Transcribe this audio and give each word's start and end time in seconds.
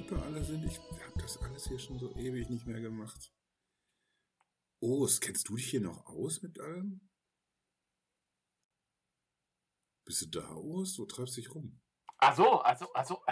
Knöpfe 0.00 0.22
alle 0.22 0.44
sind. 0.44 0.64
Ich 0.64 0.78
habe 0.78 1.20
das 1.20 1.38
alles 1.38 1.68
hier 1.68 1.78
schon 1.78 1.98
so 1.98 2.14
ewig 2.16 2.48
nicht 2.48 2.66
mehr 2.66 2.80
gemacht. 2.80 3.32
Oh, 4.80 5.06
kennst 5.20 5.48
du 5.48 5.56
dich 5.56 5.70
hier 5.70 5.80
noch 5.80 6.06
aus 6.06 6.42
mit 6.42 6.58
allem? 6.58 7.08
Bist 10.06 10.22
du 10.22 10.26
da 10.40 10.48
aus? 10.48 10.98
Wo 10.98 11.04
treibst 11.04 11.36
du 11.36 11.40
dich 11.40 11.54
rum? 11.54 11.80
Ach 12.18 12.34
so, 12.34 12.60
also, 12.60 12.92
also, 12.92 13.22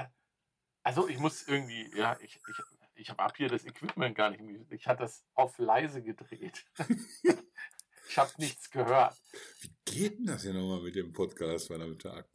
also 0.83 1.09
ich 1.09 1.19
muss 1.19 1.49
irgendwie, 1.49 1.91
ja, 1.97 2.19
ich, 2.21 2.37
ich, 2.37 2.63
ich 2.95 3.11
habe 3.11 3.35
hier 3.37 3.49
das 3.49 3.65
Equipment 3.65 4.15
gar 4.15 4.31
nicht. 4.31 4.43
Ich 4.71 4.87
hatte 4.87 5.03
das 5.03 5.25
auf 5.35 5.59
leise 5.59 6.03
gedreht. 6.03 6.67
ich 8.09 8.19
habe 8.19 8.33
nichts 8.39 8.71
gehört. 8.71 9.19
Wie 9.61 9.75
geht 9.85 10.19
denn 10.19 10.27
das 10.27 10.43
hier 10.43 10.53
nochmal 10.53 10.83
mit 10.83 10.95
dem 10.95 11.13
Podcast, 11.13 11.69
verdammte 11.69 12.09
Tag? 12.09 12.29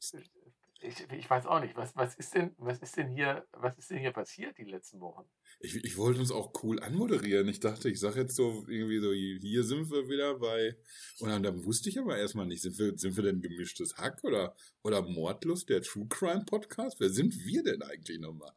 Ich, 0.84 1.00
ich 1.12 1.30
weiß 1.30 1.46
auch 1.46 1.60
nicht, 1.60 1.76
was, 1.76 1.96
was, 1.96 2.16
ist 2.16 2.34
denn, 2.36 2.54
was, 2.58 2.80
ist 2.80 2.98
denn 2.98 3.10
hier, 3.10 3.48
was 3.54 3.78
ist 3.78 3.90
denn 3.90 4.00
hier 4.00 4.12
passiert 4.12 4.58
die 4.58 4.66
letzten 4.66 5.00
Wochen? 5.00 5.24
Ich, 5.60 5.76
ich 5.76 5.98
wollte 5.98 6.20
uns 6.20 6.32
auch 6.32 6.54
cool 6.64 6.80
anmoderieren. 6.82 7.48
Ich 7.48 7.60
dachte, 7.60 7.90
ich 7.90 8.00
sage 8.00 8.22
jetzt 8.22 8.36
so 8.36 8.66
irgendwie 8.68 9.00
so, 9.00 9.12
hier 9.12 9.64
sind 9.64 9.90
wir 9.90 10.10
wieder 10.10 10.38
bei. 10.40 10.78
Und 11.20 11.30
dann, 11.30 11.44
dann 11.44 11.64
wusste 11.66 11.90
ich 11.90 12.00
aber 12.00 12.18
erstmal 12.18 12.46
nicht, 12.46 12.62
sind 12.62 12.78
wir, 12.78 12.98
sind 12.98 13.16
wir 13.16 13.24
denn 13.24 13.42
gemischtes 13.42 13.98
Hack 13.98 14.24
oder, 14.24 14.56
oder 14.84 15.02
Mordlust, 15.02 15.70
der 15.70 15.82
True 15.82 16.08
Crime 16.08 16.46
Podcast? 16.46 17.00
Wer 17.00 17.10
sind 17.10 17.34
wir 17.46 17.64
denn 17.64 17.82
eigentlich 17.82 18.20
nochmal? 18.20 18.54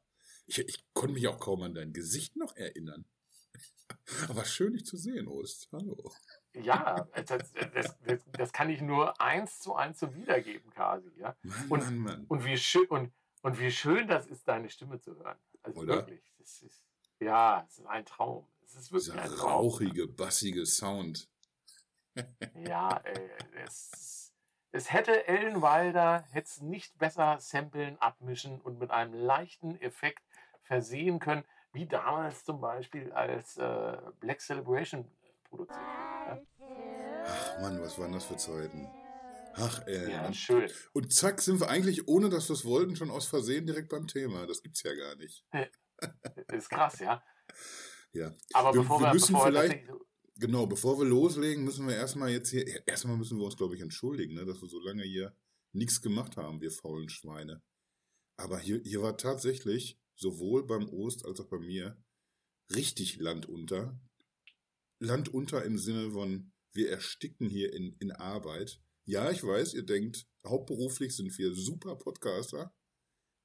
Ich, 0.47 0.59
ich 0.59 0.84
konnte 0.95 1.15
mich 1.15 1.28
auch 1.28 1.39
kaum 1.39 1.62
an 1.62 1.75
dein 1.75 1.93
Gesicht 1.93 2.37
noch 2.37 2.55
erinnern. 2.56 3.05
Aber 4.28 4.45
schön, 4.45 4.72
dich 4.72 4.84
zu 4.84 4.97
sehen, 4.97 5.28
Ost. 5.28 5.69
Hallo. 5.72 6.12
Ja, 6.62 7.07
das, 7.27 7.53
das, 7.75 7.97
das, 8.33 8.53
kann 8.53 8.71
ich 8.71 8.81
nur 8.81 9.21
eins 9.21 9.61
zu 9.61 9.75
eins 9.75 10.01
so 10.01 10.15
wiedergeben, 10.15 10.71
quasi. 10.71 11.11
Ja? 11.19 11.37
Mann, 11.43 11.71
und, 11.71 11.81
Mann, 11.81 11.99
Mann. 11.99 12.25
Und 12.29 12.45
wie, 12.45 12.57
schön, 12.57 12.87
und, 12.87 13.12
und 13.43 13.61
wie 13.61 13.71
schön 13.71 14.09
das 14.09 14.27
ist, 14.27 14.49
deine 14.49 14.71
Stimme 14.71 14.99
zu 15.01 15.17
hören. 15.17 15.39
Also 15.62 15.81
Oder? 15.81 15.97
wirklich. 15.97 16.23
Das 16.39 16.62
ist, 16.62 16.84
ja, 17.21 17.65
es 17.69 17.79
ist 17.79 17.87
ein 17.87 18.05
Traum. 18.07 18.47
Es 18.65 18.75
ist 18.75 18.93
wirklich 18.93 19.12
Dieser 19.12 19.23
ein 19.23 19.31
Traum. 19.31 19.51
rauchige, 19.51 20.09
bassige 20.09 20.65
Sound. 20.65 21.29
ja, 22.55 23.01
ey, 23.05 23.31
es, 23.65 24.33
es 24.73 24.93
hätte 24.93 25.27
Ellen 25.29 25.61
Wilder 25.61 26.25
hätte 26.31 26.65
nicht 26.65 26.97
besser 26.99 27.39
samplen, 27.41 28.01
abmischen 28.01 28.61
und 28.61 28.79
mit 28.79 28.91
einem 28.91 29.15
leichten 29.15 29.81
Effekt 29.81 30.23
versehen 30.62 31.19
können, 31.19 31.45
wie 31.73 31.87
damals 31.87 32.45
zum 32.45 32.61
Beispiel 32.61 33.12
als 33.12 33.59
äh, 33.59 33.99
Black 34.21 34.41
Celebration 34.41 35.11
produziert. 35.57 35.81
Ja? 35.81 36.43
Ach 37.27 37.61
Mann, 37.61 37.81
was 37.81 37.99
waren 37.99 38.12
das 38.12 38.25
für 38.25 38.37
Zeiten? 38.37 38.87
Ach, 39.55 39.87
ey. 39.87 40.11
Ja, 40.11 40.33
schön. 40.33 40.71
Und 40.93 41.12
zack, 41.12 41.41
sind 41.41 41.61
wir 41.61 41.69
eigentlich, 41.69 42.07
ohne 42.09 42.29
dass 42.29 42.49
wir 42.51 42.55
es 42.55 42.65
wollten, 42.65 42.95
schon 42.95 43.11
aus 43.11 43.27
Versehen 43.27 43.67
direkt 43.67 43.89
beim 43.89 44.07
Thema. 44.07 44.47
Das 44.47 44.62
gibt's 44.62 44.83
ja 44.83 44.95
gar 44.95 45.17
nicht. 45.17 45.45
ist 46.53 46.69
krass, 46.69 46.99
ja. 47.01 47.23
Ja. 48.12 48.34
Aber 48.53 48.75
wir, 48.75 48.83
bevor 48.83 49.01
wir, 49.01 49.12
müssen 49.15 49.33
bevor 49.33 49.47
vielleicht, 49.47 49.89
genau, 50.37 50.67
bevor 50.67 50.99
wir 50.99 51.07
loslegen, 51.07 51.65
müssen 51.65 51.87
wir 51.89 51.97
erstmal 51.97 52.31
jetzt 52.31 52.51
hier, 52.51 52.87
erstmal 52.87 53.17
müssen 53.17 53.39
wir 53.39 53.45
uns, 53.45 53.57
glaube 53.57 53.75
ich, 53.75 53.81
entschuldigen, 53.81 54.34
ne, 54.34 54.45
dass 54.45 54.61
wir 54.61 54.69
so 54.69 54.81
lange 54.81 55.05
hier 55.05 55.34
nichts 55.73 56.03
gemacht 56.03 56.37
haben, 56.37 56.61
wir 56.61 56.71
faulen 56.71 57.09
Schweine. 57.09 57.62
Aber 58.37 58.59
hier, 58.59 58.81
hier 58.84 59.03
war 59.03 59.17
tatsächlich, 59.17 59.99
sowohl 60.15 60.67
beim 60.67 60.89
Ost 60.89 61.25
als 61.25 61.41
auch 61.41 61.49
bei 61.49 61.59
mir, 61.59 61.97
richtig 62.75 63.16
Land 63.16 63.47
unter. 63.47 63.99
Land 64.99 65.29
unter 65.33 65.65
im 65.65 65.79
Sinne 65.79 66.11
von, 66.11 66.53
wir 66.73 66.91
ersticken 66.91 67.49
hier 67.49 67.73
in, 67.73 67.97
in 67.99 68.12
Arbeit. 68.12 68.81
Ja, 69.05 69.31
ich 69.31 69.45
weiß, 69.45 69.75
ihr 69.75 69.84
denkt, 69.84 70.27
hauptberuflich 70.47 71.15
sind 71.15 71.37
wir 71.39 71.55
super 71.55 71.97
Podcaster. 71.97 72.75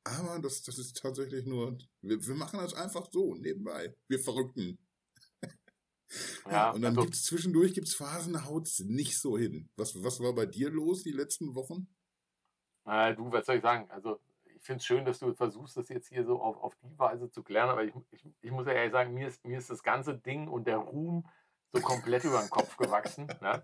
Aber 0.04 0.40
das, 0.40 0.64
das 0.64 0.80
ist 0.80 0.98
tatsächlich 0.98 1.46
nur, 1.46 1.78
wir, 2.02 2.26
wir 2.26 2.36
machen 2.36 2.60
das 2.60 2.74
einfach 2.74 3.08
so, 3.12 3.36
nebenbei. 3.36 3.96
Wir 4.08 4.20
Verrückten. 4.20 4.80
ja, 6.50 6.72
und 6.72 6.82
dann 6.82 6.98
also, 6.98 7.04
gibt's 7.04 7.24
zwischendurch 7.24 7.74
gibt's 7.74 7.94
Phasen, 7.94 8.34
da 8.34 8.46
haut's 8.46 8.80
nicht 8.80 9.20
so 9.20 9.38
hin. 9.38 9.70
Was, 9.76 10.04
was 10.04 10.20
war 10.20 10.34
bei 10.34 10.48
dir 10.48 10.72
los 10.72 11.04
die 11.04 11.12
letzten 11.12 11.54
Wochen? 11.54 11.88
Äh, 12.86 13.16
du, 13.16 13.32
was 13.32 13.46
soll 13.46 13.58
ich 13.58 13.62
sagen? 13.62 13.90
Also, 13.92 14.20
ich 14.46 14.62
finde 14.64 14.80
es 14.80 14.86
schön, 14.86 15.06
dass 15.06 15.20
du 15.20 15.34
versuchst, 15.34 15.78
das 15.78 15.90
jetzt 15.90 16.10
hier 16.10 16.26
so 16.26 16.42
auf, 16.42 16.58
auf 16.58 16.76
die 16.78 16.98
Weise 16.98 17.30
zu 17.30 17.44
klären, 17.44 17.70
aber 17.70 17.84
ich, 17.84 17.94
ich, 18.12 18.26
ich 18.42 18.52
muss 18.52 18.66
ja 18.66 18.74
ehrlich 18.74 18.92
sagen, 18.92 19.14
mir 19.14 19.28
ist, 19.28 19.46
mir 19.46 19.58
ist 19.58 19.70
das 19.70 19.84
ganze 19.84 20.18
Ding 20.18 20.48
und 20.48 20.66
der 20.66 20.78
Ruhm 20.78 21.28
so 21.72 21.82
komplett 21.82 22.24
über 22.24 22.40
den 22.40 22.50
Kopf 22.50 22.78
gewachsen. 22.78 23.28
Ne? 23.42 23.64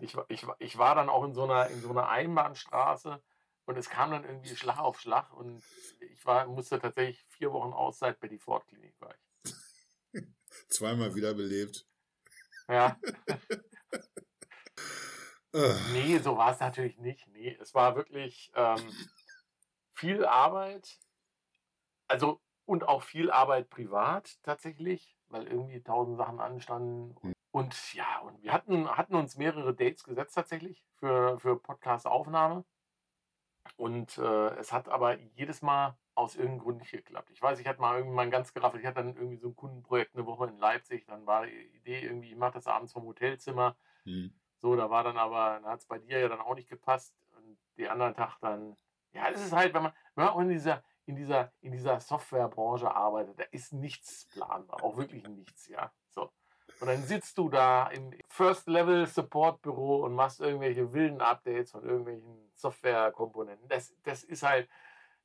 Ich, 0.00 0.16
ich, 0.28 0.46
ich 0.58 0.78
war 0.78 0.94
dann 0.94 1.08
auch 1.08 1.24
in 1.24 1.34
so 1.34 1.44
einer, 1.44 1.68
in 1.68 1.80
so 1.80 1.90
einer 1.90 2.08
Einbahnstraße 2.08 3.22
und 3.64 3.78
es 3.78 3.88
kam 3.88 4.10
dann 4.10 4.24
irgendwie 4.24 4.56
Schlag 4.56 4.78
auf 4.78 5.00
Schlag 5.00 5.32
und 5.32 5.62
ich 6.00 6.24
war, 6.26 6.46
musste 6.46 6.78
tatsächlich 6.78 7.24
vier 7.28 7.52
Wochen 7.52 7.72
Auszeit 7.72 8.20
bei 8.20 8.28
die 8.28 8.38
Ford 8.38 8.66
Klinik 8.66 8.94
war 9.00 9.14
ich. 9.14 10.22
Zweimal 10.68 11.14
wiederbelebt. 11.14 11.86
Ja. 12.68 12.98
nee, 15.92 16.18
so 16.18 16.36
war 16.36 16.52
es 16.52 16.60
natürlich 16.60 16.98
nicht. 16.98 17.26
Nee, 17.28 17.56
es 17.60 17.74
war 17.74 17.96
wirklich 17.96 18.52
ähm, 18.54 18.92
viel 19.94 20.24
Arbeit. 20.24 20.98
Also 22.06 22.40
und 22.66 22.86
auch 22.86 23.02
viel 23.02 23.30
Arbeit 23.30 23.70
privat 23.70 24.38
tatsächlich 24.42 25.19
weil 25.30 25.46
irgendwie 25.46 25.82
tausend 25.82 26.16
Sachen 26.16 26.40
anstanden. 26.40 27.12
Und, 27.12 27.22
hm. 27.22 27.34
und 27.52 27.94
ja, 27.94 28.20
und 28.20 28.42
wir 28.42 28.52
hatten, 28.52 28.88
hatten 28.88 29.14
uns 29.14 29.36
mehrere 29.36 29.74
Dates 29.74 30.04
gesetzt 30.04 30.34
tatsächlich 30.34 30.84
für, 30.96 31.38
für 31.38 31.56
Podcast-Aufnahme. 31.56 32.64
Und 33.76 34.18
äh, 34.18 34.48
es 34.56 34.72
hat 34.72 34.88
aber 34.88 35.18
jedes 35.18 35.62
Mal 35.62 35.96
aus 36.14 36.34
irgendeinem 36.34 36.60
Grund 36.60 36.78
nicht 36.80 36.92
geklappt. 36.92 37.30
Ich 37.30 37.40
weiß, 37.40 37.60
ich 37.60 37.66
hatte 37.66 37.80
mal 37.80 37.98
irgendwann 37.98 38.30
ganz 38.30 38.52
geraffelt, 38.52 38.82
ich 38.82 38.86
hatte 38.86 39.02
dann 39.02 39.16
irgendwie 39.16 39.38
so 39.38 39.48
ein 39.48 39.56
Kundenprojekt 39.56 40.14
eine 40.14 40.26
Woche 40.26 40.48
in 40.48 40.58
Leipzig, 40.58 41.06
dann 41.06 41.26
war 41.26 41.46
die 41.46 41.52
Idee 41.76 42.00
irgendwie, 42.00 42.30
ich 42.30 42.36
mache 42.36 42.54
das 42.54 42.66
abends 42.66 42.92
vom 42.92 43.04
Hotelzimmer. 43.04 43.76
Mhm. 44.04 44.32
So, 44.60 44.76
da 44.76 44.90
war 44.90 45.04
dann 45.04 45.16
aber, 45.16 45.60
da 45.62 45.70
hat 45.70 45.80
es 45.80 45.86
bei 45.86 45.98
dir 45.98 46.18
ja 46.18 46.28
dann 46.28 46.40
auch 46.40 46.54
nicht 46.54 46.68
gepasst. 46.68 47.14
Und 47.36 47.58
die 47.76 47.88
anderen 47.88 48.14
Tag 48.14 48.38
dann, 48.40 48.76
ja, 49.12 49.30
das 49.30 49.42
ist 49.42 49.52
halt, 49.52 49.72
wenn 49.72 49.84
man, 49.84 49.92
wenn 50.14 50.24
man 50.24 50.34
auch 50.34 50.40
in 50.40 50.50
dieser, 50.50 50.82
in 51.10 51.16
dieser, 51.16 51.52
in 51.60 51.72
dieser 51.72 51.98
Softwarebranche 51.98 52.94
arbeitet, 52.94 53.38
da 53.40 53.44
ist 53.50 53.72
nichts 53.72 54.28
planbar, 54.32 54.82
auch 54.82 54.96
wirklich 54.96 55.26
nichts, 55.28 55.66
ja. 55.66 55.92
So. 56.08 56.30
Und 56.78 56.86
dann 56.86 57.02
sitzt 57.02 57.36
du 57.36 57.48
da 57.48 57.88
im 57.88 58.12
First-Level-Support-Büro 58.28 60.04
und 60.04 60.14
machst 60.14 60.40
irgendwelche 60.40 60.92
wilden 60.92 61.20
Updates 61.20 61.72
von 61.72 61.84
irgendwelchen 61.84 62.52
Softwarekomponenten. 62.54 63.68
Das, 63.68 63.92
das 64.04 64.22
ist 64.22 64.44
halt, 64.44 64.68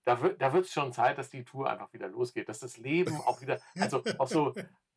da 0.05 0.19
wird 0.21 0.41
da 0.41 0.57
es 0.57 0.71
schon 0.71 0.91
Zeit, 0.91 1.19
dass 1.19 1.29
die 1.29 1.43
Tour 1.43 1.69
einfach 1.69 1.93
wieder 1.93 2.07
losgeht, 2.07 2.49
dass 2.49 2.59
das 2.59 2.77
Leben 2.77 3.15
auch 3.21 3.41
wieder, 3.41 3.59
also 3.79 4.01
auch 4.17 4.27
so, 4.27 4.55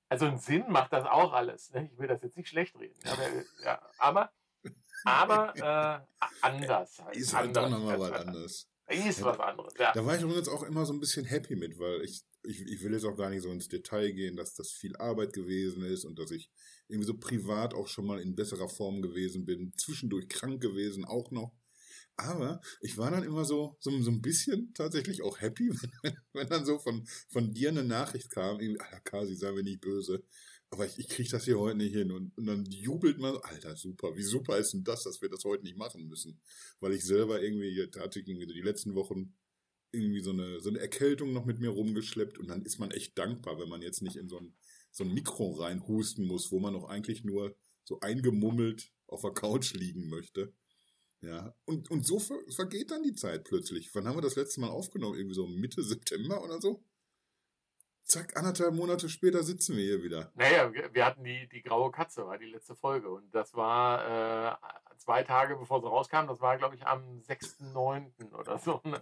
also 0.09 0.25
einen 0.25 0.39
Sinn 0.39 0.65
macht 0.69 0.95
das 0.95 1.05
auch 1.05 1.35
alles. 1.35 1.71
Ne? 1.75 1.91
Ich 1.93 1.99
will 1.99 2.09
das 2.09 2.23
jetzt 2.23 2.37
nicht 2.39 2.49
schlecht 2.49 2.79
reden, 2.79 2.99
aber, 3.07 3.23
ja, 3.63 3.81
aber, 3.99 4.31
aber 5.05 5.55
äh, 5.55 6.27
anders. 6.41 7.05
Halt, 7.05 7.17
ist 7.17 7.35
halt 7.35 7.49
anders, 7.49 7.65
doch 7.65 7.79
nochmal 7.79 8.01
was 8.01 8.13
anderes. 8.13 8.71
Ist 8.89 9.23
was 9.23 9.39
anderes, 9.39 9.75
ja. 9.79 9.93
Da 9.93 10.05
war 10.05 10.17
ich 10.17 10.23
übrigens 10.23 10.49
auch 10.49 10.63
immer 10.63 10.87
so 10.87 10.95
ein 10.95 11.01
bisschen 11.01 11.27
happy 11.27 11.57
mit, 11.57 11.79
weil 11.79 12.03
ich, 12.03 12.23
ich, 12.43 12.63
ich 12.63 12.83
will 12.83 12.93
jetzt 12.93 13.05
auch 13.05 13.17
gar 13.17 13.29
nicht 13.29 13.43
so 13.43 13.51
ins 13.51 13.69
Detail 13.69 14.13
gehen, 14.13 14.37
dass 14.37 14.55
das 14.55 14.71
viel 14.73 14.97
Arbeit 14.97 15.35
gewesen 15.35 15.85
ist 15.85 16.05
und 16.05 16.19
dass 16.19 16.31
ich 16.31 16.51
irgendwie 16.89 17.07
so 17.07 17.19
privat 17.19 17.75
auch 17.75 17.87
schon 17.87 18.07
mal 18.07 18.21
in 18.21 18.35
besserer 18.35 18.69
Form 18.69 19.03
gewesen 19.03 19.45
bin, 19.45 19.73
zwischendurch 19.77 20.29
krank 20.29 20.63
gewesen 20.63 21.05
auch 21.05 21.31
noch. 21.31 21.53
Aber 22.17 22.61
ich 22.81 22.97
war 22.97 23.11
dann 23.11 23.25
immer 23.25 23.45
so, 23.45 23.77
so, 23.79 23.91
so 24.03 24.11
ein 24.11 24.23
bisschen 24.23 24.73
tatsächlich 24.75 25.23
auch 25.23 25.41
happy, 25.41 25.71
wenn, 26.03 26.17
wenn 26.33 26.49
dann 26.49 26.65
so 26.65 26.79
von, 26.79 27.07
von 27.29 27.53
dir 27.53 27.69
eine 27.69 27.85
Nachricht 27.85 28.31
kam, 28.31 28.59
irgendwie, 28.59 28.81
Alter 28.81 29.01
Kasi, 29.01 29.35
sei 29.35 29.53
mir 29.53 29.63
nicht 29.63 29.81
böse 29.81 30.25
aber 30.71 30.87
ich, 30.87 30.99
ich 30.99 31.09
kriege 31.09 31.31
das 31.31 31.45
hier 31.45 31.59
heute 31.59 31.77
nicht 31.79 31.95
hin. 31.95 32.13
Und, 32.13 32.37
und 32.37 32.47
dann 32.47 32.65
jubelt 32.67 33.19
man, 33.19 33.37
Alter, 33.39 33.77
super, 33.77 34.17
wie 34.17 34.23
super 34.23 34.59
ist 34.59 34.73
denn 34.73 34.85
das, 34.85 35.05
dass 35.05 35.23
wir 35.23 35.29
das 35.29 35.45
heute 35.45 35.65
nicht 35.65 35.77
machen 35.77 36.07
müssen? 36.09 36.41
Weil 36.81 36.93
ich 36.93 37.05
selber 37.05 37.43
irgendwie, 37.43 37.89
da 37.91 38.01
hatte 38.01 38.21
ich 38.21 38.29
irgendwie 38.29 38.47
so 38.47 38.55
die 38.55 38.63
letzten 38.63 38.95
Wochen 38.95 39.35
irgendwie 39.91 40.21
so 40.21 40.31
eine, 40.31 40.61
so 40.61 40.69
eine 40.69 40.81
Erkältung 40.81 41.33
noch 41.33 41.47
mit 41.47 41.61
mir 41.61 41.71
rumgeschleppt 41.71 42.39
und 42.39 42.49
dann 42.49 42.63
ist 42.63 42.79
man 42.79 42.91
echt 42.91 43.17
dankbar, 43.19 43.59
wenn 43.59 43.71
man 43.71 43.81
jetzt 43.81 44.03
nicht 44.03 44.17
in 44.17 44.29
so 44.29 44.39
ein, 44.39 44.55
so 44.91 45.05
ein 45.05 45.15
Mikro 45.15 45.53
reinhusten 45.53 46.27
muss, 46.27 46.53
wo 46.53 46.61
man 46.61 46.75
noch 46.75 46.85
eigentlich 46.85 47.25
nur 47.25 47.57
so 47.85 47.99
eingemummelt 48.01 48.93
auf 49.07 49.23
der 49.23 49.33
Couch 49.33 49.73
liegen 49.73 50.09
möchte. 50.11 50.53
Ja, 51.21 51.55
und, 51.65 51.91
und 51.91 52.07
so 52.07 52.19
ver 52.21 52.39
vergeht 52.55 52.91
dann 52.91 53.03
die 53.03 53.15
Zeit 53.15 53.45
plötzlich. 53.45 53.93
Wann 53.95 54.07
haben 54.07 54.17
wir 54.17 54.23
das 54.23 54.37
letzte 54.37 54.61
Mal 54.61 54.69
aufgenommen? 54.69 55.17
Irgendwie 55.17 55.35
so 55.35 55.47
Mitte 55.47 55.83
September 55.83 56.45
oder 56.45 56.61
so? 56.61 56.85
Zack, 58.09 58.37
anderthalb 58.37 58.75
Monate 58.75 59.09
später 59.09 59.43
sitzen 59.43 59.77
wir 59.77 59.85
hier 59.85 60.03
wieder. 60.03 60.33
Naja, 60.35 60.73
wir, 60.73 61.05
hatten 61.05 61.23
die, 61.23 61.49
die 61.49 61.63
graue 61.63 61.91
Katze, 61.91 62.27
war 62.27 62.39
die 62.39 62.47
letzte 62.47 62.75
Folge. 62.75 63.11
Und 63.11 63.33
das 63.35 63.55
war 63.55 64.53
äh, 64.53 64.57
zwei 64.97 65.23
Tage 65.23 65.57
bevor 65.57 65.81
sie 65.81 65.87
rauskam. 65.87 66.27
Das 66.27 66.41
war, 66.41 66.57
glaube 66.59 66.75
ich, 66.75 66.87
am 66.87 67.21
6.9. 67.21 68.33
oder 68.35 68.59
so. 68.59 68.81
Ne? 68.85 69.01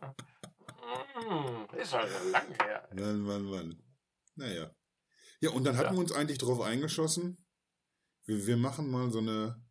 Mm, 1.16 1.76
ist 1.76 1.90
schon 1.90 2.00
lang 2.30 2.46
her. 2.62 2.88
Mann, 2.94 3.20
Mann, 3.22 3.44
Mann. 3.44 3.82
Naja. 4.34 4.70
Ja, 5.40 5.50
und 5.50 5.64
dann 5.64 5.76
hatten 5.76 5.88
ja. 5.88 5.92
wir 5.94 6.00
uns 6.00 6.12
eigentlich 6.12 6.38
darauf 6.38 6.60
eingeschossen, 6.60 7.44
wir, 8.24 8.46
wir 8.46 8.56
machen 8.56 8.90
mal 8.90 9.10
so 9.10 9.18
eine, 9.18 9.62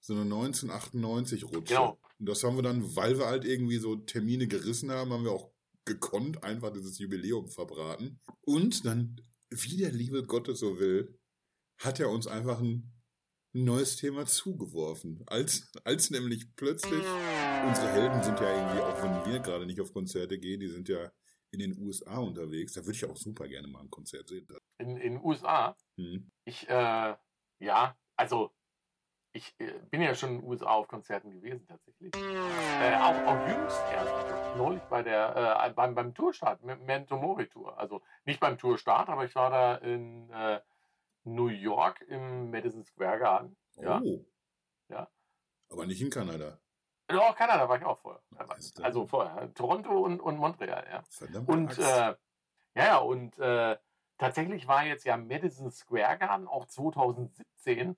so 0.00 0.14
eine 0.14 0.24
1998-Rutsche. 0.24 1.74
Genau. 1.74 1.98
Und 2.18 2.28
das 2.28 2.42
haben 2.44 2.56
wir 2.56 2.62
dann, 2.62 2.96
weil 2.96 3.18
wir 3.18 3.26
halt 3.26 3.44
irgendwie 3.44 3.78
so 3.78 3.96
Termine 3.96 4.46
gerissen 4.46 4.90
haben, 4.90 5.12
haben 5.12 5.24
wir 5.24 5.32
auch 5.32 5.49
gekonnt 5.84 6.44
einfach 6.44 6.72
dieses 6.72 6.98
Jubiläum 6.98 7.48
verbraten. 7.48 8.20
Und 8.42 8.84
dann, 8.84 9.20
wie 9.50 9.76
der 9.76 9.92
liebe 9.92 10.24
Gottes 10.24 10.60
so 10.60 10.78
will, 10.78 11.18
hat 11.78 12.00
er 12.00 12.10
uns 12.10 12.26
einfach 12.26 12.60
ein 12.60 12.92
neues 13.52 13.96
Thema 13.96 14.26
zugeworfen. 14.26 15.22
Als, 15.26 15.72
als 15.84 16.10
nämlich 16.10 16.54
plötzlich, 16.54 17.02
unsere 17.66 17.92
Helden 17.92 18.22
sind 18.22 18.38
ja 18.38 18.54
irgendwie, 18.54 18.82
auch 18.82 19.02
wenn 19.02 19.32
wir 19.32 19.40
gerade 19.40 19.66
nicht 19.66 19.80
auf 19.80 19.92
Konzerte 19.92 20.38
gehen, 20.38 20.60
die 20.60 20.68
sind 20.68 20.88
ja 20.88 21.10
in 21.52 21.58
den 21.58 21.78
USA 21.78 22.18
unterwegs. 22.18 22.74
Da 22.74 22.82
würde 22.82 22.96
ich 22.96 23.04
auch 23.04 23.16
super 23.16 23.48
gerne 23.48 23.66
mal 23.66 23.80
ein 23.80 23.90
Konzert 23.90 24.28
sehen. 24.28 24.46
In 24.78 24.96
den 24.96 25.20
USA? 25.20 25.76
Hm. 25.96 26.30
Ich, 26.44 26.68
äh, 26.68 27.16
ja, 27.58 27.98
also 28.16 28.52
ich 29.32 29.54
äh, 29.60 29.72
bin 29.90 30.02
ja 30.02 30.14
schon 30.14 30.30
in 30.30 30.40
den 30.40 30.48
USA 30.48 30.70
auf 30.70 30.88
Konzerten 30.88 31.30
gewesen 31.30 31.66
tatsächlich. 31.66 32.12
Äh, 32.14 32.96
auch, 32.96 33.26
auch 33.26 33.48
jüngst 33.48 33.82
erst. 33.92 34.56
Neulich 34.56 34.82
bei 34.84 35.02
der, 35.02 35.66
äh, 35.66 35.70
beim, 35.70 35.94
beim 35.94 36.14
Tourstart, 36.14 36.62
Memento 36.62 37.16
Mori 37.16 37.48
Tour. 37.48 37.78
Also 37.78 38.02
nicht 38.24 38.40
beim 38.40 38.58
Tourstart, 38.58 39.08
aber 39.08 39.24
ich 39.24 39.34
war 39.34 39.50
da 39.50 39.76
in 39.76 40.30
äh, 40.30 40.60
New 41.24 41.48
York 41.48 42.00
im 42.02 42.50
Madison 42.50 42.84
Square 42.84 43.18
Garden. 43.18 43.56
Ja. 43.76 44.00
Oh. 44.02 44.24
Ja. 44.88 45.08
Aber 45.70 45.86
nicht 45.86 46.02
in 46.02 46.10
Kanada. 46.10 46.58
Ja, 47.10 47.32
Kanada 47.32 47.68
war 47.68 47.76
ich 47.76 47.84
auch 47.84 47.98
vorher. 47.98 48.22
Also 48.82 49.06
vorher. 49.06 49.52
Toronto 49.54 50.04
und, 50.04 50.20
und 50.20 50.36
Montreal, 50.36 50.86
ja. 50.90 51.02
Verdammt. 51.10 51.48
Und 51.48 51.78
äh, 51.78 52.14
ja, 52.74 52.98
und 52.98 53.38
äh, 53.38 53.76
tatsächlich 54.18 54.68
war 54.68 54.84
jetzt 54.84 55.04
ja 55.04 55.16
Madison 55.16 55.70
Square 55.70 56.18
Garden 56.18 56.46
auch 56.46 56.66
2017 56.66 57.96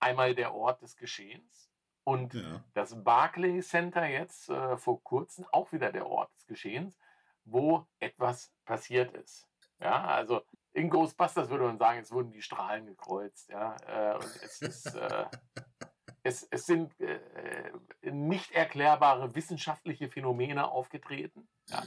einmal 0.00 0.34
der 0.34 0.54
Ort 0.54 0.82
des 0.82 0.96
Geschehens. 0.96 1.70
Und 2.04 2.34
ja. 2.34 2.64
das 2.74 3.04
Barclay 3.04 3.60
Center 3.60 4.06
jetzt 4.06 4.48
äh, 4.48 4.76
vor 4.76 5.02
kurzem 5.02 5.46
auch 5.52 5.70
wieder 5.72 5.92
der 5.92 6.06
Ort 6.06 6.34
des 6.34 6.46
Geschehens, 6.46 6.98
wo 7.44 7.86
etwas 7.98 8.52
passiert 8.64 9.12
ist. 9.12 9.46
Ja, 9.78 10.04
also 10.06 10.42
in 10.72 10.90
Ghostbusters 10.90 11.48
würde 11.50 11.64
man 11.64 11.78
sagen, 11.78 12.00
es 12.00 12.12
wurden 12.12 12.32
die 12.32 12.42
Strahlen 12.42 12.86
gekreuzt. 12.86 13.48
Ja, 13.48 13.76
äh, 13.86 14.14
und 14.14 14.36
es 14.42 14.62
ist. 14.62 14.94
Äh, 14.94 15.26
es, 16.22 16.46
es, 16.50 16.66
sind 16.66 16.98
äh, 17.00 17.72
nicht 18.02 18.52
erklärbare 18.52 19.34
wissenschaftliche 19.34 20.08
Phänomene 20.08 20.70
aufgetreten. 20.70 21.48
Ja. 21.68 21.82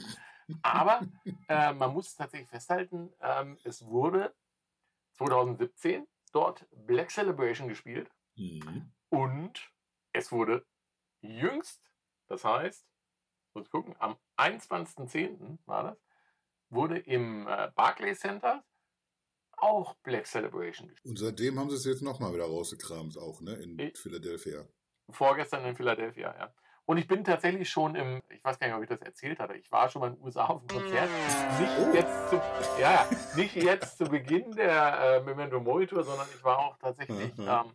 Aber 0.62 1.00
äh, 1.48 1.72
man 1.72 1.92
muss 1.92 2.14
tatsächlich 2.14 2.48
festhalten, 2.48 3.12
ähm, 3.20 3.58
es 3.64 3.86
wurde 3.86 4.34
2017 5.12 6.06
dort 6.34 6.66
Black 6.72 7.10
Celebration 7.10 7.68
gespielt 7.68 8.10
mhm. 8.36 8.92
und 9.08 9.70
es 10.12 10.32
wurde 10.32 10.66
jüngst, 11.20 11.82
das 12.26 12.44
heißt, 12.44 12.86
muss 13.54 13.70
gucken, 13.70 13.94
am 13.98 14.16
21.10. 14.36 15.58
war 15.66 15.84
das, 15.84 15.98
wurde 16.70 16.98
im 16.98 17.46
äh, 17.46 17.70
Barclays 17.74 18.20
Center 18.20 18.64
auch 19.56 19.94
Black 20.02 20.26
Celebration 20.26 20.88
gespielt. 20.88 21.10
Und 21.10 21.18
seitdem 21.18 21.58
haben 21.58 21.70
sie 21.70 21.76
es 21.76 21.84
jetzt 21.84 22.02
nochmal 22.02 22.34
wieder 22.34 22.44
rausgekramt, 22.44 23.16
auch, 23.16 23.40
ne, 23.40 23.54
in 23.54 23.78
ich, 23.78 23.96
Philadelphia. 23.96 24.66
Vorgestern 25.10 25.64
in 25.64 25.76
Philadelphia, 25.76 26.34
ja. 26.36 26.54
Und 26.86 26.98
ich 26.98 27.06
bin 27.06 27.24
tatsächlich 27.24 27.70
schon 27.70 27.94
im, 27.94 28.22
ich 28.28 28.44
weiß 28.44 28.58
gar 28.58 28.66
nicht, 28.66 28.76
ob 28.76 28.82
ich 28.82 28.88
das 28.88 29.00
erzählt 29.00 29.38
hatte, 29.38 29.54
ich 29.54 29.70
war 29.72 29.88
schon 29.88 30.00
mal 30.00 30.08
in 30.08 30.16
den 30.16 30.24
USA 30.24 30.46
auf 30.46 30.60
dem 30.60 30.68
Konzert. 30.68 31.08
Nicht, 31.58 31.72
oh. 31.80 31.94
jetzt, 31.94 32.28
zu, 32.28 32.40
ja, 32.78 33.08
nicht 33.36 33.56
jetzt 33.56 33.96
zu 33.96 34.04
Beginn 34.04 34.52
der 34.52 35.00
äh, 35.00 35.22
Memento 35.22 35.60
Mori 35.60 35.86
Tour, 35.86 36.04
sondern 36.04 36.26
ich 36.34 36.44
war 36.44 36.58
auch 36.58 36.76
tatsächlich. 36.76 37.32
Ähm, 37.38 37.72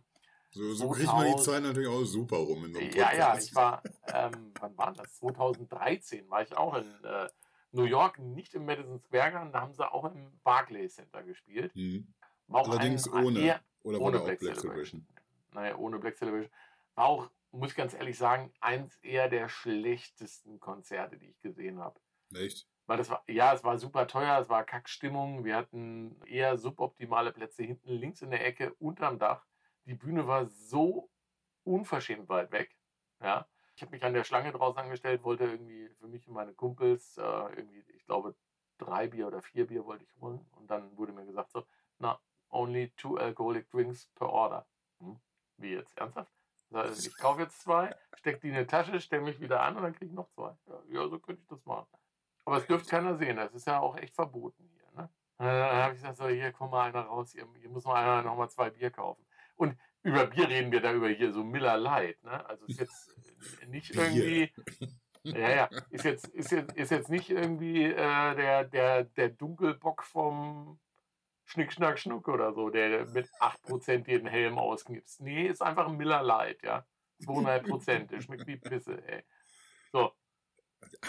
so, 0.52 0.74
so 0.74 0.90
kriegt 0.90 1.12
man 1.12 1.26
die 1.26 1.42
Zeit 1.42 1.62
natürlich 1.62 1.88
auch 1.88 2.04
super 2.04 2.36
rum 2.36 2.64
in 2.64 2.72
so 2.72 2.80
einem 2.80 2.90
Ja, 2.92 3.14
ja, 3.14 3.36
ich 3.36 3.54
war, 3.54 3.82
ähm, 4.12 4.52
wann 4.60 4.76
war 4.76 4.92
das? 4.92 5.14
2013 5.16 6.28
war 6.30 6.42
ich 6.42 6.56
auch 6.56 6.74
in 6.74 6.86
äh, 7.04 7.28
New 7.72 7.84
York, 7.84 8.18
nicht 8.18 8.54
im 8.54 8.64
Madison 8.64 9.00
Square 9.00 9.32
Garden, 9.32 9.52
da 9.52 9.60
haben 9.60 9.74
sie 9.74 9.92
auch 9.92 10.04
im 10.04 10.32
Barclays 10.42 10.94
Center 10.94 11.22
gespielt. 11.22 11.74
Mhm. 11.74 12.06
Allerdings 12.48 13.10
ein, 13.12 13.24
ohne. 13.24 13.40
Eher, 13.40 13.60
oder 13.82 14.00
ohne 14.00 14.18
Black, 14.18 14.40
Black 14.40 14.56
Celebration. 14.56 14.60
Celebration. 14.60 15.06
Naja, 15.52 15.76
ohne 15.76 15.98
Black 15.98 16.16
Celebration. 16.16 16.52
War 16.94 17.06
auch 17.06 17.30
muss 17.52 17.70
ich 17.70 17.76
ganz 17.76 17.94
ehrlich 17.94 18.16
sagen, 18.16 18.52
eins 18.60 18.96
eher 18.98 19.28
der 19.28 19.48
schlechtesten 19.48 20.60
Konzerte, 20.60 21.18
die 21.18 21.30
ich 21.30 21.40
gesehen 21.40 21.80
habe. 21.80 22.00
Echt? 22.34 22.68
Weil 22.86 22.98
das 22.98 23.10
war, 23.10 23.22
ja, 23.28 23.52
es 23.52 23.64
war 23.64 23.78
super 23.78 24.06
teuer, 24.06 24.38
es 24.40 24.48
war 24.48 24.64
Kackstimmung. 24.64 25.44
Wir 25.44 25.56
hatten 25.56 26.20
eher 26.24 26.56
suboptimale 26.58 27.32
Plätze 27.32 27.62
hinten 27.62 27.90
links 27.90 28.22
in 28.22 28.30
der 28.30 28.44
Ecke 28.44 28.74
unterm 28.74 29.18
Dach. 29.18 29.46
Die 29.84 29.94
Bühne 29.94 30.26
war 30.26 30.46
so 30.46 31.10
unverschämt 31.64 32.28
weit 32.28 32.52
weg. 32.52 32.76
Ja. 33.20 33.48
Ich 33.76 33.82
habe 33.82 33.92
mich 33.92 34.04
an 34.04 34.12
der 34.12 34.24
Schlange 34.24 34.52
draußen 34.52 34.78
angestellt, 34.78 35.22
wollte 35.22 35.44
irgendwie 35.44 35.88
für 36.00 36.08
mich 36.08 36.26
und 36.28 36.34
meine 36.34 36.52
Kumpels 36.52 37.16
äh, 37.16 37.22
irgendwie, 37.22 37.84
ich 37.94 38.04
glaube, 38.04 38.36
drei 38.76 39.06
Bier 39.08 39.26
oder 39.26 39.40
vier 39.40 39.66
Bier 39.66 39.84
wollte 39.84 40.04
ich 40.04 40.14
holen. 40.20 40.44
Und 40.52 40.70
dann 40.70 40.96
wurde 40.96 41.12
mir 41.12 41.24
gesagt 41.24 41.52
so, 41.52 41.64
na, 41.98 42.20
only 42.50 42.90
two 42.96 43.16
alcoholic 43.16 43.70
drinks 43.70 44.06
per 44.14 44.28
order. 44.28 44.66
Hm? 44.98 45.20
Wie 45.56 45.70
jetzt? 45.70 45.96
Ernsthaft? 45.96 46.39
Also 46.72 47.08
ich 47.08 47.16
kaufe 47.16 47.42
jetzt 47.42 47.60
zwei, 47.60 47.94
stecke 48.14 48.40
die 48.40 48.48
in 48.48 48.54
die 48.54 48.66
Tasche, 48.66 49.00
stelle 49.00 49.22
mich 49.22 49.40
wieder 49.40 49.62
an 49.62 49.76
und 49.76 49.82
dann 49.82 49.92
kriege 49.92 50.06
ich 50.06 50.12
noch 50.12 50.28
zwei. 50.30 50.54
Ja, 50.90 51.08
so 51.08 51.18
könnte 51.18 51.42
ich 51.42 51.48
das 51.48 51.64
machen. 51.64 51.86
Aber 52.44 52.58
es 52.58 52.66
dürfte 52.66 52.88
keiner 52.88 53.16
sehen, 53.16 53.36
das 53.36 53.52
ist 53.54 53.66
ja 53.66 53.80
auch 53.80 53.96
echt 53.96 54.14
verboten 54.14 54.68
hier. 54.72 55.02
Ne? 55.02 55.10
Dann 55.38 55.82
habe 55.82 55.94
ich 55.94 56.00
gesagt, 56.00 56.18
so, 56.18 56.28
hier, 56.28 56.52
komm 56.52 56.70
mal 56.70 56.88
einer 56.88 57.02
raus, 57.02 57.32
hier, 57.32 57.46
hier 57.58 57.70
muss 57.70 57.84
mal 57.84 58.02
einer 58.02 58.22
noch 58.22 58.36
mal 58.36 58.48
zwei 58.48 58.70
Bier 58.70 58.90
kaufen. 58.90 59.24
Und 59.56 59.76
über 60.02 60.26
Bier 60.26 60.48
reden 60.48 60.72
wir 60.72 60.80
da 60.80 60.92
über 60.92 61.08
hier 61.08 61.32
so 61.32 61.44
Miller 61.44 61.76
Light. 61.76 62.22
Ne? 62.24 62.48
Also 62.48 62.64
ist 62.66 62.80
jetzt 62.80 63.16
nicht 63.68 63.94
irgendwie. 63.94 64.52
Ja, 65.22 65.50
ja, 65.50 65.68
ist 65.90 66.04
jetzt, 66.04 66.28
ist 66.28 66.50
jetzt, 66.50 66.72
ist 66.72 66.90
jetzt 66.90 67.10
nicht 67.10 67.28
irgendwie 67.28 67.84
äh, 67.84 68.34
der, 68.34 68.64
der, 68.64 69.04
der 69.04 69.28
Dunkelbock 69.28 70.02
vom 70.02 70.78
Schnick, 71.50 71.72
Schnack, 71.72 71.98
Schnuck 71.98 72.28
oder 72.28 72.52
so, 72.54 72.70
der 72.70 73.06
mit 73.06 73.28
8% 73.40 74.06
jeden 74.06 74.28
Helm 74.28 74.56
ausknipst. 74.56 75.20
Nee, 75.20 75.48
ist 75.48 75.62
einfach 75.62 75.88
ein 75.88 75.96
Miller 75.96 76.22
Light, 76.22 76.62
ja. 76.62 76.86
2,5%. 77.22 78.06
Der 78.06 78.20
schmeckt 78.20 78.46
wie 78.46 78.56
Pisse, 78.56 79.02
ey. 79.04 79.24
So. 79.92 80.12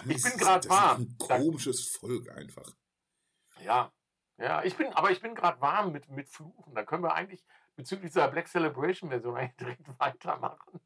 Ich 0.07 0.23
bin 0.23 0.37
gerade 0.37 0.67
warm. 0.67 1.03
Ist 1.03 1.09
ein 1.09 1.17
komisches 1.19 1.95
Volk 1.99 2.29
einfach. 2.31 2.75
Ja. 3.63 3.93
Ja, 4.37 4.63
ich 4.63 4.75
bin, 4.75 4.87
aber 4.93 5.11
ich 5.11 5.21
bin 5.21 5.35
gerade 5.35 5.61
warm 5.61 5.91
mit, 5.91 6.09
mit 6.09 6.27
Fluchen. 6.27 6.73
Da 6.73 6.83
können 6.83 7.03
wir 7.03 7.13
eigentlich 7.13 7.45
bezüglich 7.75 8.11
dieser 8.11 8.27
Black 8.27 8.47
Celebration 8.47 9.11
Version 9.11 9.37
eigentlich 9.37 9.57
direkt 9.57 9.87
weitermachen. 9.99 10.81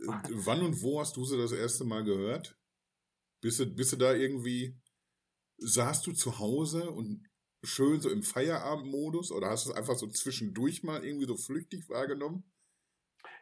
Wann 0.00 0.62
und 0.62 0.82
wo 0.82 1.00
hast 1.00 1.16
du 1.16 1.24
sie 1.24 1.38
das 1.38 1.52
erste 1.52 1.84
Mal 1.84 2.02
gehört? 2.02 2.58
Bist 3.40 3.60
du, 3.60 3.66
bist 3.66 3.92
du 3.92 3.96
da 3.96 4.14
irgendwie, 4.14 4.76
saßt 5.58 6.04
du 6.08 6.12
zu 6.12 6.40
Hause 6.40 6.90
und 6.90 7.24
schön 7.62 8.00
so 8.00 8.10
im 8.10 8.22
Feierabendmodus 8.22 9.32
oder 9.32 9.50
hast 9.50 9.66
du 9.66 9.70
es 9.70 9.76
einfach 9.76 9.96
so 9.96 10.06
zwischendurch 10.06 10.82
mal 10.82 11.04
irgendwie 11.04 11.26
so 11.26 11.36
flüchtig 11.36 11.88
wahrgenommen? 11.88 12.44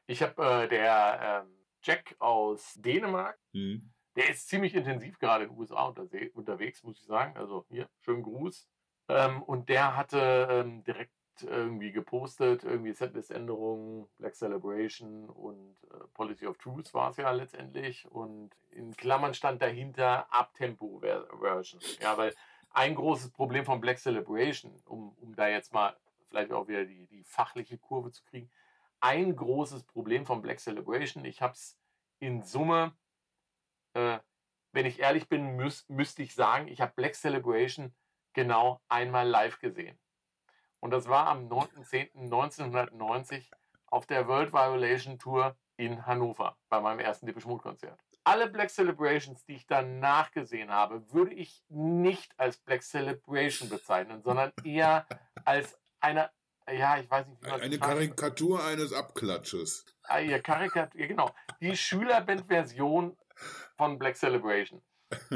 Ich 0.06 0.22
habe 0.22 0.42
äh, 0.42 0.68
der 0.68 1.44
ähm, 1.44 1.56
Jack 1.82 2.16
aus 2.18 2.74
Dänemark, 2.76 3.38
hm. 3.52 3.92
der 4.16 4.30
ist 4.30 4.48
ziemlich 4.48 4.74
intensiv 4.74 5.18
gerade 5.18 5.44
in 5.44 5.50
den 5.50 5.58
USA 5.58 5.94
unterwegs, 6.34 6.82
muss 6.82 6.98
ich 6.98 7.04
sagen. 7.04 7.36
Also 7.36 7.66
hier, 7.68 7.88
schönen 8.00 8.22
Gruß. 8.22 8.68
Ähm, 9.08 9.42
und 9.42 9.68
der 9.68 9.96
hatte 9.96 10.48
ähm, 10.50 10.84
direkt 10.84 11.12
irgendwie 11.42 11.92
gepostet, 11.92 12.64
irgendwie 12.64 12.92
Setlist-Änderungen, 12.92 14.08
Black 14.18 14.34
Celebration 14.34 15.28
und 15.28 15.76
äh, 15.90 16.06
Policy 16.14 16.46
of 16.46 16.56
Truth 16.58 16.94
war 16.94 17.10
es 17.10 17.18
ja 17.18 17.30
letztendlich. 17.30 18.06
Und 18.10 18.50
in 18.70 18.96
Klammern 18.96 19.34
stand 19.34 19.60
dahinter 19.60 20.32
Abtempo-Version. 20.32 21.80
Ja, 22.00 22.16
weil 22.16 22.32
ein 22.76 22.94
großes 22.94 23.30
Problem 23.30 23.64
von 23.64 23.80
Black 23.80 23.98
Celebration, 23.98 24.78
um, 24.84 25.16
um 25.18 25.34
da 25.34 25.48
jetzt 25.48 25.72
mal 25.72 25.96
vielleicht 26.28 26.52
auch 26.52 26.68
wieder 26.68 26.84
die, 26.84 27.06
die 27.06 27.24
fachliche 27.24 27.78
Kurve 27.78 28.10
zu 28.10 28.22
kriegen. 28.24 28.50
Ein 29.00 29.34
großes 29.34 29.84
Problem 29.84 30.26
von 30.26 30.42
Black 30.42 30.60
Celebration, 30.60 31.24
ich 31.24 31.40
habe 31.40 31.54
es 31.54 31.78
in 32.18 32.42
Summe, 32.42 32.94
äh, 33.94 34.18
wenn 34.72 34.84
ich 34.84 35.00
ehrlich 35.00 35.26
bin, 35.26 35.56
müß, 35.56 35.88
müsste 35.88 36.22
ich 36.22 36.34
sagen, 36.34 36.68
ich 36.68 36.82
habe 36.82 36.92
Black 36.94 37.14
Celebration 37.14 37.94
genau 38.34 38.82
einmal 38.88 39.26
live 39.26 39.58
gesehen. 39.58 39.98
Und 40.78 40.90
das 40.90 41.08
war 41.08 41.28
am 41.28 41.48
9.10.1990 41.48 43.50
auf 43.86 44.04
der 44.04 44.28
World 44.28 44.52
Violation 44.52 45.18
Tour 45.18 45.56
in 45.78 46.04
Hannover 46.04 46.58
bei 46.68 46.82
meinem 46.82 47.00
ersten 47.00 47.24
Depeche 47.24 47.48
Mode 47.48 47.62
Konzert 47.62 48.05
alle 48.26 48.48
Black 48.50 48.70
Celebrations, 48.70 49.44
die 49.44 49.54
ich 49.54 49.66
danach 49.66 50.32
gesehen 50.32 50.70
habe, 50.70 51.12
würde 51.12 51.32
ich 51.34 51.62
nicht 51.68 52.32
als 52.38 52.58
Black 52.58 52.82
Celebration 52.82 53.68
bezeichnen, 53.68 54.20
sondern 54.22 54.52
eher 54.64 55.06
als 55.44 55.78
eine, 56.00 56.30
ja, 56.68 56.98
ich 56.98 57.08
weiß 57.08 57.28
nicht, 57.28 57.40
wie 57.42 57.48
man 57.48 57.60
Eine 57.60 57.78
Karikatur 57.78 58.58
kann. 58.58 58.72
eines 58.72 58.92
Abklatsches. 58.92 59.86
Ah, 60.02 60.18
ja, 60.18 60.40
Karikatur, 60.40 61.06
genau. 61.06 61.30
Die 61.60 61.76
Schülerband-Version 61.76 63.16
von 63.76 63.98
Black 63.98 64.16
Celebration. 64.16 64.82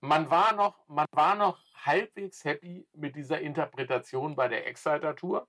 man 0.00 0.30
war 0.30 0.54
noch, 0.54 0.86
man 0.86 1.06
war 1.10 1.34
noch 1.34 1.60
halbwegs 1.74 2.44
happy 2.44 2.86
mit 2.92 3.16
dieser 3.16 3.40
Interpretation 3.40 4.36
bei 4.36 4.46
der 4.46 4.68
Exciter 4.68 5.16
Tour. 5.16 5.48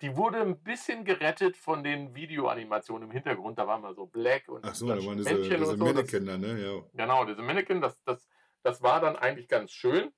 Die 0.00 0.16
wurde 0.16 0.40
ein 0.40 0.60
bisschen 0.62 1.04
gerettet 1.04 1.56
von 1.56 1.84
den 1.84 2.14
Videoanimationen 2.14 3.08
im 3.08 3.12
Hintergrund. 3.12 3.58
Da 3.58 3.66
war 3.66 3.78
mal 3.78 3.94
so 3.94 4.06
Black 4.06 4.48
und 4.48 4.64
Ach 4.64 4.74
so, 4.74 4.88
da 4.88 4.96
waren 5.04 5.16
diese, 5.18 5.34
diese 5.42 5.64
so. 5.66 5.76
Mannequin 5.76 6.26
da, 6.26 6.36
ne? 6.36 6.60
Ja. 6.60 6.82
Genau, 6.92 7.24
diese 7.24 7.42
Mannequin, 7.42 7.80
das, 7.80 7.96
das 8.04 8.28
Das 8.62 8.82
war 8.82 9.00
dann 9.00 9.16
eigentlich 9.16 9.46
ganz 9.48 9.70
schön. 9.72 10.12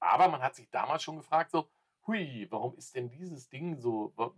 Aber 0.00 0.28
man 0.28 0.42
hat 0.42 0.54
sich 0.54 0.68
damals 0.70 1.02
schon 1.02 1.16
gefragt, 1.16 1.50
so, 1.52 1.68
hui, 2.06 2.46
warum 2.50 2.76
ist 2.76 2.94
denn 2.94 3.08
dieses 3.08 3.48
Ding 3.48 3.78
so, 3.78 4.12
wo, 4.16 4.32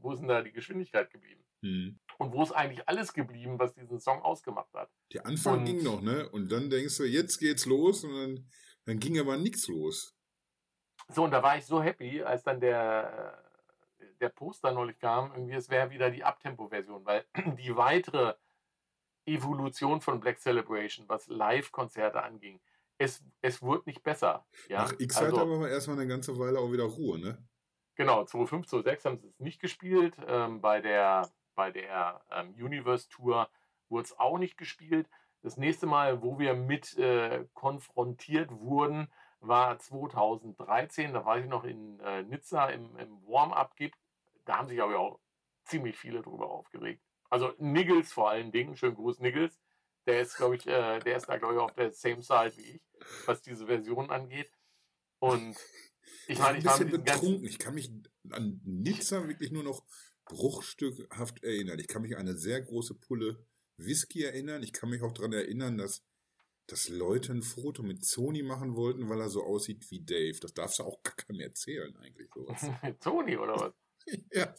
wo, 0.00 0.12
ist 0.12 0.20
denn 0.20 0.28
da 0.28 0.42
die 0.42 0.52
Geschwindigkeit 0.52 1.10
geblieben? 1.10 1.44
Hm. 1.62 1.98
Und 2.18 2.32
wo 2.32 2.42
ist 2.42 2.52
eigentlich 2.52 2.88
alles 2.88 3.12
geblieben, 3.12 3.58
was 3.58 3.74
diesen 3.74 4.00
Song 4.00 4.22
ausgemacht 4.22 4.72
hat? 4.74 4.90
Der 5.12 5.26
Anfang 5.26 5.58
Und- 5.60 5.64
ging 5.64 5.82
noch, 5.82 6.00
ne? 6.00 6.28
Und 6.30 6.50
dann 6.52 6.68
denkst 6.70 6.96
du, 6.98 7.04
jetzt 7.04 7.38
geht's 7.38 7.66
los 7.66 8.04
und 8.04 8.14
dann, 8.14 8.50
dann 8.84 8.98
ging 8.98 9.18
aber 9.18 9.36
nichts 9.36 9.66
los. 9.68 10.14
So, 11.08 11.24
und 11.24 11.30
da 11.30 11.42
war 11.42 11.56
ich 11.56 11.64
so 11.64 11.82
happy, 11.82 12.22
als 12.22 12.42
dann 12.42 12.60
der, 12.60 13.42
der 14.20 14.28
Poster 14.28 14.72
neulich 14.72 14.98
kam, 14.98 15.32
irgendwie, 15.32 15.54
es 15.54 15.70
wäre 15.70 15.90
wieder 15.90 16.10
die 16.10 16.24
Abtempo-Version, 16.24 17.04
weil 17.04 17.24
die 17.58 17.76
weitere 17.76 18.34
Evolution 19.26 20.00
von 20.00 20.20
Black 20.20 20.38
Celebration, 20.38 21.08
was 21.08 21.26
Live-Konzerte 21.28 22.22
anging, 22.22 22.60
es, 22.98 23.22
es 23.42 23.62
wurde 23.62 23.84
nicht 23.86 24.02
besser. 24.02 24.44
Ja? 24.68 24.84
Nach 24.84 24.92
X-Zeit 24.98 25.24
also, 25.26 25.36
wir 25.36 25.56
aber 25.56 25.70
erstmal 25.70 25.98
eine 25.98 26.08
ganze 26.08 26.38
Weile 26.38 26.58
auch 26.58 26.72
wieder 26.72 26.84
Ruhe, 26.84 27.18
ne? 27.18 27.38
Genau, 27.94 28.24
2005, 28.24 28.66
2006 28.66 29.04
haben 29.04 29.18
sie 29.18 29.28
es 29.28 29.40
nicht 29.40 29.60
gespielt. 29.60 30.16
Ähm, 30.26 30.60
bei 30.60 30.80
der, 30.80 31.30
bei 31.54 31.70
der 31.70 32.24
ähm, 32.30 32.54
Universe 32.54 33.08
Tour 33.08 33.48
wurde 33.88 34.04
es 34.04 34.18
auch 34.18 34.38
nicht 34.38 34.56
gespielt. 34.56 35.08
Das 35.42 35.56
nächste 35.56 35.86
Mal, 35.86 36.22
wo 36.22 36.38
wir 36.38 36.54
mit 36.54 36.96
äh, 36.96 37.44
konfrontiert 37.54 38.50
wurden, 38.52 39.08
war 39.40 39.78
2013. 39.78 41.12
Da 41.12 41.24
war 41.24 41.38
ich 41.38 41.46
noch 41.46 41.64
in 41.64 42.00
äh, 42.00 42.22
Nizza 42.22 42.68
im, 42.68 42.96
im 42.98 43.20
Warm-up 43.26 43.76
gibt. 43.76 43.98
Da 44.48 44.56
haben 44.56 44.68
sich 44.68 44.80
aber 44.80 44.98
auch 44.98 45.20
ziemlich 45.66 45.98
viele 45.98 46.22
drüber 46.22 46.50
aufgeregt. 46.50 47.02
Also 47.28 47.52
Niggles 47.58 48.10
vor 48.10 48.30
allen 48.30 48.50
Dingen, 48.50 48.76
schönen 48.76 48.94
Gruß 48.94 49.20
Niggles. 49.20 49.60
Der 50.06 50.22
ist, 50.22 50.38
glaube 50.38 50.56
ich, 50.56 50.66
äh, 50.66 51.00
der 51.00 51.18
ist 51.18 51.26
da, 51.26 51.36
glaube 51.36 51.54
ich, 51.54 51.60
auf 51.60 51.74
der 51.74 51.92
same 51.92 52.22
side 52.22 52.56
wie 52.56 52.76
ich, 52.76 52.82
was 53.26 53.42
diese 53.42 53.66
Version 53.66 54.10
angeht. 54.10 54.50
Und 55.18 55.54
ich 56.28 56.38
meine, 56.38 56.54
ein 56.54 56.58
ich 56.60 56.64
war 56.64 56.78
bisschen 56.78 56.86
diesen 56.86 57.04
ganzen 57.04 57.20
betrunken. 57.20 57.46
Ich 57.46 57.58
kann 57.58 57.74
mich 57.74 57.92
an 58.30 58.58
Nizza 58.64 59.28
wirklich 59.28 59.52
nur 59.52 59.64
noch 59.64 59.84
bruchstückhaft 60.24 61.44
erinnern. 61.44 61.78
Ich 61.78 61.88
kann 61.88 62.00
mich 62.00 62.16
an 62.16 62.20
eine 62.20 62.34
sehr 62.34 62.62
große 62.62 62.94
Pulle 62.94 63.44
Whisky 63.76 64.22
erinnern. 64.22 64.62
Ich 64.62 64.72
kann 64.72 64.88
mich 64.88 65.02
auch 65.02 65.12
daran 65.12 65.34
erinnern, 65.34 65.76
dass, 65.76 66.06
dass 66.68 66.88
Leute 66.88 67.32
ein 67.32 67.42
Foto 67.42 67.82
mit 67.82 68.02
Sony 68.02 68.42
machen 68.42 68.76
wollten, 68.76 69.10
weil 69.10 69.20
er 69.20 69.28
so 69.28 69.42
aussieht 69.42 69.90
wie 69.90 70.00
Dave. 70.00 70.38
Das 70.40 70.54
darfst 70.54 70.78
du 70.78 70.84
auch 70.84 71.02
gar 71.02 71.16
keinem 71.16 71.40
erzählen, 71.40 71.94
eigentlich. 71.98 72.30
Sowas. 72.32 72.62
Tony 73.00 73.36
oder 73.36 73.54
was? 73.54 73.74
ja, 74.32 74.54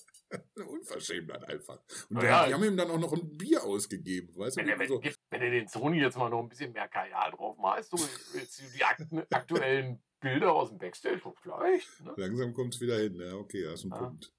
eine 0.56 0.66
Unverschämtheit 0.68 1.44
einfach. 1.46 1.80
Und 2.10 2.12
Na 2.12 2.20
der, 2.22 2.30
ja, 2.30 2.48
die 2.48 2.54
haben 2.54 2.64
ihm 2.64 2.78
dann 2.78 2.92
auch 2.92 3.00
noch 3.00 3.14
ein 3.14 3.36
Bier 3.38 3.64
ausgegeben, 3.64 4.36
weißt 4.36 4.58
du? 4.58 4.62
Wenn 4.62 4.70
er, 4.70 4.80
wenn, 4.80 4.88
so, 4.88 5.02
wenn 5.30 5.42
er 5.42 5.50
den 5.52 5.68
Sony 5.68 6.00
jetzt 6.00 6.18
mal 6.18 6.30
noch 6.30 6.42
ein 6.42 6.50
bisschen 6.50 6.72
mehr 6.72 6.88
Kajal 6.88 7.32
drauf 7.32 7.58
machst, 7.58 7.92
so 7.92 7.98
jetzt 8.38 8.62
die 8.76 8.84
akten- 8.84 9.26
aktuellen 9.32 10.04
Bilder 10.20 10.54
aus 10.54 10.70
dem 10.70 10.78
Backstage, 10.78 11.22
so 11.24 11.34
vielleicht. 11.42 11.88
Ne? 12.02 12.14
langsam 12.18 12.54
kommt 12.54 12.76
es 12.76 12.82
wieder 12.82 12.98
hin. 13.00 13.16
Ja, 13.20 13.34
okay, 13.36 13.64
da 13.64 13.74
ist 13.74 13.86
ein 13.86 13.94
Ah. 13.94 14.00
Punkt. 14.00 14.34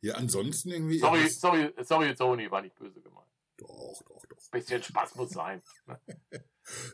Ja, 0.00 0.14
ansonsten 0.14 0.70
irgendwie. 0.70 0.98
Sorry, 0.98 1.22
ja, 1.22 1.28
sorry, 1.28 1.74
sorry, 1.82 2.14
Sony, 2.16 2.50
war 2.50 2.62
nicht 2.62 2.76
böse 2.76 3.00
gemeint. 3.00 3.26
Doch, 3.56 4.00
doch, 4.06 4.24
doch. 4.26 4.50
Bisschen 4.52 4.82
Spaß 4.82 5.16
muss 5.16 5.30
sein. 5.30 5.62
Ne? 5.86 6.00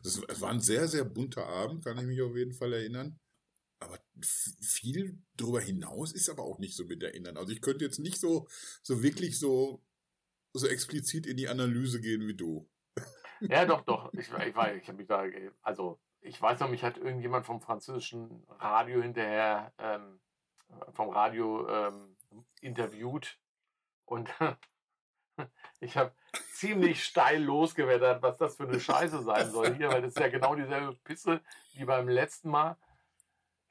Es 0.04 0.40
war 0.40 0.50
ein 0.50 0.60
sehr, 0.60 0.86
sehr 0.86 1.04
bunter 1.04 1.44
Abend, 1.48 1.84
kann 1.84 1.98
ich 1.98 2.04
mich 2.04 2.22
auf 2.22 2.36
jeden 2.36 2.52
Fall 2.52 2.72
erinnern. 2.74 3.18
Aber 3.80 3.98
viel 4.60 5.18
darüber 5.36 5.60
hinaus 5.60 6.12
ist 6.12 6.28
aber 6.30 6.44
auch 6.44 6.58
nicht 6.58 6.74
so 6.76 6.84
mit 6.84 7.02
erinnern. 7.02 7.36
Also 7.36 7.52
ich 7.52 7.60
könnte 7.60 7.84
jetzt 7.84 7.98
nicht 7.98 8.18
so, 8.18 8.46
so 8.82 9.02
wirklich 9.02 9.38
so, 9.38 9.82
so 10.54 10.66
explizit 10.66 11.26
in 11.26 11.36
die 11.36 11.48
Analyse 11.48 12.00
gehen 12.00 12.26
wie 12.26 12.34
du. 12.34 12.68
Ja, 13.40 13.66
doch, 13.66 13.82
doch. 13.82 14.12
Ich, 14.14 14.28
ich, 14.46 14.54
war- 14.54 14.74
ich 14.74 14.90
mich 14.92 15.06
da, 15.06 15.24
also 15.60 16.00
ich 16.22 16.40
weiß 16.40 16.60
noch, 16.60 16.70
mich 16.70 16.82
hat 16.82 16.96
irgendjemand 16.96 17.44
vom 17.44 17.60
französischen 17.60 18.44
Radio 18.58 19.02
hinterher, 19.02 19.74
ähm, 19.76 20.20
vom 20.94 21.10
Radio 21.10 21.68
ähm, 21.68 22.16
interviewt 22.62 23.38
und 24.06 24.30
ich 25.80 25.96
habe 25.96 26.14
ziemlich 26.54 27.04
steil 27.04 27.42
losgewettert, 27.42 28.22
was 28.22 28.38
das 28.38 28.56
für 28.56 28.66
eine 28.68 28.80
Scheiße 28.80 29.22
sein 29.24 29.50
soll 29.50 29.74
hier, 29.74 29.88
weil 29.88 30.00
das 30.00 30.14
ist 30.14 30.20
ja 30.20 30.28
genau 30.28 30.54
dieselbe 30.54 30.94
Pisse 31.04 31.40
wie 31.74 31.84
beim 31.84 32.08
letzten 32.08 32.48
Mal. 32.50 32.76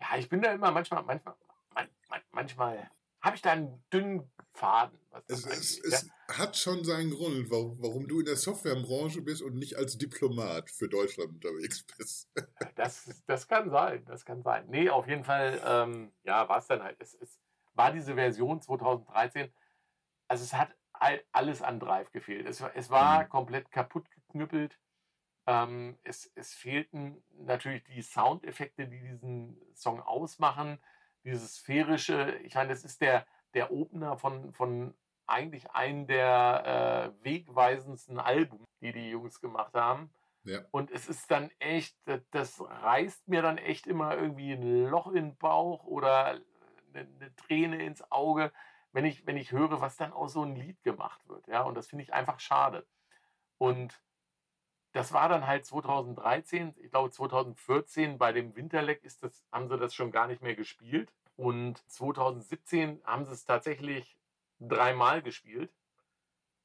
Ja, 0.03 0.17
ich 0.17 0.27
bin 0.29 0.41
da 0.41 0.51
immer 0.51 0.71
manchmal, 0.71 1.03
manchmal, 1.03 1.35
man, 1.73 1.87
man, 2.09 2.21
manchmal 2.31 2.89
habe 3.21 3.35
ich 3.37 3.41
da 3.41 3.51
einen 3.53 3.83
dünnen 3.91 4.29
Faden. 4.53 4.99
Es, 5.27 5.45
es, 5.45 5.77
angeht, 5.79 5.91
ja. 5.91 5.97
es 6.29 6.37
hat 6.37 6.57
schon 6.57 6.83
seinen 6.83 7.11
Grund, 7.11 7.49
warum, 7.49 7.81
warum 7.81 8.07
du 8.07 8.19
in 8.19 8.25
der 8.25 8.35
Softwarebranche 8.35 9.21
bist 9.21 9.41
und 9.41 9.55
nicht 9.55 9.77
als 9.77 9.97
Diplomat 9.97 10.69
für 10.69 10.89
Deutschland 10.89 11.29
unterwegs 11.29 11.83
bist. 11.97 12.29
Das, 12.75 13.23
das 13.27 13.47
kann 13.47 13.69
sein, 13.69 14.03
das 14.05 14.25
kann 14.25 14.41
sein. 14.43 14.65
Nee, 14.67 14.89
auf 14.89 15.07
jeden 15.07 15.23
Fall, 15.23 15.61
ähm, 15.65 16.11
ja, 16.23 16.47
war 16.49 16.57
es 16.57 16.67
dann 16.67 16.83
halt. 16.83 16.97
Es, 16.99 17.13
es 17.15 17.39
war 17.73 17.91
diese 17.93 18.15
Version 18.15 18.61
2013, 18.61 19.51
also 20.27 20.43
es 20.43 20.53
hat 20.53 20.75
halt 20.93 21.25
alles 21.31 21.61
an 21.61 21.79
Drive 21.79 22.11
gefehlt. 22.11 22.45
Es, 22.47 22.61
war- 22.61 22.75
es 22.75 22.89
war 22.89 23.23
Mhm. 23.23 23.29
komplett 23.29 23.71
kaputt 23.71 24.09
geknüppelt. 24.11 24.77
Ähm, 25.45 25.97
es, 26.03 26.31
es 26.35 26.53
fehlten 26.53 27.23
natürlich 27.37 27.83
die 27.83 28.01
Soundeffekte, 28.01 28.87
die 28.87 28.99
diesen 28.99 29.61
Song 29.75 30.01
ausmachen. 30.01 30.79
Dieses 31.23 31.55
sphärische, 31.55 32.37
ich 32.43 32.55
meine, 32.55 32.69
das 32.69 32.83
ist 32.83 33.01
der, 33.01 33.25
der 33.53 33.71
Opener 33.71 34.17
von, 34.17 34.53
von 34.53 34.93
eigentlich 35.25 35.71
einem 35.71 36.07
der 36.07 37.13
äh, 37.21 37.25
wegweisendsten 37.25 38.19
Alben, 38.19 38.65
die 38.81 38.91
die 38.91 39.09
Jungs 39.09 39.39
gemacht 39.41 39.73
haben. 39.73 40.13
Ja. 40.43 40.59
Und 40.71 40.91
es 40.91 41.07
ist 41.07 41.31
dann 41.31 41.49
echt, 41.59 41.97
das- 42.31 42.61
reißt 42.61 43.27
mir 43.27 43.41
dann 43.41 43.57
echt 43.57 43.87
immer 43.87 44.17
irgendwie 44.17 44.51
ein 44.53 44.87
Loch 44.87 45.07
in 45.07 45.13
den 45.13 45.37
Bauch 45.37 45.85
oder 45.85 46.39
eine, 46.93 47.07
eine 47.19 47.35
Träne 47.35 47.83
ins 47.85 48.11
Auge, 48.11 48.51
wenn 48.91 49.05
ich, 49.05 49.25
wenn 49.25 49.37
ich 49.37 49.51
höre, 49.51 49.81
was 49.81 49.95
dann 49.95 50.13
aus 50.13 50.33
so 50.33 50.41
einem 50.41 50.55
Lied 50.55 50.83
gemacht 50.83 51.27
wird. 51.27 51.47
Ja, 51.47 51.63
und 51.63 51.75
das 51.75 51.87
finde 51.87 52.03
ich 52.03 52.13
einfach 52.13 52.39
schade. 52.39 52.85
Und 53.57 54.01
das 54.93 55.11
war 55.11 55.27
dann 55.27 55.47
halt 55.47 55.65
2013, 55.65 56.75
ich 56.77 56.91
glaube 56.91 57.09
2014 57.09 58.17
bei 58.17 58.31
dem 58.31 58.55
Winterleck 58.55 59.03
ist 59.03 59.23
das, 59.23 59.43
haben 59.51 59.67
sie 59.67 59.77
das 59.77 59.93
schon 59.93 60.11
gar 60.11 60.27
nicht 60.27 60.41
mehr 60.41 60.55
gespielt. 60.55 61.11
Und 61.35 61.83
2017 61.91 63.01
haben 63.03 63.25
sie 63.25 63.33
es 63.33 63.43
tatsächlich 63.43 64.15
dreimal 64.59 65.23
gespielt. 65.23 65.73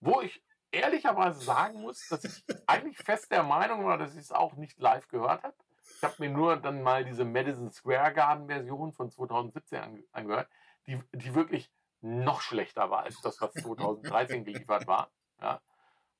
Wo 0.01 0.21
ich 0.21 0.45
ehrlicherweise 0.71 1.41
sagen 1.41 1.81
muss, 1.81 2.07
dass 2.09 2.25
ich 2.25 2.45
eigentlich 2.67 2.99
fest 2.99 3.33
der 3.33 3.43
Meinung 3.43 3.87
war, 3.87 3.97
dass 3.97 4.13
ich 4.13 4.21
es 4.21 4.33
auch 4.33 4.55
nicht 4.55 4.79
live 4.79 5.09
gehört 5.09 5.43
habe. 5.43 5.57
Ich 5.97 6.03
habe 6.03 6.15
mir 6.19 6.29
nur 6.29 6.57
dann 6.59 6.83
mal 6.83 7.07
diese 7.07 7.25
Madison 7.25 7.73
Square 7.73 8.13
Garden 8.13 8.47
Version 8.47 8.93
von 8.93 9.11
2017 9.11 9.81
ange 9.81 10.05
angehört, 10.13 10.51
die, 10.87 11.01
die 11.13 11.35
wirklich 11.35 11.71
noch 12.03 12.43
schlechter 12.43 12.91
war 12.91 13.05
als 13.05 13.21
das, 13.23 13.41
was 13.41 13.55
2013 13.55 14.45
geliefert 14.45 14.87
war. 14.87 15.11
Ja. 15.41 15.63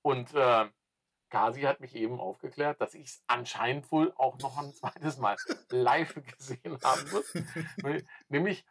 Und 0.01 0.35
äh, 0.35 0.71
Kasi 1.31 1.63
hat 1.63 1.81
mich 1.81 1.95
eben 1.95 2.21
aufgeklärt, 2.21 2.81
dass 2.81 2.95
ich 2.95 3.07
es 3.07 3.23
anscheinend 3.27 3.91
wohl 3.93 4.13
auch 4.17 4.39
noch 4.39 4.59
ein 4.59 4.73
zweites 4.73 5.19
Mal 5.19 5.37
live 5.71 6.15
gesehen 6.39 6.79
haben 6.83 7.11
muss. 7.11 7.35
Nämlich 8.29 8.65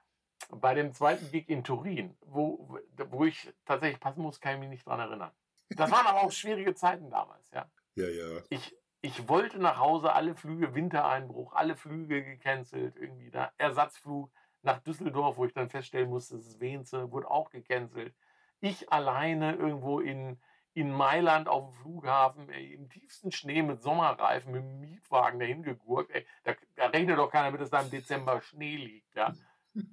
bei 0.49 0.73
dem 0.73 0.93
zweiten 0.93 1.29
Gig 1.31 1.49
in 1.49 1.63
Turin, 1.63 2.17
wo, 2.21 2.79
wo 3.09 3.25
ich 3.25 3.53
tatsächlich 3.65 3.99
passen 3.99 4.21
muss, 4.21 4.39
kann 4.39 4.55
ich 4.55 4.59
mich 4.59 4.69
nicht 4.69 4.87
dran 4.87 4.99
erinnern. 4.99 5.31
Das 5.69 5.91
waren 5.91 6.07
aber 6.07 6.21
auch 6.21 6.31
schwierige 6.31 6.73
Zeiten 6.73 7.09
damals, 7.09 7.49
ja. 7.51 7.69
Ja, 7.95 8.07
ja. 8.07 8.41
Ich, 8.49 8.75
ich 9.01 9.27
wollte 9.27 9.59
nach 9.59 9.79
Hause, 9.79 10.13
alle 10.13 10.35
Flüge, 10.35 10.73
Wintereinbruch, 10.75 11.53
alle 11.53 11.75
Flüge 11.75 12.23
gecancelt, 12.23 12.95
irgendwie 12.95 13.31
da. 13.31 13.51
Ersatzflug 13.57 14.31
nach 14.61 14.79
Düsseldorf, 14.79 15.37
wo 15.37 15.45
ich 15.45 15.53
dann 15.53 15.69
feststellen 15.69 16.09
musste, 16.09 16.37
es 16.37 16.47
ist 16.47 16.59
Weense, 16.59 17.11
wurde 17.11 17.29
auch 17.29 17.49
gecancelt. 17.49 18.13
Ich 18.59 18.91
alleine 18.91 19.55
irgendwo 19.55 19.99
in, 19.99 20.39
in 20.77 20.91
Mailand 20.91 21.48
auf 21.48 21.72
dem 21.72 21.74
Flughafen, 21.74 22.50
ey, 22.51 22.75
im 22.75 22.88
tiefsten 22.88 23.31
Schnee 23.31 23.63
mit 23.63 23.81
Sommerreifen, 23.81 24.51
mit 24.51 24.62
dem 24.62 24.79
Mietwagen 24.79 25.39
dahin 25.39 25.63
gegurkt. 25.63 26.12
Ey, 26.12 26.24
da, 26.43 26.53
da 26.75 26.86
rechnet 26.86 27.17
doch 27.17 27.31
keiner 27.31 27.50
mit, 27.50 27.60
dass 27.60 27.72
da 27.72 27.81
im 27.81 27.89
Dezember 27.89 28.39
Schnee 28.41 28.75
liegt. 28.75 29.15
Ja. 29.15 29.34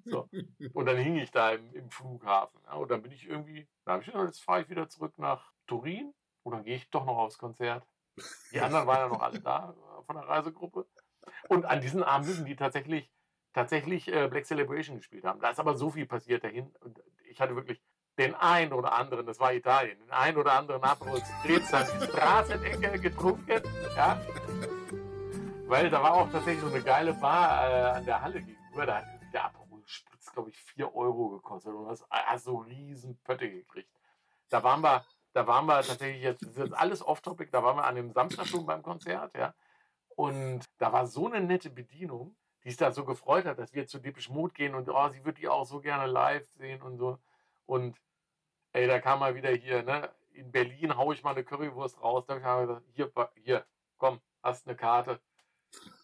So. 0.05 0.29
Und 0.75 0.85
dann 0.85 0.99
hing 0.99 1.17
ich 1.17 1.31
da 1.31 1.53
im, 1.53 1.73
im 1.73 1.91
Flughafen. 1.91 2.61
Ja. 2.67 2.75
Und 2.75 2.91
dann 2.91 3.00
bin 3.00 3.12
ich 3.12 3.26
irgendwie, 3.26 3.67
da 3.87 3.93
habe 3.93 4.03
ich 4.03 4.09
gedacht, 4.09 4.26
jetzt 4.26 4.45
fahre 4.45 4.61
ich 4.61 4.69
wieder 4.69 4.87
zurück 4.91 5.14
nach 5.17 5.53
Turin 5.67 6.12
und 6.43 6.53
dann 6.53 6.64
gehe 6.64 6.76
ich 6.76 6.91
doch 6.91 7.07
noch 7.07 7.17
aufs 7.17 7.38
Konzert. 7.38 7.87
Die 8.53 8.61
anderen 8.61 8.87
waren 8.87 8.99
ja 8.99 9.09
noch 9.09 9.23
alle 9.23 9.41
da 9.41 9.75
von 10.05 10.17
der 10.17 10.29
Reisegruppe. 10.29 10.87
Und 11.49 11.64
an 11.64 11.81
diesen 11.81 12.03
Abend 12.03 12.29
müssen 12.29 12.45
die 12.45 12.57
tatsächlich, 12.57 13.11
tatsächlich 13.55 14.12
äh, 14.12 14.29
Black 14.29 14.45
Celebration 14.45 14.99
gespielt 14.99 15.25
haben. 15.25 15.41
Da 15.41 15.49
ist 15.49 15.61
aber 15.61 15.79
so 15.79 15.88
viel 15.88 16.05
passiert 16.05 16.45
dahin. 16.45 16.75
Und 16.81 17.03
ich 17.26 17.41
hatte 17.41 17.57
wirklich 17.57 17.81
den 18.18 18.35
einen 18.35 18.73
oder 18.73 18.92
anderen, 18.92 19.26
das 19.26 19.40
war 19.40 19.52
Italien, 19.52 19.99
den 19.99 20.11
einen 20.11 20.37
oder 20.37 20.52
anderen 20.52 20.83
Aperol 20.83 21.21
Spritz 21.21 21.73
an 21.75 21.87
die 22.00 22.06
Straßenecke 22.06 23.00
getrunken. 23.00 23.62
Ja. 23.97 24.21
Weil 25.66 25.90
da 25.90 26.02
war 26.02 26.14
auch 26.14 26.30
tatsächlich 26.30 26.61
so 26.61 26.68
eine 26.68 26.83
geile 26.83 27.14
Bar 27.14 27.68
äh, 27.68 27.97
an 27.97 28.04
der 28.04 28.21
Halle 28.21 28.40
gegenüber. 28.40 28.87
Da 28.87 28.97
hat 28.99 29.04
der 29.33 29.47
Aperol 29.47 29.83
Spritz, 29.87 30.30
glaube 30.33 30.50
ich, 30.50 30.56
4 30.56 30.94
Euro 30.94 31.30
gekostet. 31.30 31.75
Und 31.75 31.88
das 31.88 32.04
hast 32.11 32.44
so 32.44 32.59
riesen 32.59 33.18
Pötte 33.25 33.50
gekriegt. 33.50 33.90
Da 34.50 34.62
waren 34.62 34.83
wir, 34.83 35.04
da 35.33 35.47
waren 35.47 35.66
wir 35.66 35.83
tatsächlich 35.83 36.23
jetzt, 36.23 36.42
das 36.42 36.50
ist 36.50 36.59
jetzt 36.59 36.78
alles 36.78 37.04
off-topic, 37.04 37.50
da 37.50 37.62
waren 37.62 37.76
wir 37.76 37.85
an 37.85 37.97
dem 37.97 38.12
Samstag 38.12 38.47
schon 38.47 38.66
beim 38.66 38.83
Konzert, 38.83 39.37
ja. 39.37 39.54
Und 40.14 40.64
da 40.78 40.92
war 40.92 41.06
so 41.06 41.26
eine 41.26 41.40
nette 41.40 41.71
Bedienung, 41.71 42.37
die 42.62 42.71
sich 42.71 42.78
da 42.78 42.92
so 42.92 43.04
gefreut 43.04 43.47
hat, 43.47 43.59
dass 43.59 43.73
wir 43.75 43.87
zu 43.87 43.99
Deepish 43.99 44.28
Mode 44.28 44.54
gehen 44.54 44.75
und 44.75 44.88
oh, 44.88 45.09
sie 45.09 45.25
wird 45.25 45.38
die 45.38 45.49
auch 45.49 45.64
so 45.64 45.80
gerne 45.80 46.06
live 46.06 46.49
sehen 46.52 46.83
und 46.83 46.99
so. 46.99 47.18
Und 47.66 47.97
ey, 48.73 48.87
da 48.87 49.00
kam 49.00 49.21
mal 49.21 49.35
wieder 49.35 49.50
hier, 49.50 49.83
ne? 49.83 50.11
In 50.33 50.50
Berlin 50.50 50.97
haue 50.97 51.14
ich 51.14 51.23
mal 51.23 51.30
eine 51.30 51.44
Currywurst 51.44 52.00
raus. 52.02 52.25
Da 52.26 52.40
habe 52.42 52.83
ich 52.92 52.97
gesagt, 52.97 53.33
hier, 53.35 53.44
hier, 53.44 53.66
komm, 53.99 54.21
hast 54.42 54.66
eine 54.66 54.76
Karte. 54.76 55.21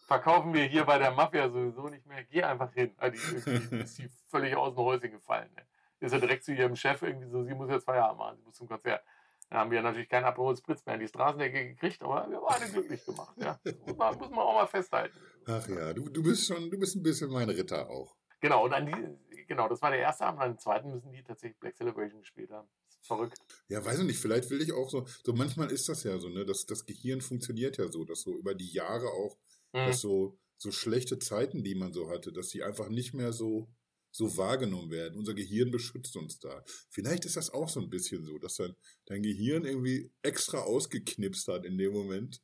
Verkaufen 0.07 0.53
wir 0.53 0.63
hier 0.63 0.85
bei 0.85 0.97
der 0.97 1.11
Mafia 1.11 1.49
sowieso 1.49 1.87
nicht 1.87 2.05
mehr. 2.05 2.23
Geh 2.23 2.43
einfach 2.43 2.73
hin. 2.73 2.93
Also 2.97 3.17
die, 3.17 3.75
ist 3.77 3.95
sie 3.95 4.09
völlig 4.27 4.55
aus 4.55 4.73
dem 4.73 4.83
Häuschen 4.83 5.11
gefallen. 5.11 5.49
Ne? 5.55 5.65
Ist 5.99 6.13
er 6.13 6.19
direkt 6.19 6.43
zu 6.43 6.53
ihrem 6.53 6.75
Chef 6.75 7.01
irgendwie 7.01 7.29
so, 7.29 7.43
sie 7.43 7.53
muss 7.53 7.69
jetzt 7.69 7.85
Feierabend 7.85 8.17
machen, 8.17 8.37
sie 8.37 8.43
muss 8.43 8.55
zum 8.55 8.67
Konzert. 8.67 9.03
Dann 9.49 9.59
haben 9.59 9.71
wir 9.71 9.81
natürlich 9.81 10.09
keinen 10.09 10.23
Aperol 10.23 10.55
Spritz 10.55 10.85
mehr 10.85 10.95
in 10.95 11.01
die 11.01 11.07
Straßendecke 11.07 11.67
gekriegt, 11.67 12.01
aber 12.01 12.27
wir 12.29 12.41
waren 12.41 12.61
alle 12.61 12.71
glücklich 12.71 13.05
gemacht. 13.05 13.35
Ja. 13.37 13.59
Muss, 13.85 13.97
man, 13.97 14.17
muss 14.17 14.29
man 14.29 14.39
auch 14.39 14.53
mal 14.53 14.67
festhalten. 14.67 15.17
Ach 15.45 15.67
ja, 15.67 15.93
du, 15.93 16.09
du 16.09 16.23
bist 16.23 16.47
schon, 16.47 16.71
du 16.71 16.79
bist 16.79 16.95
ein 16.95 17.03
bisschen 17.03 17.29
mein 17.29 17.49
Ritter 17.49 17.89
auch. 17.89 18.15
Genau, 18.41 18.65
und 18.65 18.73
an 18.73 18.87
die, 18.87 19.45
genau, 19.45 19.69
das 19.69 19.81
war 19.81 19.91
der 19.91 19.99
erste 19.99 20.25
Abend, 20.25 20.41
an 20.41 20.51
den 20.53 20.59
zweiten 20.59 20.91
müssen 20.91 21.13
die 21.13 21.23
tatsächlich 21.23 21.59
Black 21.59 21.75
Celebration 21.75 22.21
gespielt 22.21 22.49
haben. 22.51 22.67
verrückt. 23.01 23.37
Ja, 23.69 23.83
weiß 23.83 23.99
ich 23.99 24.05
nicht, 24.05 24.19
vielleicht 24.19 24.49
will 24.49 24.61
ich 24.61 24.73
auch 24.73 24.89
so, 24.89 25.05
so 25.23 25.33
manchmal 25.33 25.71
ist 25.71 25.87
das 25.89 26.03
ja 26.03 26.17
so, 26.19 26.29
ne, 26.29 26.45
dass 26.45 26.65
das 26.65 26.85
Gehirn 26.85 27.21
funktioniert 27.21 27.77
ja 27.77 27.87
so, 27.87 28.03
dass 28.03 28.21
so 28.21 28.35
über 28.37 28.55
die 28.55 28.71
Jahre 28.71 29.07
auch, 29.07 29.37
mhm. 29.73 29.87
dass 29.87 30.01
so, 30.01 30.37
so 30.57 30.71
schlechte 30.71 31.19
Zeiten, 31.19 31.63
die 31.63 31.75
man 31.75 31.93
so 31.93 32.09
hatte, 32.09 32.33
dass 32.33 32.49
die 32.49 32.63
einfach 32.63 32.89
nicht 32.89 33.13
mehr 33.13 33.31
so, 33.31 33.69
so 34.11 34.37
wahrgenommen 34.37 34.91
werden. 34.91 35.17
Unser 35.17 35.33
Gehirn 35.33 35.71
beschützt 35.71 36.15
uns 36.17 36.39
da. 36.39 36.63
Vielleicht 36.89 37.25
ist 37.25 37.37
das 37.37 37.49
auch 37.49 37.69
so 37.69 37.79
ein 37.79 37.89
bisschen 37.89 38.25
so, 38.25 38.37
dass 38.37 38.55
dann 38.55 38.75
dein 39.05 39.23
Gehirn 39.23 39.65
irgendwie 39.65 40.11
extra 40.21 40.59
ausgeknipst 40.59 41.47
hat 41.47 41.65
in 41.65 41.77
dem 41.77 41.93
Moment. 41.93 42.41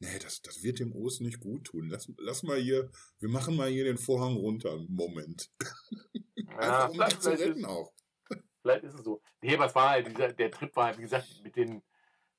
Nee, 0.00 0.18
das, 0.22 0.42
das 0.42 0.62
wird 0.62 0.78
dem 0.78 0.94
Osten 0.94 1.24
nicht 1.24 1.40
gut 1.40 1.64
tun. 1.64 1.88
Lass, 1.88 2.10
lass 2.18 2.44
mal 2.44 2.58
hier, 2.58 2.90
wir 3.18 3.28
machen 3.28 3.56
mal 3.56 3.68
hier 3.68 3.84
den 3.84 3.98
Vorhang 3.98 4.34
runter. 4.36 4.78
Moment. 4.88 5.50
Ja, 6.60 6.86
Einfach, 6.86 6.90
um 6.90 6.98
dich 6.98 7.20
zu 7.20 7.30
retten 7.30 7.58
ist, 7.60 7.64
auch. 7.66 7.92
Vielleicht 8.62 8.84
ist 8.84 8.94
es 8.94 9.04
so. 9.04 9.20
Nee, 9.42 9.54
aber 9.54 9.66
es 9.66 9.74
war 9.74 9.90
halt, 9.90 10.08
dieser, 10.08 10.32
der 10.32 10.50
Trip 10.50 10.74
war, 10.74 10.96
wie 10.96 11.02
gesagt, 11.02 11.40
mit 11.44 11.54
den, 11.54 11.82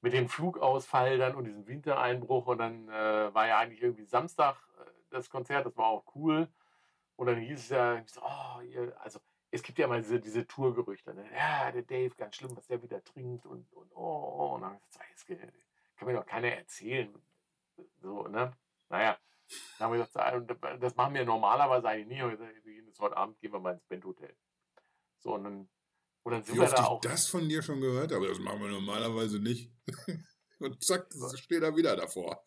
mit 0.01 0.13
dem 0.13 0.27
Flugausfall 0.27 1.17
dann 1.17 1.35
und 1.35 1.45
diesem 1.45 1.67
Wintereinbruch 1.67 2.47
und 2.47 2.57
dann 2.57 2.89
äh, 2.89 3.33
war 3.33 3.47
ja 3.47 3.59
eigentlich 3.59 3.81
irgendwie 3.81 4.05
Samstag 4.05 4.57
äh, 4.79 4.89
das 5.09 5.29
Konzert, 5.29 5.65
das 5.65 5.77
war 5.77 5.87
auch 5.87 6.03
cool. 6.15 6.49
Und 7.15 7.27
dann 7.27 7.39
hieß 7.39 7.59
es 7.59 7.69
ja, 7.69 8.03
oh, 8.21 8.61
ihr, 8.61 8.93
also 8.99 9.19
es 9.51 9.63
gibt 9.63 9.79
ja 9.79 9.87
mal 9.87 10.01
diese, 10.01 10.19
diese 10.19 10.45
Tourgerüchte. 10.47 11.13
Ne? 11.13 11.25
Ja, 11.35 11.71
der 11.71 11.83
Dave, 11.83 12.15
ganz 12.15 12.35
schlimm, 12.35 12.55
was 12.57 12.67
der 12.67 12.81
wieder 12.81 13.03
trinkt 13.03 13.45
und, 13.45 13.71
und 13.73 13.91
oh, 13.95 14.53
und 14.55 14.61
dann 14.61 14.71
habe 14.71 14.81
ich 15.15 15.25
gesagt, 15.25 15.53
das 15.55 15.65
kann 15.95 16.07
mir 16.07 16.15
doch 16.15 16.25
keiner 16.25 16.49
erzählen. 16.49 17.13
So, 18.01 18.27
ne? 18.27 18.53
Naja, 18.89 19.17
dann 19.77 19.85
haben 19.85 19.97
wir 19.97 20.05
gesagt, 20.05 20.83
das 20.83 20.95
machen 20.95 21.13
wir 21.13 21.25
normalerweise 21.25 21.87
eigentlich 21.87 22.19
nie. 22.19 22.37
Wir 22.39 22.61
gehen 22.61 22.85
jetzt 22.87 22.99
heute 22.99 23.17
Abend, 23.17 23.39
gehen 23.39 23.51
wir 23.51 23.59
mal 23.59 23.73
ins 23.73 23.85
Bandhotel. 23.85 24.35
So, 25.19 25.33
und 25.33 25.43
dann, 25.43 25.69
und 26.23 26.31
dann 26.31 26.43
sind 26.43 26.55
Wie 26.55 26.61
wir 26.61 26.69
da 26.69 26.85
auch. 26.85 27.03
Ich 27.03 27.09
das 27.09 27.27
von 27.27 27.47
dir 27.47 27.61
schon 27.61 27.81
gehört, 27.81 28.13
aber 28.13 28.27
das 28.27 28.39
machen 28.39 28.61
wir 28.61 28.69
normalerweise 28.69 29.39
nicht. 29.39 29.71
und 30.59 30.83
zack, 30.83 31.07
steht 31.35 31.63
er 31.63 31.75
wieder 31.75 31.95
davor. 31.95 32.43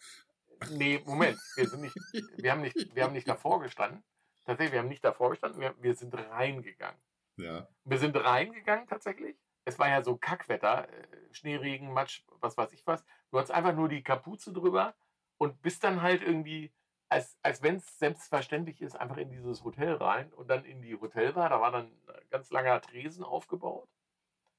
Nee, 0.70 1.02
Moment, 1.04 1.38
wir 1.56 1.68
sind 1.68 1.80
nicht, 1.82 1.96
wir 2.36 2.52
haben 2.52 2.60
nicht, 2.60 2.95
wir 2.95 3.04
haben 3.04 3.12
nicht 3.12 3.28
davor 3.28 3.60
gestanden. 3.60 4.04
Tatsächlich, 4.45 4.73
wir 4.73 4.80
haben 4.80 4.88
nicht 4.88 5.04
davor 5.04 5.30
gestanden, 5.30 5.60
wir, 5.60 5.75
wir 5.80 5.95
sind 5.95 6.14
reingegangen. 6.14 7.00
Ja. 7.36 7.68
Wir 7.84 7.99
sind 7.99 8.16
reingegangen 8.16 8.86
tatsächlich. 8.86 9.36
Es 9.64 9.78
war 9.78 9.88
ja 9.88 10.02
so 10.02 10.16
Kackwetter, 10.16 10.88
äh, 10.88 11.34
Schneeregen, 11.34 11.92
Matsch, 11.92 12.25
was 12.40 12.56
weiß 12.56 12.73
ich 12.73 12.86
was. 12.86 13.04
Du 13.30 13.38
hattest 13.38 13.52
einfach 13.52 13.75
nur 13.75 13.88
die 13.88 14.02
Kapuze 14.02 14.52
drüber 14.52 14.95
und 15.43 15.61
bist 15.61 15.83
dann 15.83 16.02
halt 16.02 16.23
irgendwie, 16.23 16.71
als, 17.09 17.37
als 17.43 17.63
wenn 17.65 17.75
es 17.75 17.99
selbstverständlich 17.99 18.81
ist, 18.81 18.95
einfach 18.95 19.17
in 19.17 19.28
dieses 19.28 19.65
Hotel 19.65 19.95
rein 19.95 20.33
und 20.35 20.49
dann 20.49 20.65
in 20.65 20.83
die 20.83 20.95
Hotelbar. 20.95 21.49
Da 21.49 21.61
war 21.61 21.73
dann 21.73 21.87
ein 21.87 22.31
ganz 22.31 22.52
langer 22.52 22.81
Tresen 22.81 23.25
aufgebaut. 23.25 23.89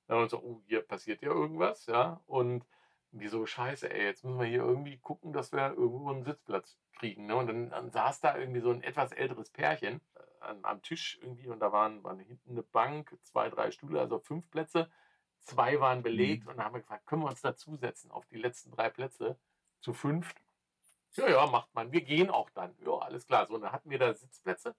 Dann 0.07 0.17
haben 0.17 0.25
wir 0.25 0.29
so, 0.29 0.39
oh, 0.43 0.61
hier 0.67 0.81
passiert 0.81 1.21
ja 1.21 1.29
irgendwas, 1.29 1.85
ja. 1.85 2.19
Und 2.25 2.65
die 3.11 3.29
so, 3.29 3.45
scheiße, 3.45 3.89
ey, 3.89 4.03
jetzt 4.03 4.25
müssen 4.25 4.41
wir 4.41 4.45
hier 4.45 4.61
irgendwie 4.61 4.97
gucken, 4.97 5.31
dass 5.31 5.53
wir 5.53 5.69
irgendwo 5.69 6.11
einen 6.11 6.25
Sitzplatz 6.25 6.77
kriegen. 6.97 7.27
Ne? 7.27 7.37
Und 7.37 7.47
dann, 7.47 7.69
dann, 7.69 7.89
saß 7.89 8.19
da 8.19 8.37
irgendwie 8.37 8.59
so 8.59 8.71
ein 8.71 8.83
etwas 8.83 9.13
älteres 9.13 9.51
Pärchen 9.51 10.01
äh, 10.15 10.19
am, 10.41 10.65
am, 10.65 10.81
Tisch 10.81 11.17
irgendwie 11.21 11.47
und 11.47 11.61
da 11.61 11.71
waren, 11.71 12.03
waren 12.03 12.19
hinten 12.19 12.51
eine 12.51 12.63
Bank, 12.63 13.17
zwei, 13.21 13.49
drei 13.49 13.71
Stühle, 13.71 14.01
also 14.01 14.19
fünf 14.19 14.51
Plätze. 14.51 14.91
Zwei 15.39 15.79
waren 15.79 16.03
belegt 16.03 16.43
mhm. 16.43 16.49
und 16.49 16.57
dann 16.57 16.65
haben 16.65 16.75
wir 16.75 16.81
gefragt, 16.81 17.05
können 17.05 17.21
wir 17.21 17.29
uns 17.29 17.41
dazusetzen 17.41 18.11
auf 18.11 18.25
die 18.25 18.37
letzten 18.37 18.71
drei 18.71 18.89
Plätze 18.89 19.39
zu 19.79 19.93
fünft? 19.93 20.42
Ja, 21.15 21.29
ja, 21.29 21.45
macht 21.47 21.73
man. 21.73 21.91
Wir 21.91 22.01
gehen 22.01 22.29
auch 22.29 22.49
dann. 22.51 22.75
Ja, 22.85 22.97
alles 22.99 23.25
klar. 23.25 23.47
So, 23.47 23.55
und 23.55 23.61
dann 23.61 23.71
hatten 23.71 23.89
wir 23.89 23.99
da 23.99 24.13
Sitzplätze. 24.13 24.75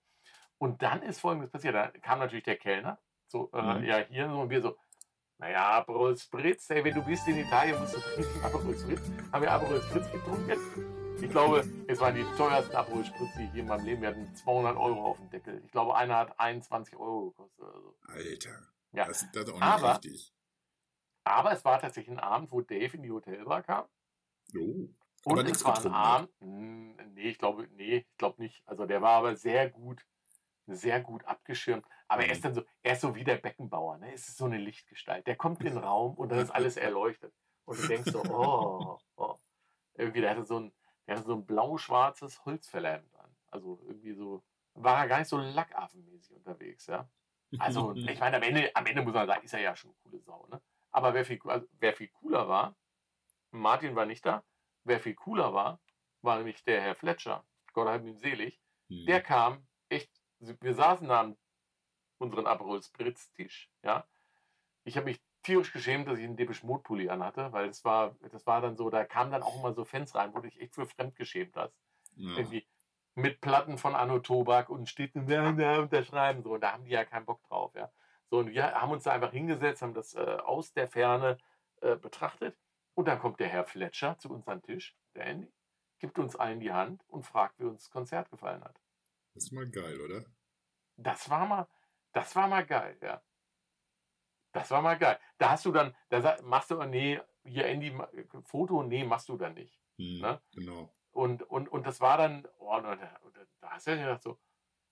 Und 0.58 0.82
dann 0.82 1.02
ist 1.02 1.20
Folgendes 1.20 1.50
passiert. 1.50 1.74
Da 1.74 1.88
kam 1.88 2.18
natürlich 2.18 2.44
der 2.44 2.56
Kellner. 2.56 2.98
So, 3.26 3.50
äh, 3.52 3.62
mhm. 3.62 3.84
ja, 3.84 3.98
hier 3.98 4.28
so. 4.28 4.40
Und 4.40 4.50
wir 4.50 4.60
so, 4.60 4.76
naja, 5.38 5.78
Aperol 5.78 6.16
Spritz, 6.16 6.70
ey, 6.70 6.84
wenn 6.84 6.94
du 6.94 7.02
bist 7.02 7.26
in 7.28 7.36
Italien, 7.36 7.78
musst 7.78 7.94
du 7.94 8.00
trinken 8.00 8.40
Aperol 8.44 8.76
Spritz. 8.78 9.02
Haben 9.32 9.42
wir 9.42 9.52
Aperol 9.52 9.82
Spritz 9.82 10.10
getrunken? 10.10 10.52
Ich 11.20 11.30
glaube, 11.30 11.64
es 11.86 12.00
waren 12.00 12.14
die 12.14 12.24
teuersten 12.36 12.74
Aperol 12.74 13.04
Spritz, 13.04 13.30
die 13.38 13.44
ich 13.44 13.54
je 13.54 13.60
in 13.60 13.66
meinem 13.66 13.84
Leben. 13.84 14.02
Wir 14.02 14.10
hatten 14.10 14.34
200 14.34 14.76
Euro 14.76 15.06
auf 15.06 15.16
dem 15.16 15.30
Deckel. 15.30 15.62
Ich 15.64 15.72
glaube, 15.72 15.96
einer 15.96 16.16
hat 16.16 16.38
21 16.38 16.96
Euro 16.96 17.30
gekostet. 17.30 17.64
Also. 17.64 17.96
Alter. 18.02 18.68
Ja. 18.92 19.06
Das, 19.06 19.26
das 19.32 19.44
ist 19.44 19.50
auch 19.50 19.54
nicht 19.54 19.62
aber, 19.62 19.92
richtig. 19.94 20.34
Aber 21.24 21.52
es 21.52 21.64
war 21.64 21.80
tatsächlich 21.80 22.16
ein 22.16 22.20
Abend, 22.22 22.52
wo 22.52 22.60
Dave 22.60 22.96
in 22.96 23.02
die 23.02 23.10
Hotelbar 23.10 23.62
kam. 23.62 23.86
Oh. 24.56 24.88
Und 25.24 25.38
aber 25.38 25.48
es 25.48 25.64
war 25.64 25.84
ein 25.84 25.92
Abend. 25.92 26.30
Hm, 26.40 26.96
nee, 27.14 27.28
ich 27.28 27.38
glaube, 27.38 27.68
nee, 27.76 27.96
ich 27.98 28.16
glaube 28.16 28.42
nicht. 28.42 28.62
Also 28.66 28.86
der 28.86 29.02
war 29.02 29.12
aber 29.12 29.36
sehr 29.36 29.70
gut 29.70 30.04
sehr 30.66 31.00
gut 31.00 31.24
abgeschirmt. 31.24 31.86
Aber 32.08 32.24
er 32.24 32.32
ist 32.32 32.38
mhm. 32.38 32.42
dann 32.42 32.54
so, 32.54 32.62
er 32.82 32.92
ist 32.92 33.00
so 33.00 33.14
wie 33.14 33.24
der 33.24 33.36
Beckenbauer, 33.36 33.98
ne? 33.98 34.12
Es 34.12 34.28
ist 34.28 34.38
so 34.38 34.46
eine 34.46 34.58
Lichtgestalt. 34.58 35.26
Der 35.26 35.36
kommt 35.36 35.60
in 35.60 35.66
den 35.66 35.78
Raum 35.84 36.14
und 36.14 36.30
dann 36.30 36.38
ist 36.38 36.50
alles 36.50 36.76
erleuchtet. 36.76 37.34
Und 37.64 37.82
du 37.82 37.86
denkst 37.86 38.12
so, 38.12 38.22
oh, 38.24 38.98
oh. 39.16 39.36
Irgendwie, 39.94 40.20
der 40.20 40.30
hatte 40.30 40.44
so 40.44 40.60
ein, 40.60 40.72
der 41.06 41.16
hatte 41.16 41.26
so 41.26 41.34
ein 41.34 41.46
blau-schwarzes 41.46 42.44
Holzfällerhemd 42.44 43.14
an. 43.16 43.34
Also 43.46 43.80
irgendwie 43.86 44.14
so, 44.14 44.42
war 44.74 44.98
er 44.98 45.08
gar 45.08 45.18
nicht 45.18 45.28
so 45.28 45.38
lackaffenmäßig 45.38 46.34
unterwegs, 46.36 46.86
ja. 46.86 47.08
Also, 47.58 47.94
ich 47.94 48.18
meine, 48.18 48.38
am 48.38 48.42
Ende, 48.42 48.74
am 48.74 48.84
Ende 48.84 49.02
muss 49.02 49.14
man 49.14 49.28
sagen, 49.28 49.44
ist 49.44 49.54
er 49.54 49.60
ja 49.60 49.76
schon 49.76 49.90
eine 49.90 49.98
coole 50.02 50.18
Sau, 50.18 50.44
ne? 50.50 50.60
Aber 50.90 51.14
wer 51.14 51.24
viel, 51.24 51.38
also, 51.44 51.64
wer 51.78 51.94
viel 51.94 52.08
cooler 52.08 52.48
war, 52.48 52.74
Martin 53.52 53.94
war 53.94 54.06
nicht 54.06 54.26
da, 54.26 54.42
wer 54.84 55.00
viel 55.00 55.14
cooler 55.14 55.52
war, 55.52 55.80
war 56.22 56.36
nämlich 56.36 56.62
der 56.64 56.80
Herr 56.80 56.94
Fletcher, 56.94 57.44
Gott 57.72 57.88
hab 57.88 58.04
ihn 58.04 58.18
selig, 58.18 58.60
mhm. 58.88 59.06
der 59.06 59.20
kam 59.20 59.66
echt 59.88 60.10
wir 60.60 60.74
saßen 60.74 61.08
da 61.08 61.20
an 61.20 61.36
unseren 62.18 62.46
Aperol 62.46 62.82
Spritz 62.82 63.30
Tisch, 63.32 63.70
ja. 63.82 64.06
Ich 64.84 64.96
habe 64.96 65.06
mich 65.06 65.22
tierisch 65.42 65.72
geschämt, 65.72 66.08
dass 66.08 66.18
ich 66.18 66.24
einen 66.24 66.36
Depeche 66.36 66.66
Mode 66.66 66.82
Pulli 66.82 67.08
anhatte, 67.08 67.52
weil 67.52 67.68
das 67.68 67.84
war, 67.84 68.16
das 68.30 68.46
war 68.46 68.60
dann 68.60 68.76
so, 68.76 68.90
da 68.90 69.04
kamen 69.04 69.30
dann 69.30 69.42
auch 69.42 69.58
immer 69.58 69.72
so 69.72 69.84
Fans 69.84 70.14
rein, 70.14 70.32
wo 70.32 70.40
du 70.40 70.48
dich 70.48 70.60
echt 70.60 70.74
für 70.74 70.86
fremd 70.86 71.16
geschämt 71.16 71.56
hast. 71.56 71.74
Ja. 72.16 72.36
Irgendwie 72.36 72.66
mit 73.14 73.40
Platten 73.40 73.78
von 73.78 73.94
Anno 73.94 74.18
Tobak 74.18 74.68
und 74.68 74.88
steht 74.88 75.14
unterschreiben 75.14 76.42
so 76.42 76.54
und 76.54 76.60
da 76.60 76.72
haben 76.72 76.84
die 76.84 76.90
ja 76.90 77.04
keinen 77.04 77.26
Bock 77.26 77.42
drauf, 77.44 77.74
ja. 77.74 77.90
So 78.30 78.38
und 78.38 78.50
wir 78.50 78.72
haben 78.72 78.92
uns 78.92 79.04
da 79.04 79.12
einfach 79.12 79.32
hingesetzt, 79.32 79.82
haben 79.82 79.94
das 79.94 80.14
äh, 80.14 80.38
aus 80.44 80.72
der 80.72 80.88
Ferne 80.88 81.38
äh, 81.80 81.96
betrachtet 81.96 82.56
und 82.94 83.06
dann 83.06 83.18
kommt 83.18 83.40
der 83.40 83.48
Herr 83.48 83.64
Fletcher 83.64 84.18
zu 84.18 84.30
uns 84.30 84.46
an 84.46 84.60
den 84.60 84.74
Tisch, 84.74 84.96
der 85.14 85.26
Andy, 85.26 85.52
gibt 85.98 86.18
uns 86.18 86.36
allen 86.36 86.60
die 86.60 86.72
Hand 86.72 87.02
und 87.08 87.24
fragt, 87.24 87.58
wie 87.58 87.64
uns 87.64 87.84
das 87.84 87.90
Konzert 87.90 88.30
gefallen 88.30 88.62
hat. 88.62 88.80
Das 89.34 89.44
ist 89.44 89.52
mal 89.52 89.68
geil, 89.68 90.00
oder? 90.00 90.24
Das 90.96 91.28
war 91.28 91.46
mal, 91.46 91.68
das 92.12 92.34
war 92.36 92.46
mal 92.46 92.64
geil, 92.64 92.98
ja. 93.02 93.22
Das 94.52 94.70
war 94.70 94.82
mal 94.82 94.96
geil. 94.96 95.18
Da 95.38 95.50
hast 95.50 95.64
du 95.64 95.72
dann, 95.72 95.96
da 96.10 96.40
machst 96.42 96.70
du, 96.70 96.80
nee, 96.84 97.20
hier 97.44 97.66
Andy, 97.66 97.92
Foto, 98.44 98.84
nee, 98.84 99.04
machst 99.04 99.28
du 99.28 99.36
dann 99.36 99.54
nicht. 99.54 99.80
Hm, 99.98 100.20
ne? 100.20 100.40
Genau. 100.52 100.94
Und, 101.10 101.42
und, 101.42 101.68
und 101.68 101.86
das 101.86 102.00
war 102.00 102.18
dann, 102.18 102.46
oh, 102.58 102.80
da, 102.80 102.96
da 103.60 103.70
hast 103.70 103.86
du 103.86 103.90
ja 103.92 103.96
gedacht 103.96 104.22
so, 104.22 104.38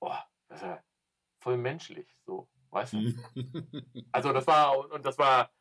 oh, 0.01 0.17
das 0.49 0.59
ist 0.59 0.67
ja 0.67 0.83
voll 1.41 1.57
menschlich, 1.57 2.17
so, 2.25 2.49
weißt 2.71 2.95
du? 2.95 2.99
also 4.13 4.33
das 4.33 4.47
war, 4.47 4.91
und 4.91 5.05
das 5.05 5.19
war, 5.19 5.53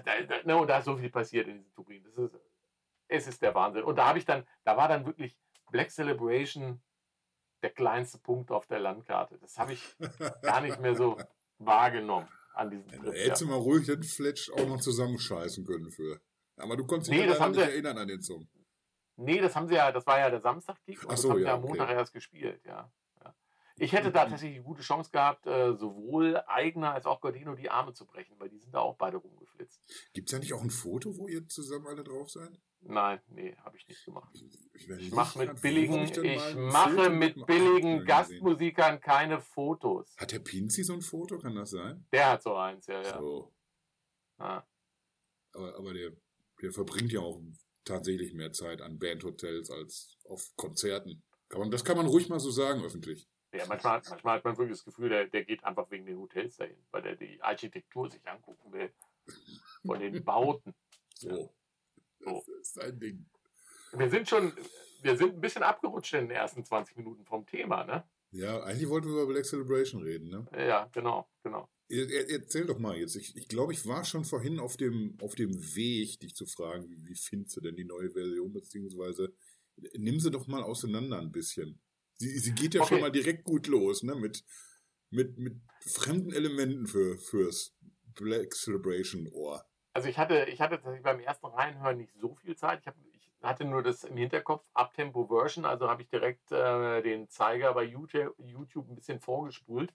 da, 0.00 0.20
da, 0.22 0.42
ne, 0.44 0.56
und 0.56 0.68
da 0.68 0.78
ist 0.78 0.84
so 0.84 0.96
viel 0.96 1.10
passiert 1.10 1.48
in 1.48 1.58
diesem 1.58 1.72
Turin. 1.72 2.04
Das 2.04 2.18
ist, 2.18 2.40
es 3.08 3.26
ist 3.26 3.42
der 3.42 3.54
Wahnsinn. 3.54 3.84
Und 3.84 3.96
da 3.96 4.06
habe 4.06 4.18
ich 4.18 4.24
dann, 4.24 4.46
da 4.64 4.76
war 4.76 4.88
dann 4.88 5.06
wirklich 5.06 5.36
Black 5.70 5.90
Celebration 5.90 6.82
der 7.62 7.70
kleinste 7.70 8.18
Punkt 8.18 8.50
auf 8.50 8.66
der 8.66 8.80
Landkarte. 8.80 9.38
Das 9.38 9.58
habe 9.58 9.72
ich 9.72 9.96
gar 10.42 10.60
nicht 10.60 10.80
mehr 10.80 10.94
so 10.94 11.16
wahrgenommen 11.58 12.28
an 12.54 12.70
diesem 12.70 12.88
Trip. 12.88 13.04
Ja, 13.06 13.12
hättest 13.12 13.42
du 13.42 13.46
mal 13.46 13.56
ruhig 13.56 13.86
den 13.86 14.02
Fletch 14.02 14.50
auch 14.52 14.66
noch 14.66 14.80
zusammenscheißen 14.80 15.64
können 15.64 15.90
für. 15.90 16.20
Aber 16.56 16.76
du 16.76 16.86
konntest 16.86 17.10
dich 17.10 17.18
nee, 17.18 17.26
nicht 17.26 17.40
erinnern 17.40 17.98
an 17.98 18.08
den 18.08 18.22
Song. 18.22 18.48
Nee, 19.16 19.40
das 19.40 19.54
haben 19.54 19.68
sie 19.68 19.74
ja, 19.74 19.92
das 19.92 20.06
war 20.06 20.18
ja 20.18 20.30
der 20.30 20.40
Samstag-Gig 20.40 21.04
und 21.04 21.16
so, 21.16 21.28
das 21.28 21.36
haben 21.36 21.42
ja, 21.42 21.56
sie 21.56 21.62
Montag 21.62 21.88
okay. 21.88 21.98
erst 21.98 22.12
gespielt, 22.12 22.60
ja. 22.64 22.90
ja. 23.22 23.34
Ich 23.76 23.92
hätte 23.92 24.10
da 24.10 24.26
tatsächlich 24.26 24.56
eine 24.56 24.64
gute 24.64 24.82
Chance 24.82 25.10
gehabt, 25.10 25.46
äh, 25.46 25.74
sowohl 25.74 26.42
Eigner 26.46 26.94
als 26.94 27.06
auch 27.06 27.20
Gordino 27.20 27.54
die 27.54 27.70
Arme 27.70 27.92
zu 27.92 28.06
brechen, 28.06 28.38
weil 28.38 28.48
die 28.48 28.58
sind 28.58 28.74
da 28.74 28.80
auch 28.80 28.96
beide 28.96 29.18
rumgeflitzt. 29.18 29.43
Witz. 29.64 29.80
Gibt 30.12 30.28
es 30.28 30.32
da 30.32 30.38
nicht 30.38 30.52
auch 30.52 30.62
ein 30.62 30.70
Foto, 30.70 31.16
wo 31.16 31.28
ihr 31.28 31.46
zusammen 31.48 31.86
alle 31.86 32.04
drauf 32.04 32.30
seid? 32.30 32.60
Nein, 32.80 33.20
nee, 33.28 33.56
habe 33.56 33.76
ich 33.78 33.88
nicht 33.88 34.04
gemacht. 34.04 34.30
Ich, 34.74 34.88
ich 34.88 35.10
mache 35.12 35.38
mit 35.38 35.62
billigen, 35.62 36.04
ich, 36.04 36.16
ich 36.16 36.54
mache 36.54 37.08
mit 37.08 37.46
billigen 37.46 38.04
Gastmusikern 38.04 39.00
keine 39.00 39.40
Fotos. 39.40 40.14
Hat 40.18 40.32
der 40.32 40.40
Pinzi 40.40 40.84
so 40.84 40.92
ein 40.92 41.00
Foto? 41.00 41.38
Kann 41.38 41.54
das 41.54 41.70
sein? 41.70 42.06
Der 42.12 42.32
hat 42.32 42.42
so 42.42 42.54
eins, 42.54 42.86
ja, 42.86 43.02
ja. 43.02 43.18
So. 43.18 43.54
Ah. 44.36 44.62
Aber, 45.52 45.76
aber 45.76 45.94
der, 45.94 46.12
der 46.60 46.72
verbringt 46.72 47.12
ja 47.12 47.20
auch 47.20 47.40
tatsächlich 47.84 48.34
mehr 48.34 48.52
Zeit 48.52 48.82
an 48.82 48.98
Bandhotels 48.98 49.70
als 49.70 50.18
auf 50.24 50.50
Konzerten. 50.56 51.22
Kann 51.48 51.60
man, 51.60 51.70
das 51.70 51.84
kann 51.84 51.96
man 51.96 52.06
ruhig 52.06 52.28
mal 52.28 52.40
so 52.40 52.50
sagen, 52.50 52.84
öffentlich. 52.84 53.28
Ja, 53.54 53.66
manchmal, 53.66 54.02
manchmal 54.08 54.36
hat 54.36 54.44
man 54.44 54.58
wirklich 54.58 54.78
das 54.78 54.84
Gefühl, 54.84 55.08
der, 55.08 55.28
der 55.28 55.44
geht 55.44 55.62
einfach 55.62 55.88
wegen 55.90 56.06
den 56.06 56.18
Hotels 56.18 56.56
dahin, 56.56 56.84
weil 56.90 57.06
er 57.06 57.14
die 57.14 57.40
Architektur 57.40 58.10
sich 58.10 58.26
angucken 58.26 58.72
will. 58.72 58.92
Von 59.86 60.00
den 60.00 60.24
Bauten. 60.24 60.74
So. 61.14 61.54
Das 62.20 62.48
ist 62.48 62.80
ein 62.80 62.98
Ding. 62.98 63.26
Wir 63.92 64.10
sind 64.10 64.28
schon, 64.28 64.52
wir 65.02 65.16
sind 65.16 65.34
ein 65.34 65.40
bisschen 65.40 65.62
abgerutscht 65.62 66.14
in 66.14 66.28
den 66.28 66.30
ersten 66.30 66.64
20 66.64 66.96
Minuten 66.96 67.24
vom 67.24 67.46
Thema, 67.46 67.84
ne? 67.84 68.04
Ja, 68.30 68.62
eigentlich 68.64 68.88
wollten 68.88 69.06
wir 69.06 69.22
über 69.22 69.32
Black 69.32 69.44
Celebration 69.44 70.02
reden, 70.02 70.28
ne? 70.28 70.46
Ja, 70.56 70.88
genau, 70.92 71.28
genau. 71.42 71.68
Erzähl 71.88 72.66
doch 72.66 72.78
mal 72.78 72.96
jetzt. 72.96 73.14
Ich, 73.14 73.36
ich 73.36 73.46
glaube, 73.46 73.72
ich 73.72 73.86
war 73.86 74.04
schon 74.04 74.24
vorhin 74.24 74.58
auf 74.58 74.76
dem, 74.76 75.16
auf 75.20 75.34
dem 75.34 75.52
Weg, 75.76 76.18
dich 76.18 76.34
zu 76.34 76.46
fragen, 76.46 76.88
wie, 76.88 77.06
wie 77.06 77.14
findest 77.14 77.56
du 77.56 77.60
denn 77.60 77.76
die 77.76 77.84
neue 77.84 78.10
Version, 78.10 78.52
beziehungsweise 78.52 79.32
nimm 79.96 80.18
sie 80.18 80.30
doch 80.30 80.46
mal 80.46 80.62
auseinander 80.62 81.20
ein 81.20 81.30
bisschen. 81.30 81.80
Sie, 82.16 82.38
sie 82.38 82.52
geht 82.52 82.74
ja 82.74 82.80
okay. 82.80 82.94
schon 82.94 83.00
mal 83.02 83.12
direkt 83.12 83.44
gut 83.44 83.66
los, 83.66 84.02
ne? 84.02 84.14
Mit, 84.16 84.44
mit, 85.10 85.38
mit 85.38 85.54
fremden 85.80 86.32
Elementen 86.32 86.86
für, 86.86 87.18
fürs 87.18 87.76
Black 88.14 88.54
Celebration 88.54 89.28
Ohr. 89.32 89.64
Also 89.92 90.08
ich 90.08 90.18
hatte, 90.18 90.46
ich 90.46 90.60
hatte 90.60 90.78
beim 90.78 91.20
ersten 91.20 91.46
Reinhören 91.46 91.98
nicht 91.98 92.12
so 92.18 92.34
viel 92.34 92.56
Zeit. 92.56 92.80
Ich, 92.80 92.86
hab, 92.86 92.96
ich 93.12 93.30
hatte 93.42 93.64
nur 93.64 93.82
das 93.82 94.04
im 94.04 94.16
Hinterkopf, 94.16 94.68
Uptempo 94.74 95.26
Version, 95.26 95.64
also 95.64 95.88
habe 95.88 96.02
ich 96.02 96.08
direkt 96.08 96.50
äh, 96.50 97.00
den 97.02 97.28
Zeiger 97.28 97.72
bei 97.74 97.84
YouTube, 97.84 98.34
YouTube 98.38 98.88
ein 98.88 98.96
bisschen 98.96 99.20
vorgespult. 99.20 99.92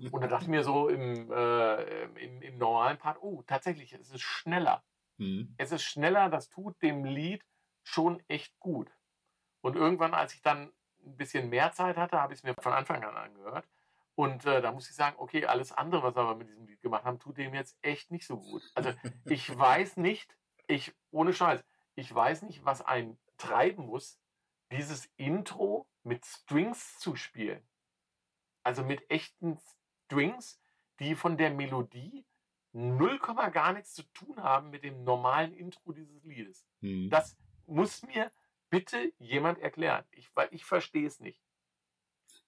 Und 0.12 0.22
da 0.22 0.28
dachte 0.28 0.44
ich 0.44 0.50
mir 0.50 0.64
so 0.64 0.88
im, 0.88 1.30
äh, 1.30 2.04
im, 2.24 2.40
im, 2.40 2.58
normalen 2.58 2.96
Part, 2.96 3.18
oh, 3.20 3.42
tatsächlich, 3.46 3.92
es 3.92 4.10
ist 4.10 4.22
schneller. 4.22 4.82
Mhm. 5.18 5.54
Es 5.58 5.72
ist 5.72 5.82
schneller, 5.82 6.30
das 6.30 6.48
tut 6.48 6.80
dem 6.80 7.04
Lied 7.04 7.44
schon 7.82 8.22
echt 8.28 8.58
gut. 8.60 8.90
Und 9.60 9.76
irgendwann, 9.76 10.14
als 10.14 10.32
ich 10.34 10.42
dann 10.42 10.72
ein 11.04 11.16
bisschen 11.16 11.50
mehr 11.50 11.72
Zeit 11.72 11.96
hatte, 11.96 12.18
habe 12.18 12.32
ich 12.32 12.40
es 12.40 12.44
mir 12.44 12.54
von 12.54 12.72
Anfang 12.72 13.02
an 13.04 13.16
angehört. 13.16 13.66
Und 14.20 14.44
äh, 14.44 14.60
da 14.60 14.70
muss 14.70 14.90
ich 14.90 14.94
sagen, 14.94 15.16
okay, 15.18 15.46
alles 15.46 15.72
andere, 15.72 16.02
was 16.02 16.14
wir 16.14 16.20
aber 16.20 16.34
mit 16.34 16.46
diesem 16.46 16.66
Lied 16.66 16.82
gemacht 16.82 17.04
haben, 17.04 17.18
tut 17.18 17.38
dem 17.38 17.54
jetzt 17.54 17.78
echt 17.80 18.10
nicht 18.10 18.26
so 18.26 18.36
gut. 18.36 18.62
Also 18.74 18.92
ich 19.24 19.56
weiß 19.58 19.96
nicht, 19.96 20.36
ich, 20.66 20.94
ohne 21.10 21.32
Scheiß, 21.32 21.64
ich 21.94 22.14
weiß 22.14 22.42
nicht, 22.42 22.62
was 22.62 22.82
einen 22.82 23.18
treiben 23.38 23.86
muss, 23.86 24.20
dieses 24.72 25.06
Intro 25.16 25.88
mit 26.02 26.26
Strings 26.26 26.98
zu 26.98 27.16
spielen. 27.16 27.66
Also 28.62 28.84
mit 28.84 29.10
echten 29.10 29.58
Strings, 30.04 30.60
die 30.98 31.14
von 31.14 31.38
der 31.38 31.48
Melodie 31.48 32.26
null 32.72 33.18
gar 33.20 33.72
nichts 33.72 33.94
zu 33.94 34.02
tun 34.12 34.42
haben 34.42 34.68
mit 34.68 34.84
dem 34.84 35.02
normalen 35.02 35.54
Intro 35.54 35.92
dieses 35.92 36.22
Liedes. 36.24 36.68
Hm. 36.80 37.08
Das 37.08 37.38
muss 37.64 38.02
mir 38.02 38.30
bitte 38.68 39.14
jemand 39.16 39.60
erklären, 39.60 40.04
ich, 40.10 40.28
weil 40.36 40.48
ich 40.50 40.66
verstehe 40.66 41.06
es 41.06 41.20
nicht. 41.20 41.42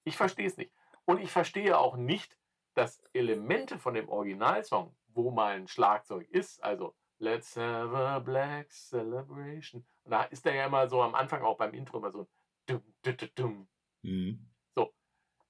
Ich 0.05 0.19
verstehe 0.19 0.47
es 0.47 0.59
nicht. 0.59 0.71
Und 1.05 1.21
ich 1.21 1.31
verstehe 1.31 1.79
auch 1.79 1.97
nicht, 1.97 2.39
dass 2.75 3.03
Elemente 3.13 3.79
von 3.79 3.95
dem 3.95 4.09
Originalsong, 4.09 4.95
wo 5.09 5.31
mal 5.31 5.57
ein 5.57 5.69
Schlagzeug 5.69 6.29
ist, 6.31 6.63
also 6.63 6.95
Let's 7.23 7.57
have 7.57 7.97
a 7.97 8.19
black 8.19 8.73
celebration. 8.73 9.87
Und 10.03 10.11
da 10.11 10.25
ist 10.25 10.45
der 10.45 10.57
ja 10.57 10.67
immer 10.67 10.89
so 10.89 11.03
am 11.03 11.15
Anfang 11.15 11.43
auch 11.43 11.57
beim 11.57 11.73
Intro 11.73 11.99
immer 11.99 12.11
so 12.11 12.27
dum, 12.67 12.83
dum, 13.03 13.17
dum. 13.37 13.69
Mhm. 14.03 14.51
So, 14.75 14.93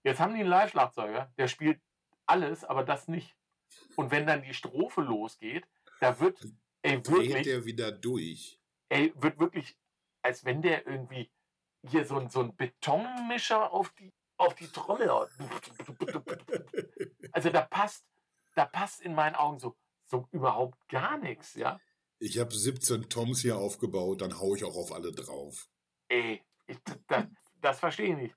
jetzt 0.04 0.20
haben 0.20 0.34
die 0.34 0.40
einen 0.40 0.50
Live-Schlagzeuger, 0.50 1.32
der 1.38 1.48
spielt 1.48 1.80
alles, 2.26 2.62
aber 2.64 2.84
das 2.84 3.08
nicht. 3.08 3.34
Und 3.96 4.10
wenn 4.10 4.26
dann 4.26 4.42
die 4.42 4.52
Strophe 4.52 5.00
losgeht, 5.00 5.66
da 6.00 6.20
wird, 6.20 6.46
ey, 6.82 6.96
wirklich. 7.06 7.32
Dreht 7.32 7.46
der 7.46 7.64
wieder 7.64 7.90
durch. 7.90 8.60
Ey, 8.90 9.14
wird 9.16 9.38
wirklich, 9.38 9.74
als 10.20 10.44
wenn 10.44 10.60
der 10.60 10.86
irgendwie 10.86 11.32
hier 11.88 12.04
so, 12.04 12.28
so 12.28 12.40
ein 12.40 12.54
Betonmischer 12.54 13.72
auf 13.72 13.94
die 13.94 14.12
auf 14.36 14.54
die 14.54 14.68
Trommel. 14.68 15.10
Also 17.32 17.50
da 17.50 17.62
passt, 17.62 18.04
da 18.54 18.66
passt 18.66 19.00
in 19.00 19.14
meinen 19.14 19.34
Augen 19.36 19.58
so, 19.58 19.76
so 20.04 20.28
überhaupt 20.32 20.88
gar 20.88 21.18
nichts, 21.18 21.54
ja. 21.54 21.80
Ich 22.18 22.38
habe 22.38 22.54
17 22.54 23.08
Toms 23.08 23.40
hier 23.40 23.56
aufgebaut, 23.56 24.20
dann 24.20 24.38
haue 24.38 24.56
ich 24.56 24.64
auch 24.64 24.76
auf 24.76 24.92
alle 24.92 25.12
drauf. 25.12 25.68
Ey, 26.08 26.42
ich, 26.66 26.78
das, 27.08 27.24
das 27.60 27.80
verstehe 27.80 28.10
ich 28.10 28.16
nicht. 28.16 28.36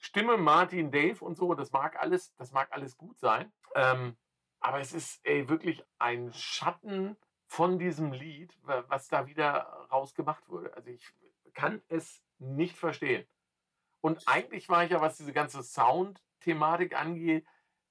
Stimme 0.00 0.36
Martin, 0.36 0.90
Dave 0.90 1.22
und 1.24 1.36
so, 1.36 1.54
das 1.54 1.72
mag 1.72 1.96
alles, 1.96 2.34
das 2.36 2.52
mag 2.52 2.72
alles 2.72 2.96
gut 2.96 3.18
sein. 3.18 3.52
Ähm, 3.74 4.16
aber 4.60 4.80
es 4.80 4.92
ist 4.92 5.20
ey, 5.24 5.48
wirklich 5.48 5.84
ein 5.98 6.32
Schatten 6.32 7.16
von 7.46 7.78
diesem 7.78 8.12
Lied, 8.12 8.56
was 8.62 9.08
da 9.08 9.26
wieder 9.26 9.86
rausgemacht 9.90 10.48
wurde. 10.48 10.74
Also 10.74 10.90
ich 10.90 11.04
kann 11.54 11.82
es 11.88 12.22
nicht 12.38 12.76
verstehen. 12.76 13.26
Und 14.06 14.22
eigentlich 14.28 14.68
war 14.68 14.84
ich 14.84 14.92
ja, 14.92 15.00
was 15.00 15.16
diese 15.16 15.32
ganze 15.32 15.64
Sound-Thematik 15.64 16.96
angeht, 16.96 17.44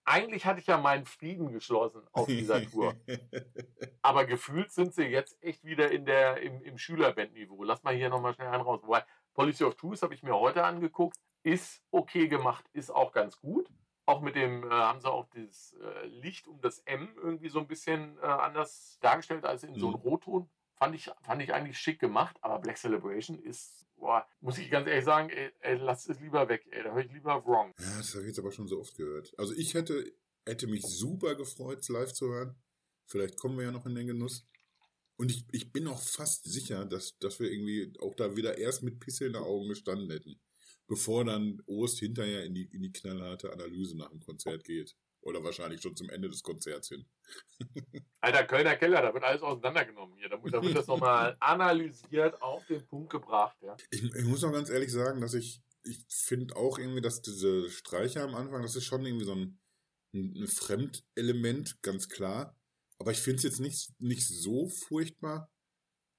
eigentlich 0.06 0.46
hatte 0.46 0.62
ich 0.62 0.68
ja 0.68 0.78
meinen 0.78 1.04
Frieden 1.04 1.52
geschlossen 1.52 2.04
auf 2.14 2.28
dieser 2.28 2.64
Tour. 2.64 2.96
Aber 4.02 4.24
gefühlt 4.24 4.72
sind 4.72 4.94
sie 4.94 5.04
jetzt 5.04 5.36
echt 5.44 5.66
wieder 5.66 5.92
in 5.92 6.06
der, 6.06 6.38
im, 6.42 6.62
im 6.62 6.78
Schülerbandniveau. 6.78 7.66
Lass 7.66 7.84
mal 7.84 7.94
hier 7.94 8.08
nochmal 8.08 8.34
schnell 8.34 8.48
einen 8.48 8.64
raus. 8.64 8.80
Wobei 8.84 9.04
Policy 9.34 9.66
of 9.66 9.76
Truth 9.76 10.04
habe 10.04 10.14
ich 10.14 10.24
mir 10.24 10.40
heute 10.40 10.64
angeguckt. 10.64 11.18
Ist 11.44 11.82
okay 11.92 12.30
gemacht, 12.30 12.64
ist 12.72 12.92
auch 12.92 13.12
ganz 13.12 13.38
gut. 13.42 13.70
Auch 14.06 14.22
mit 14.22 14.38
dem, 14.38 14.64
äh, 14.64 14.74
haben 14.74 15.02
sie 15.02 15.12
auch 15.12 15.28
das 15.36 15.76
äh, 15.82 16.06
Licht 16.06 16.48
um 16.48 16.62
das 16.62 16.80
M 16.80 17.10
irgendwie 17.22 17.50
so 17.50 17.60
ein 17.60 17.68
bisschen 17.68 18.18
äh, 18.20 18.26
anders 18.26 19.00
dargestellt 19.02 19.44
als 19.44 19.66
in 19.66 19.72
mhm. 19.72 19.80
so 19.80 19.88
einem 19.88 19.96
Rotton. 19.96 20.50
Fand 20.78 20.96
ich, 20.96 21.10
fand 21.22 21.42
ich 21.42 21.54
eigentlich 21.54 21.78
schick 21.78 22.00
gemacht, 22.00 22.38
aber 22.42 22.60
Black 22.60 22.78
Celebration 22.78 23.40
ist 23.40 23.86
boah, 23.98 24.28
muss 24.42 24.58
ich 24.58 24.70
ganz 24.70 24.88
ehrlich 24.88 25.06
sagen, 25.06 25.30
ey, 25.30 25.52
ey, 25.62 25.78
lass 25.78 26.08
es 26.08 26.20
lieber 26.20 26.48
weg, 26.48 26.66
ey, 26.72 26.84
da 26.84 26.94
höre 26.94 27.06
ich 27.06 27.12
lieber 27.12 27.44
Wrong. 27.46 27.74
Ja, 27.80 27.98
das 27.98 28.14
habe 28.14 28.24
ich 28.24 28.30
jetzt 28.30 28.40
aber 28.40 28.52
schon 28.52 28.68
so 28.68 28.80
oft 28.80 28.96
gehört. 28.96 29.34
Also 29.38 29.54
ich 29.54 29.74
hätte, 29.74 30.14
hätte 30.46 30.68
mich 30.68 30.84
super 30.84 31.36
gefreut, 31.36 31.80
es 31.80 31.90
live 31.90 32.14
zu 32.14 32.28
hören. 32.28 32.56
Vielleicht 33.08 33.38
kommen 33.38 33.58
wir 33.58 33.66
ja 33.66 33.72
noch 33.72 33.86
in 33.86 33.96
den 33.96 34.08
Genuss. 34.08 34.48
Und 35.18 35.32
ich, 35.32 35.46
ich 35.52 35.72
bin 35.72 35.88
auch 35.88 36.02
fast 36.02 36.44
sicher, 36.44 36.86
dass, 36.86 37.18
dass 37.20 37.40
wir 37.40 37.52
irgendwie 37.52 37.94
auch 38.02 38.16
da 38.16 38.36
wieder 38.36 38.58
erst 38.58 38.84
mit 38.84 39.00
Pisse 39.00 39.26
in 39.26 39.34
den 39.34 39.42
Augen 39.42 39.70
gestanden 39.70 40.10
hätten. 40.10 40.40
Bevor 40.88 41.24
dann 41.24 41.62
Ost 41.66 42.00
hinterher 42.00 42.44
in 42.44 42.54
die, 42.54 42.66
in 42.66 42.82
die 42.82 42.92
knallharte 42.92 43.52
Analyse 43.52 43.98
nach 43.98 44.10
dem 44.10 44.20
Konzert 44.20 44.64
geht. 44.66 44.96
Oder 45.26 45.44
wahrscheinlich 45.44 45.82
schon 45.82 45.96
zum 45.96 46.08
Ende 46.12 46.30
des 46.30 46.44
Konzerts 46.44 46.90
hin. 46.90 47.04
Alter, 48.22 48.44
Kölner 48.44 48.76
Keller, 48.76 49.02
da 49.02 49.12
wird 49.12 49.24
alles 49.24 49.42
auseinandergenommen 49.42 50.16
hier. 50.20 50.30
Da, 50.30 50.38
da 50.38 50.62
wird 50.62 50.78
das 50.78 50.86
nochmal 50.86 51.36
analysiert, 51.40 52.40
auf 52.44 52.64
den 52.68 52.86
Punkt 52.86 53.12
gebracht. 53.12 53.58
Ja. 53.64 53.76
Ich, 53.90 54.04
ich 54.04 54.26
muss 54.26 54.44
auch 54.44 54.52
ganz 54.52 54.70
ehrlich 54.70 54.92
sagen, 54.92 55.22
dass 55.22 55.34
ich, 55.34 55.64
ich 55.84 56.06
finde 56.10 56.56
auch 56.56 56.78
irgendwie, 56.78 57.02
dass 57.02 57.24
diese 57.24 57.72
Streicher 57.72 58.22
am 58.22 58.36
Anfang, 58.36 58.62
das 58.62 58.76
ist 58.76 58.86
schon 58.86 59.04
irgendwie 59.04 59.26
so 59.26 59.34
ein, 59.34 59.60
ein 60.14 60.48
Fremdelement, 60.48 61.82
ganz 61.82 62.08
klar. 62.08 62.56
Aber 63.00 63.12
ich 63.12 63.20
finde 63.20 63.38
es 63.38 63.44
jetzt 63.44 63.60
nicht, 63.60 64.00
nicht 64.00 64.28
so 64.28 64.68
furchtbar 64.68 65.52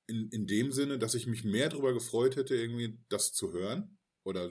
in, 0.08 0.28
in 0.30 0.48
dem 0.48 0.72
Sinne, 0.72 0.98
dass 0.98 1.14
ich 1.14 1.28
mich 1.28 1.44
mehr 1.44 1.68
darüber 1.68 1.94
gefreut 1.94 2.34
hätte, 2.34 2.56
irgendwie 2.56 2.98
das 3.08 3.32
zu 3.32 3.52
hören. 3.52 3.98
Oder 4.24 4.50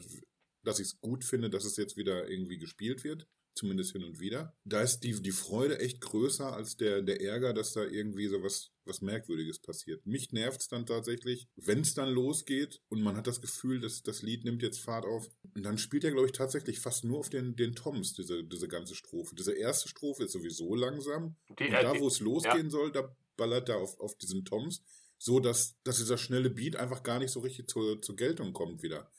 dass 0.64 0.80
ich 0.80 0.88
es 0.88 1.00
gut 1.02 1.26
finde, 1.26 1.50
dass 1.50 1.66
es 1.66 1.76
jetzt 1.76 1.98
wieder 1.98 2.30
irgendwie 2.30 2.58
gespielt 2.58 3.04
wird 3.04 3.28
zumindest 3.56 3.94
hin 3.94 4.04
und 4.04 4.20
wieder. 4.20 4.56
Da 4.66 4.82
ist 4.82 5.00
die, 5.00 5.22
die 5.22 5.32
Freude 5.32 5.80
echt 5.80 6.02
größer 6.02 6.54
als 6.54 6.78
der, 6.78 7.02
der 7.02 7.22
Ärger, 7.22 7.54
dass 7.54 7.74
da 7.74 7.84
irgendwie 7.84 8.28
so 8.28 8.44
was, 8.44 8.72
was 8.84 9.02
Merkwürdiges 9.02 9.60
passiert. 9.60 10.06
Mich 10.06 10.32
nervt 10.32 10.62
es 10.62 10.68
dann 10.68 10.86
tatsächlich, 10.86 11.48
wenn 11.56 11.80
es 11.80 11.94
dann 11.94 12.10
losgeht 12.10 12.82
und 12.90 13.02
man 13.02 13.16
hat 13.16 13.28
das 13.28 13.42
Gefühl, 13.42 13.80
dass 13.80 14.04
das 14.04 14.22
Lied 14.22 14.44
nimmt 14.44 14.62
jetzt 14.62 14.80
Fahrt 14.80 15.06
auf. 15.06 15.30
Und 15.56 15.64
dann 15.64 15.78
spielt 15.78 16.04
er, 16.04 16.12
glaube 16.12 16.28
ich, 16.28 16.34
tatsächlich 16.34 16.80
fast 16.80 17.06
nur 17.06 17.20
auf 17.20 17.30
den, 17.30 17.56
den 17.56 17.76
Toms, 17.76 18.14
diese, 18.14 18.44
diese 18.44 18.68
ganze 18.68 18.96
Strophe. 18.96 19.36
Diese 19.36 19.54
erste 19.54 19.88
Strophe 19.88 20.26
ist 20.26 20.34
sowieso 20.34 20.76
langsam. 20.76 21.36
Die, 21.60 21.64
und 21.66 21.72
da, 21.72 21.94
äh, 21.94 22.00
wo 22.00 22.08
es 22.08 22.20
losgehen 22.20 22.66
ja. 22.66 22.70
soll, 22.70 22.92
da 22.92 23.16
ballert 23.38 23.70
er 23.70 23.78
auf, 23.78 24.00
auf 24.00 24.18
diesen 24.18 24.46
Toms 24.46 24.84
so 25.18 25.40
dass, 25.40 25.76
dass 25.84 25.98
dieser 25.98 26.18
schnelle 26.18 26.50
Beat 26.50 26.76
einfach 26.76 27.04
gar 27.04 27.20
nicht 27.20 27.32
so 27.32 27.40
richtig 27.40 27.70
zur, 27.70 28.02
zur 28.02 28.16
Geltung 28.16 28.54
kommt 28.54 28.84
wieder. 28.84 29.10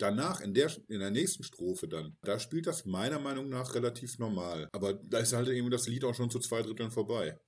Danach, 0.00 0.40
in 0.40 0.54
der, 0.54 0.70
in 0.88 1.00
der 1.00 1.10
nächsten 1.10 1.42
Strophe 1.42 1.86
dann, 1.86 2.16
da 2.22 2.38
spielt 2.38 2.66
das 2.66 2.86
meiner 2.86 3.18
Meinung 3.18 3.50
nach 3.50 3.74
relativ 3.74 4.18
normal. 4.18 4.70
Aber 4.72 4.94
da 4.94 5.18
ist 5.18 5.34
halt 5.34 5.48
eben 5.48 5.70
das 5.70 5.88
Lied 5.88 6.04
auch 6.04 6.14
schon 6.14 6.30
zu 6.30 6.40
zwei 6.40 6.62
Dritteln 6.62 6.90
vorbei. 6.90 7.38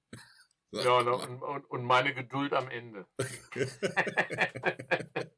Ja, 0.72 0.98
und, 0.98 1.42
und, 1.42 1.64
und 1.64 1.84
meine 1.84 2.14
Geduld 2.14 2.52
am 2.52 2.68
Ende. 2.68 3.06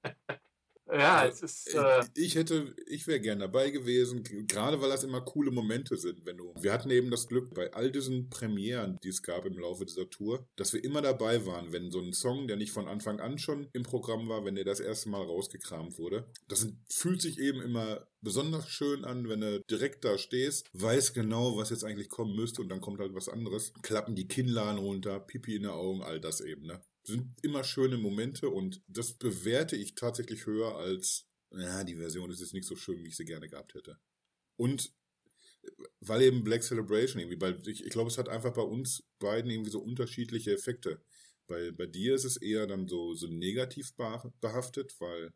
ja, 0.95 1.27
es 1.27 1.43
ist. 1.43 1.75
Äh 1.75 2.05
ich 2.15 2.35
hätte, 2.35 2.75
ich 2.87 3.07
wäre 3.07 3.21
gern 3.21 3.39
dabei 3.39 3.71
gewesen, 3.71 4.23
gerade 4.47 4.81
weil 4.81 4.91
das 4.91 5.05
immer 5.05 5.21
coole 5.21 5.51
Momente 5.51 5.97
sind, 5.97 6.25
wenn 6.25 6.37
du, 6.37 6.55
Wir 6.61 6.73
hatten 6.73 6.91
eben 6.91 7.11
das 7.11 7.29
Glück 7.29 7.55
bei 7.55 7.73
all 7.73 7.91
diesen 7.91 8.31
Premieren, 8.31 8.99
die 9.03 9.09
es 9.09 9.23
gab 9.23 9.47
im 9.47 9.59
Laufe 9.59 9.85
dieser 9.85 10.09
Tour, 10.09 10.47
dass 10.57 10.73
wir 10.73 10.83
immer 10.83 11.03
dabei 11.03 11.45
waren, 11.47 11.73
wenn 11.73 11.91
so 11.91 12.01
ein 12.01 12.13
Song, 12.13 12.49
der 12.49 12.57
nicht 12.57 12.73
von 12.73 12.89
Anfang 12.89 13.21
an 13.21 13.39
schon 13.39 13.69
im 13.73 13.83
Programm 13.83 14.29
war, 14.29 14.45
wenn 14.45 14.55
der 14.55 14.65
das 14.65 14.81
erste 14.81 15.09
Mal 15.09 15.23
rausgekramt 15.23 15.99
wurde. 15.99 16.27
Das 16.49 16.67
fühlt 16.89 17.21
sich 17.21 17.39
eben 17.39 17.61
immer 17.61 18.07
besonders 18.21 18.69
schön 18.69 19.05
an, 19.05 19.29
wenn 19.29 19.41
du 19.41 19.61
direkt 19.71 20.05
da 20.05 20.19
stehst, 20.19 20.69
weiß 20.73 21.13
genau, 21.13 21.57
was 21.57 21.71
jetzt 21.71 21.85
eigentlich 21.85 22.09
kommen 22.09 22.35
müsste 22.35 22.63
und 22.63 22.69
dann 22.69 22.81
kommt 22.81 23.01
halt 23.01 23.15
was 23.15 23.29
anderes. 23.29 23.73
Klappen 23.83 24.15
die 24.15 24.27
Kinnladen 24.27 24.79
runter, 24.79 25.21
Pipi 25.21 25.57
in 25.57 25.63
den 25.63 25.71
Augen, 25.71 26.03
all 26.03 26.21
das 26.21 26.41
eben, 26.41 26.67
ne? 26.67 26.81
Sind 27.05 27.35
immer 27.43 27.65
schöne 27.65 27.99
Momente 27.99 28.49
und 28.49 28.83
das 28.89 29.13
bewerte 29.13 29.77
ich 29.77 29.95
tatsächlich 29.95 30.47
höher 30.47 30.77
als, 30.77 31.27
ja, 31.51 31.85
die 31.85 31.97
Version 31.97 32.31
ist 32.31 32.41
jetzt 32.41 32.55
nicht 32.55 32.67
so 32.67 32.77
schön, 32.77 33.03
wie 33.05 33.09
ich 33.09 33.17
sie 33.17 33.27
gerne 33.27 33.49
gehabt 33.49 33.75
hätte. 33.75 33.99
Und 34.57 34.93
weil 36.01 36.23
eben 36.23 36.45
Black 36.45 36.63
Celebration 36.63 37.21
irgendwie, 37.21 37.41
weil 37.41 37.61
ich, 37.69 37.85
ich 37.85 37.91
glaube, 37.91 38.09
es 38.09 38.19
hat 38.19 38.29
einfach 38.29 38.53
bei 38.53 38.63
uns 38.63 39.05
beiden 39.19 39.51
irgendwie 39.51 39.71
so 39.71 39.81
unterschiedliche 39.81 40.53
Effekte. 40.53 41.01
Bei, 41.47 41.71
bei 41.73 41.87
dir 41.87 42.15
ist 42.15 42.25
es 42.25 42.37
eher 42.37 42.67
dann 42.67 42.89
so, 42.89 43.15
so 43.15 43.27
negativ 43.27 43.95
behaftet, 43.97 44.95
weil 44.99 45.33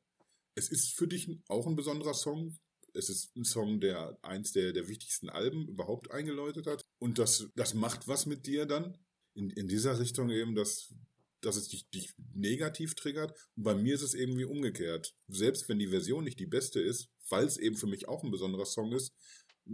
es 0.54 0.70
ist 0.70 0.96
für 0.96 1.06
dich 1.06 1.28
auch 1.48 1.66
ein 1.66 1.76
besonderer 1.76 2.14
Song. 2.14 2.56
Es 2.94 3.08
ist 3.08 3.36
ein 3.36 3.44
Song, 3.44 3.80
der 3.80 4.18
eins 4.22 4.52
der, 4.52 4.72
der 4.72 4.88
wichtigsten 4.88 5.28
Alben 5.28 5.68
überhaupt 5.68 6.10
eingeläutet 6.10 6.66
hat. 6.66 6.82
Und 6.98 7.18
das, 7.18 7.48
das 7.54 7.74
macht 7.74 8.08
was 8.08 8.26
mit 8.26 8.46
dir 8.46 8.66
dann. 8.66 8.98
In, 9.34 9.50
in 9.50 9.68
dieser 9.68 10.00
Richtung 10.00 10.30
eben, 10.30 10.54
dass, 10.54 10.92
dass 11.40 11.56
es 11.56 11.68
dich, 11.68 11.88
dich 11.90 12.14
negativ 12.34 12.94
triggert. 12.94 13.32
Und 13.56 13.64
bei 13.64 13.74
mir 13.74 13.94
ist 13.94 14.02
es 14.02 14.14
irgendwie 14.14 14.44
umgekehrt. 14.44 15.14
Selbst 15.28 15.68
wenn 15.68 15.78
die 15.78 15.88
Version 15.88 16.24
nicht 16.24 16.40
die 16.40 16.46
beste 16.46 16.80
ist, 16.80 17.08
weil 17.28 17.46
es 17.46 17.56
eben 17.56 17.76
für 17.76 17.86
mich 17.86 18.08
auch 18.08 18.24
ein 18.24 18.30
besonderer 18.30 18.66
Song 18.66 18.92
ist, 18.92 19.12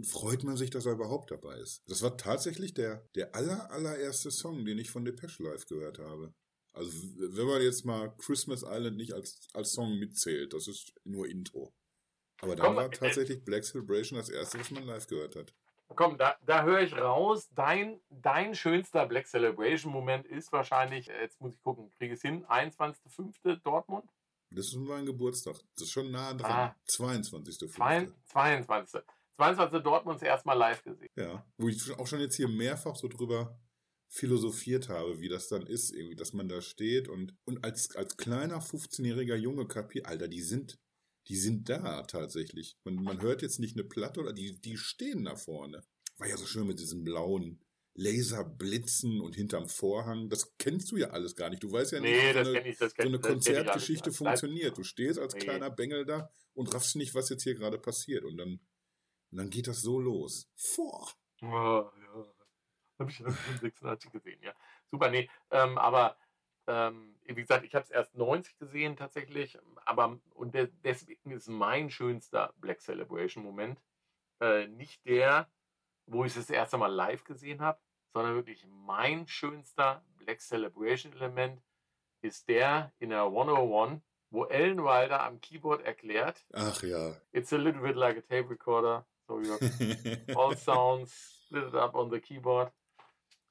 freut 0.03 0.43
man 0.43 0.57
sich, 0.57 0.69
dass 0.69 0.85
er 0.85 0.93
überhaupt 0.93 1.31
dabei 1.31 1.57
ist. 1.59 1.81
Das 1.87 2.01
war 2.01 2.17
tatsächlich 2.17 2.73
der, 2.73 3.07
der 3.15 3.33
aller, 3.35 3.71
allererste 3.71 4.31
Song, 4.31 4.65
den 4.65 4.77
ich 4.77 4.89
von 4.89 5.05
Depeche 5.05 5.43
Live 5.43 5.65
gehört 5.65 5.99
habe. 5.99 6.33
Also, 6.73 6.91
wenn 6.91 7.47
man 7.47 7.61
jetzt 7.61 7.85
mal 7.85 8.13
Christmas 8.17 8.63
Island 8.63 8.97
nicht 8.97 9.13
als, 9.13 9.47
als 9.53 9.71
Song 9.71 9.97
mitzählt, 9.97 10.53
das 10.53 10.67
ist 10.67 10.93
nur 11.05 11.27
Intro. 11.27 11.73
Aber 12.41 12.57
da 12.57 12.75
war 12.75 12.91
tatsächlich 12.91 13.45
Black 13.45 13.63
Celebration 13.63 14.19
das 14.19 14.29
erste, 14.29 14.59
was 14.59 14.71
man 14.71 14.85
live 14.85 15.07
gehört 15.07 15.37
hat. 15.37 15.53
Komm, 15.87 16.17
da, 16.17 16.35
da 16.45 16.63
höre 16.63 16.81
ich 16.81 16.95
raus, 16.95 17.49
dein, 17.53 18.01
dein 18.09 18.55
schönster 18.55 19.05
Black 19.05 19.27
Celebration-Moment 19.27 20.25
ist 20.25 20.51
wahrscheinlich, 20.51 21.07
jetzt 21.07 21.39
muss 21.39 21.53
ich 21.53 21.61
gucken, 21.61 21.91
kriege 21.97 22.13
ich 22.13 22.17
es 22.17 22.21
hin, 22.21 22.45
21.05. 22.45 23.61
Dortmund? 23.63 24.09
Das 24.49 24.67
ist 24.67 24.75
mein 24.75 25.05
Geburtstag. 25.05 25.55
Das 25.73 25.83
ist 25.83 25.91
schon 25.91 26.11
nah 26.11 26.33
dran. 26.33 26.51
Ah, 26.51 26.75
22.05. 26.87 28.11
22. 28.25 29.01
22. 29.37 29.83
Dortmunds 29.83 30.21
erstmal 30.21 30.57
live 30.57 30.83
gesehen. 30.83 31.09
Ja, 31.15 31.45
wo 31.57 31.67
ich 31.67 31.91
auch 31.97 32.07
schon 32.07 32.19
jetzt 32.19 32.35
hier 32.35 32.47
mehrfach 32.47 32.95
so 32.95 33.07
drüber 33.07 33.59
philosophiert 34.07 34.87
habe, 34.87 35.19
wie 35.19 35.27
das 35.27 35.49
dann 35.49 35.67
ist, 35.67 35.91
irgendwie, 35.91 36.15
dass 36.15 36.33
man 36.33 36.47
da 36.47 36.61
steht 36.61 37.09
und, 37.09 37.35
und 37.43 37.63
als, 37.63 37.95
als 37.95 38.15
kleiner 38.15 38.61
15-jähriger 38.61 39.35
Junge 39.35 39.67
kapiert, 39.67 40.05
Alter, 40.05 40.27
die 40.27 40.41
sind, 40.41 40.79
die 41.27 41.35
sind 41.35 41.69
da 41.69 42.03
tatsächlich. 42.03 42.77
Man, 42.83 42.95
man 42.95 43.21
hört 43.21 43.41
jetzt 43.41 43.59
nicht 43.59 43.75
eine 43.75 43.83
Platte 43.83 44.19
oder 44.19 44.33
die, 44.33 44.59
die 44.61 44.77
stehen 44.77 45.25
da 45.25 45.35
vorne. 45.35 45.83
War 46.17 46.27
ja 46.27 46.37
so 46.37 46.45
schön 46.45 46.67
mit 46.67 46.79
diesen 46.79 47.03
blauen 47.03 47.61
Laserblitzen 47.93 49.21
und 49.21 49.35
hinterm 49.35 49.69
Vorhang. 49.69 50.29
Das 50.29 50.57
kennst 50.57 50.91
du 50.91 50.97
ja 50.97 51.11
alles 51.11 51.35
gar 51.35 51.49
nicht. 51.49 51.63
Du 51.63 51.71
weißt 51.71 51.93
ja 51.93 51.99
nicht, 51.99 52.11
nee, 52.11 52.29
wie 52.29 52.33
so 52.33 52.49
eine, 52.49 52.67
ich, 52.67 52.77
so 52.77 52.87
eine 52.97 53.19
Konzertgeschichte 53.19 54.11
funktioniert. 54.11 54.77
Du 54.77 54.83
stehst 54.83 55.17
als 55.17 55.33
nee. 55.33 55.39
kleiner 55.39 55.69
Bengel 55.69 56.05
da 56.05 56.29
und 56.53 56.73
raffst 56.73 56.95
nicht, 56.95 57.15
was 57.15 57.29
jetzt 57.29 57.43
hier 57.43 57.55
gerade 57.55 57.77
passiert. 57.77 58.23
Und 58.23 58.37
dann 58.37 58.59
und 59.35 59.39
dann 59.39 59.49
geht 59.49 59.67
das 59.67 59.81
so 59.81 59.99
los. 59.99 60.49
Vor. 60.55 61.11
Oh, 61.41 61.45
ja. 61.45 62.25
Habe 62.99 63.11
ich 63.11 63.17
86 63.17 64.11
gesehen, 64.11 64.41
ja. 64.41 64.53
Super, 64.89 65.09
nee. 65.09 65.29
Ähm, 65.51 65.77
aber 65.77 66.17
ähm, 66.67 67.14
wie 67.27 67.41
gesagt, 67.41 67.65
ich 67.65 67.73
habe 67.73 67.83
es 67.83 67.91
erst 67.91 68.15
90 68.15 68.57
gesehen 68.57 68.95
tatsächlich. 68.95 69.57
Aber 69.85 70.19
und 70.33 70.53
de 70.53 70.69
deswegen 70.83 71.31
ist 71.31 71.47
mein 71.47 71.89
schönster 71.89 72.53
Black 72.57 72.81
Celebration 72.81 73.43
Moment 73.43 73.81
äh, 74.39 74.67
nicht 74.67 75.05
der, 75.05 75.49
wo 76.05 76.23
ich 76.23 76.35
es 76.35 76.47
das 76.47 76.49
erste 76.49 76.77
Mal 76.77 76.91
live 76.91 77.23
gesehen 77.23 77.61
habe, 77.61 77.79
sondern 78.13 78.35
wirklich 78.35 78.65
mein 78.69 79.27
schönster 79.27 80.03
Black 80.17 80.41
Celebration 80.41 81.13
Element 81.13 81.61
ist 82.21 82.47
der 82.47 82.93
in 82.99 83.09
der 83.09 83.23
101, 83.23 84.01
wo 84.29 84.45
Ellen 84.45 84.83
Wilder 84.83 85.23
am 85.23 85.39
Keyboard 85.41 85.83
erklärt. 85.83 86.45
Ach 86.53 86.81
ja. 86.83 87.15
It's 87.31 87.53
a 87.53 87.57
little 87.57 87.81
bit 87.81 87.95
like 87.95 88.17
a 88.17 88.21
tape 88.21 88.49
recorder. 88.49 89.05
So 89.27 89.41
you 89.41 89.51
have 89.51 89.59
all 90.35 90.55
sounds 90.55 91.13
split 91.45 91.73
up 91.73 91.95
on 91.95 92.09
the 92.09 92.19
keyboard. 92.19 92.71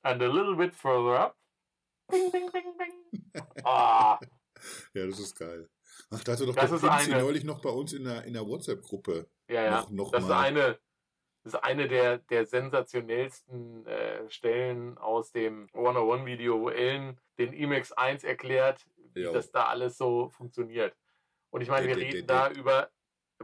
And 0.02 0.20
a 0.22 0.28
little 0.28 0.56
bit 0.56 0.74
further 0.74 1.16
up. 1.16 1.36
Bing, 2.10 2.30
bing, 2.30 2.50
bing, 2.50 2.76
bing. 2.76 3.42
Ah. 3.64 4.18
Ja, 4.94 5.06
das 5.06 5.18
ist 5.18 5.38
geil. 5.38 5.68
Ach, 6.10 6.22
da 6.22 6.32
hatte 6.32 6.46
doch 6.46 6.54
das 6.54 6.70
der 6.70 6.88
Prinzi 6.88 7.10
neulich 7.10 7.44
noch 7.44 7.60
bei 7.60 7.70
uns 7.70 7.92
in 7.92 8.04
der, 8.04 8.24
in 8.24 8.34
der 8.34 8.46
WhatsApp-Gruppe. 8.46 9.28
Ja, 9.48 9.64
ja. 9.64 9.70
Noch, 9.70 9.90
noch 9.90 10.10
das, 10.12 10.22
mal. 10.22 10.28
Ist 10.28 10.46
eine, 10.46 10.78
das 11.42 11.54
ist 11.54 11.60
eine 11.60 11.88
der, 11.88 12.18
der 12.18 12.46
sensationellsten 12.46 13.86
äh, 13.86 14.30
Stellen 14.30 14.96
aus 14.98 15.32
dem 15.32 15.66
101-Video, 15.68 16.60
wo 16.60 16.70
Ellen 16.70 17.20
den 17.38 17.52
Emacs 17.52 17.92
1 17.92 18.24
erklärt, 18.24 18.86
wie 19.12 19.22
jo. 19.22 19.32
das 19.32 19.50
da 19.50 19.64
alles 19.64 19.96
so 19.96 20.28
funktioniert. 20.30 20.96
Und 21.50 21.60
ich 21.60 21.68
meine, 21.68 21.86
wir 21.86 21.96
der, 21.96 22.04
reden 22.04 22.26
der, 22.26 22.48
da 22.48 22.50
über 22.50 22.90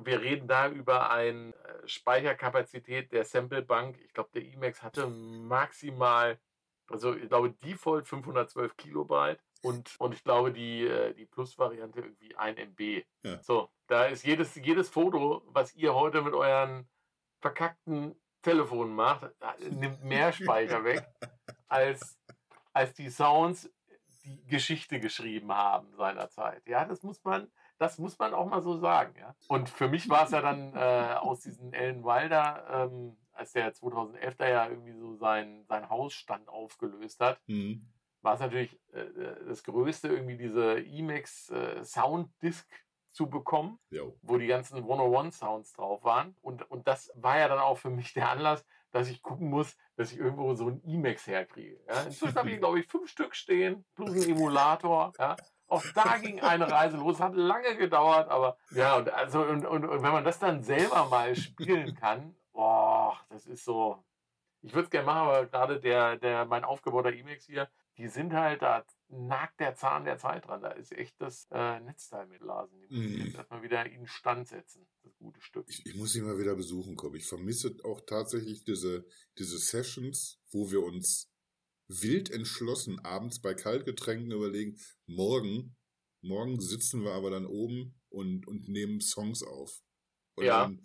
wir 0.04 0.20
reden 0.20 0.46
da 0.46 0.68
über 0.68 1.10
eine 1.10 1.52
äh, 1.52 1.86
Speicherkapazität 1.88 3.12
der 3.12 3.24
Samplebank. 3.24 3.98
Ich 4.04 4.12
glaube, 4.12 4.30
der 4.34 4.44
Emacs 4.44 4.82
hatte 4.82 5.06
maximal, 5.06 6.38
also 6.90 7.14
ich 7.14 7.28
glaube, 7.28 7.50
Default 7.50 8.06
512 8.06 8.76
Kilobyte 8.76 9.40
und, 9.62 9.94
und 9.98 10.14
ich 10.14 10.24
glaube, 10.24 10.52
die, 10.52 10.86
äh, 10.86 11.14
die 11.14 11.26
Plus-Variante 11.26 12.00
irgendwie 12.00 12.36
1 12.36 12.58
MB. 12.58 13.04
Ja. 13.22 13.42
So, 13.42 13.70
da 13.86 14.06
ist 14.06 14.24
jedes, 14.24 14.54
jedes 14.54 14.88
Foto, 14.88 15.42
was 15.46 15.74
ihr 15.74 15.94
heute 15.94 16.22
mit 16.22 16.34
euren 16.34 16.88
verkackten 17.40 18.14
Telefonen 18.42 18.94
macht, 18.94 19.24
äh, 19.24 19.68
nimmt 19.70 20.02
mehr 20.04 20.32
Speicher 20.32 20.84
weg, 20.84 21.06
als, 21.68 22.18
als 22.72 22.94
die 22.94 23.10
Sounds 23.10 23.70
die 24.24 24.46
Geschichte 24.46 25.00
geschrieben 25.00 25.52
haben 25.52 25.94
seinerzeit. 25.96 26.66
Ja, 26.66 26.84
das 26.84 27.02
muss 27.02 27.22
man, 27.24 27.50
das 27.78 27.98
muss 27.98 28.18
man 28.18 28.34
auch 28.34 28.46
mal 28.46 28.62
so 28.62 28.76
sagen. 28.78 29.14
Ja? 29.18 29.34
Und 29.48 29.68
für 29.68 29.88
mich 29.88 30.08
war 30.08 30.24
es 30.24 30.30
ja 30.30 30.40
dann 30.40 30.74
äh, 30.74 31.14
aus 31.18 31.40
diesen 31.40 31.72
Ellen 31.72 32.04
Wilder, 32.04 32.64
ähm, 32.70 33.16
als 33.40 33.52
der 33.52 33.72
2011 33.72 34.36
da 34.36 34.48
ja 34.48 34.68
irgendwie 34.68 34.92
so 34.92 35.16
sein, 35.16 35.64
sein 35.66 35.88
Hausstand 35.88 36.48
aufgelöst 36.48 37.20
hat, 37.20 37.40
mhm. 37.46 37.88
war 38.20 38.34
es 38.34 38.40
natürlich 38.40 38.78
äh, 38.92 39.00
äh 39.00 39.46
das 39.46 39.64
Größte, 39.64 40.08
irgendwie 40.08 40.36
diese 40.36 40.78
Emacs 40.78 41.48
äh, 41.50 41.82
Sounddisk 41.82 42.68
zu 43.10 43.28
bekommen, 43.28 43.78
jo. 43.90 44.16
wo 44.22 44.36
die 44.36 44.46
ganzen 44.46 44.76
101 44.76 45.38
Sounds 45.38 45.72
drauf 45.72 46.04
waren. 46.04 46.36
Und, 46.42 46.70
und 46.70 46.86
das 46.86 47.10
war 47.16 47.38
ja 47.38 47.48
dann 47.48 47.58
auch 47.58 47.78
für 47.78 47.90
mich 47.90 48.12
der 48.12 48.28
Anlass, 48.28 48.64
dass 48.92 49.08
ich 49.08 49.22
gucken 49.22 49.48
muss, 49.48 49.76
dass 49.96 50.12
ich 50.12 50.18
irgendwo 50.18 50.54
so 50.54 50.68
ein 50.68 50.82
Emacs 50.84 51.26
herkriege. 51.26 51.80
Ja? 51.88 52.02
Inzwischen 52.06 52.36
habe 52.36 52.50
ich, 52.50 52.58
glaube 52.58 52.78
ich, 52.78 52.86
fünf 52.86 53.08
Stück 53.08 53.34
stehen, 53.34 53.84
plus 53.94 54.10
ein 54.10 54.30
Emulator. 54.30 55.12
Ja? 55.18 55.36
Auch 55.66 55.84
da 55.94 56.18
ging 56.18 56.40
eine 56.40 56.70
Reise 56.70 56.98
los, 56.98 57.20
hat 57.20 57.34
lange 57.34 57.76
gedauert, 57.76 58.28
aber 58.28 58.58
ja, 58.72 58.96
und, 58.96 59.08
also, 59.08 59.42
und, 59.42 59.64
und, 59.64 59.84
und 59.84 60.02
wenn 60.02 60.12
man 60.12 60.24
das 60.24 60.40
dann 60.40 60.62
selber 60.62 61.06
mal 61.06 61.34
spielen 61.36 61.94
kann, 61.94 62.34
boah, 62.60 63.18
das 63.30 63.46
ist 63.46 63.64
so. 63.64 64.04
Ich 64.62 64.74
würde 64.74 64.84
es 64.84 64.90
gerne 64.90 65.06
machen, 65.06 65.28
aber 65.28 65.46
gerade 65.46 65.80
der, 65.80 66.18
der, 66.18 66.44
mein 66.44 66.64
aufgebauter 66.64 67.10
Emacs 67.10 67.46
hier, 67.46 67.70
die 67.96 68.08
sind 68.08 68.34
halt, 68.34 68.60
da 68.60 68.84
nagt 69.08 69.58
der 69.60 69.74
Zahn 69.74 70.04
der 70.04 70.18
Zeit 70.18 70.46
dran. 70.46 70.60
Da 70.60 70.72
ist 70.72 70.92
echt 70.92 71.18
das 71.22 71.48
äh, 71.50 71.80
Netzteil 71.80 72.26
mit 72.26 72.42
Lasen. 72.42 72.78
Die 72.78 72.94
muss 72.94 73.12
ich 73.12 73.24
jetzt 73.24 73.34
erstmal 73.36 73.62
wieder 73.62 73.86
in 73.86 74.06
Stand 74.06 74.46
setzen, 74.46 74.86
das 75.02 75.16
gute 75.16 75.40
Stück. 75.40 75.64
Ich, 75.68 75.86
ich 75.86 75.94
muss 75.94 76.12
sie 76.12 76.20
mal 76.20 76.38
wieder 76.38 76.54
besuchen 76.54 76.96
kommen. 76.96 77.16
Ich 77.16 77.26
vermisse 77.26 77.74
auch 77.84 78.02
tatsächlich 78.02 78.62
diese, 78.64 79.06
diese 79.38 79.58
Sessions, 79.58 80.38
wo 80.50 80.70
wir 80.70 80.82
uns 80.82 81.32
wild 81.88 82.30
entschlossen 82.30 83.02
abends 83.02 83.40
bei 83.40 83.54
Kaltgetränken 83.54 84.30
überlegen, 84.30 84.78
morgen, 85.06 85.76
morgen 86.20 86.60
sitzen 86.60 87.02
wir 87.02 87.12
aber 87.12 87.30
dann 87.30 87.46
oben 87.46 87.98
und, 88.10 88.46
und 88.46 88.68
nehmen 88.68 89.00
Songs 89.00 89.42
auf. 89.42 89.82
Und 90.34 90.44
ja. 90.44 90.64
Dann, 90.64 90.82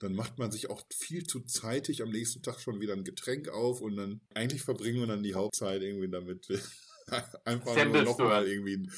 dann 0.00 0.14
macht 0.14 0.38
man 0.38 0.50
sich 0.50 0.70
auch 0.70 0.82
viel 0.92 1.26
zu 1.26 1.40
zeitig 1.40 2.02
am 2.02 2.10
nächsten 2.10 2.42
Tag 2.42 2.58
schon 2.58 2.80
wieder 2.80 2.94
ein 2.94 3.04
Getränk 3.04 3.48
auf 3.48 3.80
und 3.80 3.96
dann 3.96 4.20
eigentlich 4.34 4.62
verbringen 4.62 5.00
wir 5.00 5.06
dann 5.06 5.22
die 5.22 5.34
Hauptzeit 5.34 5.82
irgendwie 5.82 6.08
damit. 6.08 6.48
Einfach 7.44 7.74
Samples 7.74 8.04
nur 8.04 8.12
nochmal 8.12 8.46
irgendwie, 8.46 8.88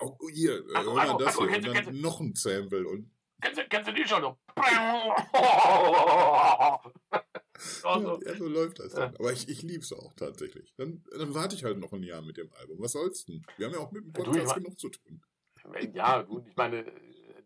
oh, 0.00 0.16
hier, 0.30 0.62
ach, 0.74 0.84
hör 0.84 0.94
mal 0.94 1.16
das 1.18 1.36
hier, 1.36 1.46
und 1.46 1.66
dann 1.66 1.74
kennst, 1.74 1.92
noch 1.92 2.20
ein 2.20 2.34
Sample 2.34 2.86
und. 2.86 3.10
Kennst 3.40 3.60
du, 3.60 3.68
kennst 3.68 3.88
du 3.88 3.94
die 3.94 4.06
schon? 4.06 4.22
Also, 7.84 8.20
ja, 8.24 8.36
so 8.36 8.48
läuft 8.48 8.80
das 8.80 8.92
dann. 8.92 9.14
Aber 9.16 9.32
ich, 9.32 9.48
ich 9.48 9.62
liebe 9.62 9.84
es 9.84 9.92
auch 9.92 10.12
tatsächlich. 10.14 10.74
Dann, 10.76 11.04
dann 11.16 11.32
warte 11.34 11.54
ich 11.54 11.62
halt 11.62 11.78
noch 11.78 11.92
ein 11.92 12.02
Jahr 12.02 12.22
mit 12.22 12.36
dem 12.36 12.52
Album. 12.54 12.78
Was 12.80 12.92
soll's 12.92 13.24
denn? 13.24 13.44
Wir 13.56 13.66
haben 13.66 13.74
ja 13.74 13.80
auch 13.80 13.92
mit 13.92 14.04
dem 14.04 14.12
Podcast 14.12 14.56
genug 14.56 14.80
zu 14.80 14.88
tun. 14.88 15.22
Ja, 15.94 16.22
gut, 16.22 16.48
ich 16.48 16.56
meine, 16.56 16.84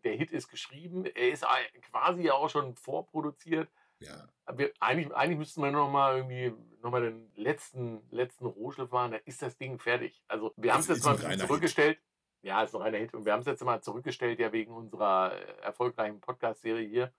der 0.07 0.17
Hit 0.17 0.31
ist 0.31 0.47
geschrieben. 0.47 1.05
Er 1.05 1.31
ist 1.31 1.45
quasi 1.91 2.23
ja 2.23 2.33
auch 2.33 2.49
schon 2.49 2.75
vorproduziert. 2.75 3.69
Ja. 3.99 4.29
Wir, 4.55 4.71
eigentlich, 4.79 5.13
eigentlich 5.13 5.37
müssten 5.37 5.61
wir 5.61 5.71
noch 5.71 5.89
mal 5.89 6.17
irgendwie 6.17 6.53
noch 6.81 6.91
mal 6.91 7.01
den 7.01 7.31
letzten, 7.35 8.01
letzten 8.11 8.45
Rohschliff 8.45 8.91
machen, 8.91 9.11
dann 9.11 9.21
ist 9.25 9.41
das 9.41 9.57
Ding 9.57 9.79
fertig. 9.79 10.23
Also 10.27 10.53
wir 10.55 10.73
haben 10.73 10.81
es 10.81 10.87
jetzt 10.87 11.03
mal 11.03 11.17
zurückgestellt. 11.17 11.99
Ja, 12.43 12.63
ist 12.63 12.73
noch 12.73 12.81
einer 12.81 12.99
Hit. 12.99 13.13
Und 13.13 13.25
wir 13.25 13.33
haben 13.33 13.41
es 13.41 13.47
jetzt 13.47 13.63
mal 13.63 13.81
zurückgestellt, 13.81 14.39
ja, 14.39 14.53
wegen 14.53 14.71
unserer 14.71 15.33
äh, 15.33 15.61
erfolgreichen 15.63 16.21
Podcast-Serie 16.21 16.87
hier. 16.87 17.13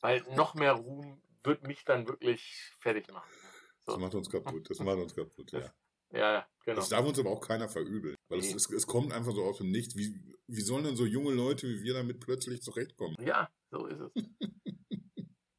Weil 0.00 0.22
noch 0.34 0.54
mehr 0.54 0.72
Ruhm 0.72 1.22
wird 1.44 1.66
mich 1.66 1.84
dann 1.84 2.06
wirklich 2.08 2.72
fertig 2.80 3.10
machen. 3.12 3.30
Das 3.86 3.94
So. 3.94 4.00
macht 4.00 4.14
uns 4.14 4.28
kaputt. 4.28 4.68
Das 4.68 4.80
macht 4.80 4.98
uns 4.98 5.14
kaputt, 5.14 5.52
ja. 5.52 5.60
Ja, 5.60 5.72
ja, 6.12 6.46
genau. 6.64 6.76
Das 6.76 6.88
darf 6.88 7.06
uns 7.06 7.18
aber 7.18 7.30
auch 7.30 7.40
keiner 7.40 7.68
verübeln. 7.68 8.16
Weil 8.28 8.38
es, 8.40 8.46
Nee. 8.50 8.54
es, 8.54 8.70
es 8.70 8.86
kommt 8.86 9.12
einfach 9.12 9.32
so 9.32 9.44
aus 9.44 9.58
dem 9.58 9.70
Nichts. 9.70 9.96
Wie, 9.96 10.20
wie 10.46 10.60
sollen 10.60 10.84
denn 10.84 10.96
so 10.96 11.06
junge 11.06 11.32
Leute 11.32 11.66
wie 11.68 11.82
wir 11.82 11.94
damit 11.94 12.20
plötzlich 12.20 12.62
zurechtkommen? 12.62 13.16
Ja, 13.20 13.48
so 13.70 13.86
ist 13.86 14.00
es. 14.00 14.12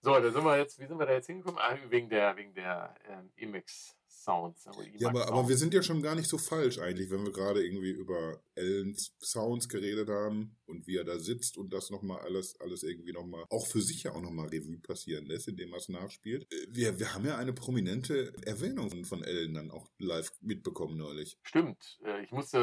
so, 0.05 0.11
da 0.19 0.31
sind 0.31 0.43
wir 0.43 0.57
jetzt, 0.57 0.79
wie 0.79 0.85
sind 0.87 0.97
wir 0.99 1.05
da 1.05 1.13
jetzt 1.13 1.27
hingekommen? 1.27 1.59
Ah, 1.59 1.77
wegen 1.89 2.09
der, 2.09 2.35
wegen 2.37 2.53
der 2.53 2.95
ähm, 3.09 3.31
Emacs 3.35 3.95
Sounds. 4.07 4.65
oder 4.67 4.87
Ja, 4.97 5.09
aber, 5.09 5.23
aber 5.27 5.35
Sounds. 5.35 5.49
wir 5.49 5.57
sind 5.57 5.73
ja 5.75 5.83
schon 5.83 6.01
gar 6.01 6.15
nicht 6.15 6.27
so 6.29 6.37
falsch 6.39 6.79
eigentlich, 6.79 7.11
wenn 7.11 7.23
wir 7.25 7.31
gerade 7.31 7.63
irgendwie 7.63 7.91
über 7.91 8.39
Ellens 8.55 9.13
Sounds 9.19 9.69
geredet 9.69 10.09
haben 10.09 10.57
und 10.65 10.87
wie 10.87 10.97
er 10.97 11.03
da 11.03 11.19
sitzt 11.19 11.57
und 11.57 11.71
das 11.73 11.91
nochmal 11.91 12.21
alles, 12.21 12.59
alles 12.59 12.81
irgendwie 12.81 13.11
nochmal, 13.13 13.45
auch 13.49 13.67
für 13.67 13.81
sich 13.81 14.01
ja 14.03 14.13
auch 14.13 14.21
nochmal 14.21 14.47
Revue 14.47 14.79
passieren 14.79 15.25
lässt, 15.27 15.47
indem 15.47 15.73
er 15.73 15.77
es 15.77 15.89
nachspielt. 15.89 16.51
Äh, 16.51 16.65
Wir, 16.69 16.97
wir 16.99 17.13
haben 17.13 17.25
ja 17.25 17.37
eine 17.37 17.53
prominente 17.53 18.33
Erwähnung 18.45 19.05
von- 19.05 19.23
Ellen 19.23 19.53
dann 19.55 19.69
auch 19.71 19.87
live 19.99 20.31
mitbekommen 20.41 20.97
neulich. 20.97 21.37
Stimmt. 21.43 21.99
Äh, 22.03 22.23
Ich 22.23 22.31
musste 22.31 22.57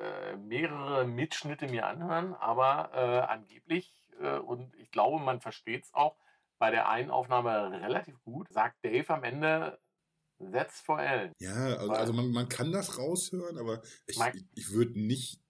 äh, 0.00 0.36
mehrere 0.36 1.04
Mitschnitte 1.06 1.66
mir 1.68 1.86
anhören, 1.86 2.34
aber 2.34 2.90
äh, 2.94 3.32
angeblich, 3.32 3.92
und 4.46 4.74
ich 4.76 4.90
glaube, 4.90 5.22
man 5.24 5.40
versteht 5.40 5.84
es 5.84 5.94
auch, 5.94 6.16
bei 6.58 6.70
der 6.70 6.88
einen 6.88 7.10
Aufnahme 7.10 7.70
relativ 7.80 8.20
gut, 8.22 8.48
sagt 8.50 8.76
Dave 8.84 9.08
am 9.14 9.24
Ende, 9.24 9.78
that's 10.52 10.80
for 10.80 11.00
Ellen. 11.00 11.32
Ja, 11.38 11.76
also, 11.76 11.90
also 11.92 12.12
man, 12.12 12.30
man 12.32 12.48
kann 12.48 12.72
das 12.72 12.98
raushören, 12.98 13.58
aber 13.58 13.82
ich, 14.06 14.18
ich, 14.34 14.44
ich 14.54 14.72
würde 14.72 14.98
nicht, 15.00 15.40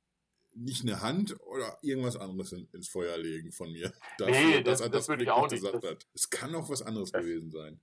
nicht 0.55 0.83
eine 0.83 1.01
Hand 1.03 1.37
oder 1.47 1.79
irgendwas 1.83 2.17
anderes 2.17 2.53
in, 2.53 2.69
ins 2.73 2.89
Feuer 2.89 3.17
legen 3.19 3.53
von 3.53 3.71
mir. 3.73 3.93
Nee, 4.21 4.63
das- 4.63 4.81
er 4.81 4.89
das 4.89 5.09
würde 5.09 5.25
ich 5.25 5.31
auch 5.31 5.43
nicht. 5.51 5.63
gesagt 5.63 5.83
Das- 5.85 5.91
hat. 5.91 6.07
Es 6.15 6.29
kann 6.31 6.55
auch 6.55 6.69
was 6.69 6.83
anderes 6.83 7.11
Das- 7.13 7.23
gewesen 7.23 7.51
sein. 7.51 7.81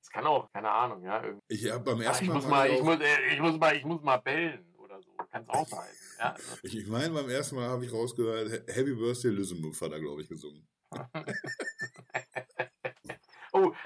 Das 0.00 0.10
kann 0.10 0.26
auch, 0.26 0.50
keine 0.52 0.70
Ahnung, 0.70 1.02
ja. 1.02 1.22
irgendwie. 1.24 1.42
Ich 1.48 1.70
habe 1.70 1.82
beim 1.82 1.98
Ah, 2.00 2.04
ersten 2.04 2.24
ich, 2.24 2.28
Mal. 2.28 2.34
muss 2.34 2.44
war 2.44 2.50
mal, 2.50 2.66
ich 2.68 2.74
ich, 2.74 2.80
auch- 2.80 2.84
muss, 2.84 3.00
äh, 3.00 3.32
ich, 3.34 3.40
muss 3.40 3.58
mal, 3.58 3.76
ich 3.76 3.84
muss 3.84 4.02
mal 4.02 4.16
bellen 4.18 4.74
oder 4.76 5.00
so. 5.02 5.10
Kann 5.30 5.42
es 5.42 5.48
auch 5.48 5.66
sein. 5.68 5.88
Ja, 6.18 6.32
also, 6.34 6.56
Ich, 6.62 6.76
ich 6.78 6.86
meine, 6.86 7.12
beim 7.12 7.28
ersten 7.28 7.56
Mal 7.56 7.68
habe 7.68 7.84
ich 7.84 7.92
rausgehört, 7.92 8.48
Ha- 8.52 8.72
Happy 8.72 8.94
Birthday 8.94 9.30
Lizzie 9.30 9.72
hat 9.80 9.92
er, 9.92 10.00
glaube 10.00 10.22
ich, 10.22 10.28
gesungen. 10.28 10.66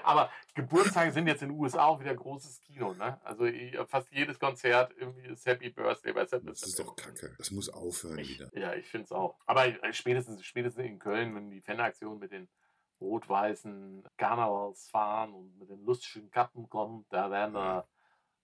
aber 0.09 0.31
Geburtstage 0.55 1.11
sind 1.11 1.27
jetzt 1.27 1.41
in 1.41 1.49
den 1.49 1.59
USA 1.59 1.85
auch 1.85 1.99
wieder 1.99 2.15
großes 2.15 2.61
Kino, 2.61 2.93
ne? 2.93 3.19
Also 3.23 3.45
fast 3.87 4.11
jedes 4.11 4.39
Konzert 4.39 4.93
irgendwie 4.97 5.27
ist 5.27 5.45
Happy 5.45 5.69
Birthday 5.69 6.13
bei 6.13 6.25
Sepp. 6.25 6.45
Das 6.45 6.63
ist 6.63 6.79
doch 6.79 6.95
kacke. 6.95 7.33
Das 7.37 7.51
muss 7.51 7.69
aufhören 7.69 8.19
Ich, 8.19 8.39
wieder. 8.39 8.49
ja, 8.57 8.73
ich 8.73 8.87
finde 8.87 9.05
es 9.05 9.11
auch. 9.11 9.37
Aber 9.45 9.65
äh, 9.67 9.93
spätestens, 9.93 10.43
spätestens 10.43 10.85
in 10.85 10.99
Köln, 10.99 11.35
wenn 11.35 11.49
die 11.49 11.61
Fanaktion 11.61 12.19
mit 12.19 12.31
den 12.31 12.49
rot-weißen 12.99 14.03
Karnevalsfahren 14.17 15.33
und 15.33 15.57
mit 15.57 15.69
den 15.69 15.83
lustigen 15.85 16.29
Kappen 16.31 16.69
kommt, 16.69 17.05
da 17.09 17.31
werden 17.31 17.53
wir 17.53 17.87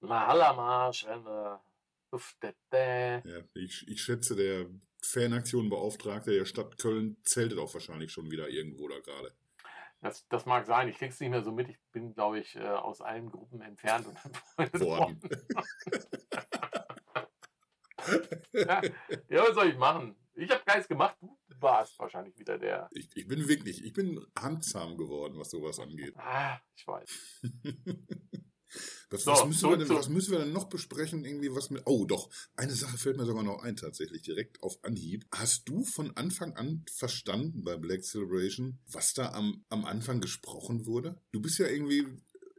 na 0.02 0.28
Hallermarsch, 0.28 1.06
werden 1.06 1.26
wir. 1.26 1.62
Ja, 3.26 3.42
ich, 3.56 3.88
ich 3.88 4.02
schätze, 4.02 4.36
der 4.36 4.68
Fanaktionenbeauftragte 5.02 6.32
der 6.32 6.46
Stadt 6.46 6.78
Köln 6.78 7.18
zeltet 7.24 7.60
auch 7.60 7.74
wahrscheinlich 7.74 8.12
schon 8.12 8.32
wieder 8.32 8.48
irgendwo 8.50 8.88
da 8.88 9.00
gerade. 9.00 9.34
Das, 10.06 10.28
das 10.28 10.46
mag 10.46 10.68
sein. 10.68 10.88
Ich 10.88 11.00
krieg's 11.00 11.20
nicht 11.20 11.32
mehr 11.32 11.42
so 11.42 11.52
mit. 11.52 11.68
Ich 11.68 11.80
bin, 11.92 12.14
glaube 12.14 12.40
ich, 12.40 12.56
äh, 12.56 12.60
aus 12.60 13.02
allen 13.02 13.32
Gruppen 13.32 13.60
entfernt 13.62 14.06
und 14.06 14.16
Worden. 14.80 15.20
ja, 18.54 18.84
ja, 19.30 19.42
was 19.42 19.56
soll 19.56 19.70
ich 19.70 19.78
machen? 19.80 20.16
Ich 20.36 20.52
habe 20.52 20.62
keins 20.64 20.88
gemacht. 20.88 21.18
Du 21.22 21.36
warst 21.60 21.98
wahrscheinlich 21.98 22.38
wieder 22.38 22.60
der. 22.60 22.88
Ich, 22.92 23.18
ich 23.18 23.28
bin 23.28 23.48
wirklich, 23.48 23.84
ich 23.84 23.94
bin 23.94 24.24
handzahm 24.38 24.96
geworden, 24.96 25.40
was 25.40 25.50
sowas 25.50 25.80
angeht. 25.80 26.14
Ah, 26.18 26.60
ich 26.76 26.86
weiß. 26.86 27.42
Was, 29.10 29.24
So, 29.24 29.32
was, 29.32 29.46
müssen 29.46 29.80
denn, 29.80 29.90
was 29.90 30.10
müssen 30.10 30.32
wir 30.32 30.40
denn 30.40 30.54
noch 30.54 30.66
besprechen? 30.66 31.26
Irgendwie 31.26 31.54
was 31.54 31.70
mit. 31.70 31.84
Oh, 31.86 32.06
doch. 32.06 32.30
Eine 32.56 32.74
Sache 32.74 32.98
fällt 32.98 33.18
mir 33.18 33.26
sogar 33.26 33.44
noch 33.44 33.64
ein, 33.64 33.76
tatsächlich, 33.76 34.24
direkt 34.24 34.62
auf 34.64 34.84
Anhieb. 34.84 35.26
Hast 35.32 35.70
du 35.70 35.84
von 35.84 36.16
Anfang 36.18 36.54
an 36.54 36.84
verstanden 36.92 37.64
bei 37.64 37.78
Black 37.78 38.04
Celebration, 38.04 38.80
was 38.88 39.14
da 39.14 39.32
am, 39.32 39.64
am 39.70 39.86
Anfang 39.86 40.22
gesprochen 40.22 40.86
wurde? 40.86 41.20
Du 41.32 41.42
bist 41.42 41.60
ja 41.60 41.68
irgendwie 41.68 42.06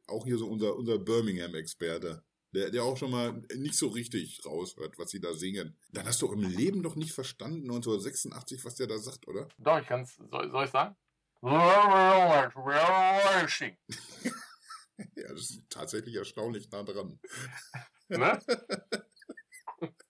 auch 0.06 0.24
hier 0.24 0.38
so 0.38 0.46
unser, 0.46 0.76
unser 0.76 0.98
Birmingham-Experte. 0.98 2.22
Der, 2.54 2.70
der 2.70 2.84
auch 2.84 2.96
schon 2.96 3.10
mal 3.10 3.42
nicht 3.54 3.74
so 3.74 3.88
richtig 3.88 4.40
raushört, 4.46 4.98
was 4.98 5.10
sie 5.10 5.20
da 5.20 5.34
singen. 5.34 5.76
Dann 5.92 6.06
hast 6.06 6.22
du 6.22 6.28
auch 6.28 6.32
im 6.32 6.42
Leben 6.42 6.80
noch 6.80 6.96
nicht 6.96 7.12
verstanden, 7.12 7.62
1986, 7.62 8.64
was 8.64 8.76
der 8.76 8.86
da 8.86 8.98
sagt, 8.98 9.28
oder? 9.28 9.48
Doch, 9.58 9.78
ich 9.78 9.86
kann's. 9.86 10.16
Soll, 10.30 10.50
soll 10.50 10.64
ich 10.64 10.70
sagen? 10.70 10.96
Ja, 15.16 15.28
das 15.28 15.50
ist 15.50 15.62
tatsächlich 15.68 16.14
erstaunlich 16.14 16.70
nah 16.70 16.82
dran. 16.82 17.18
ne? 18.08 18.38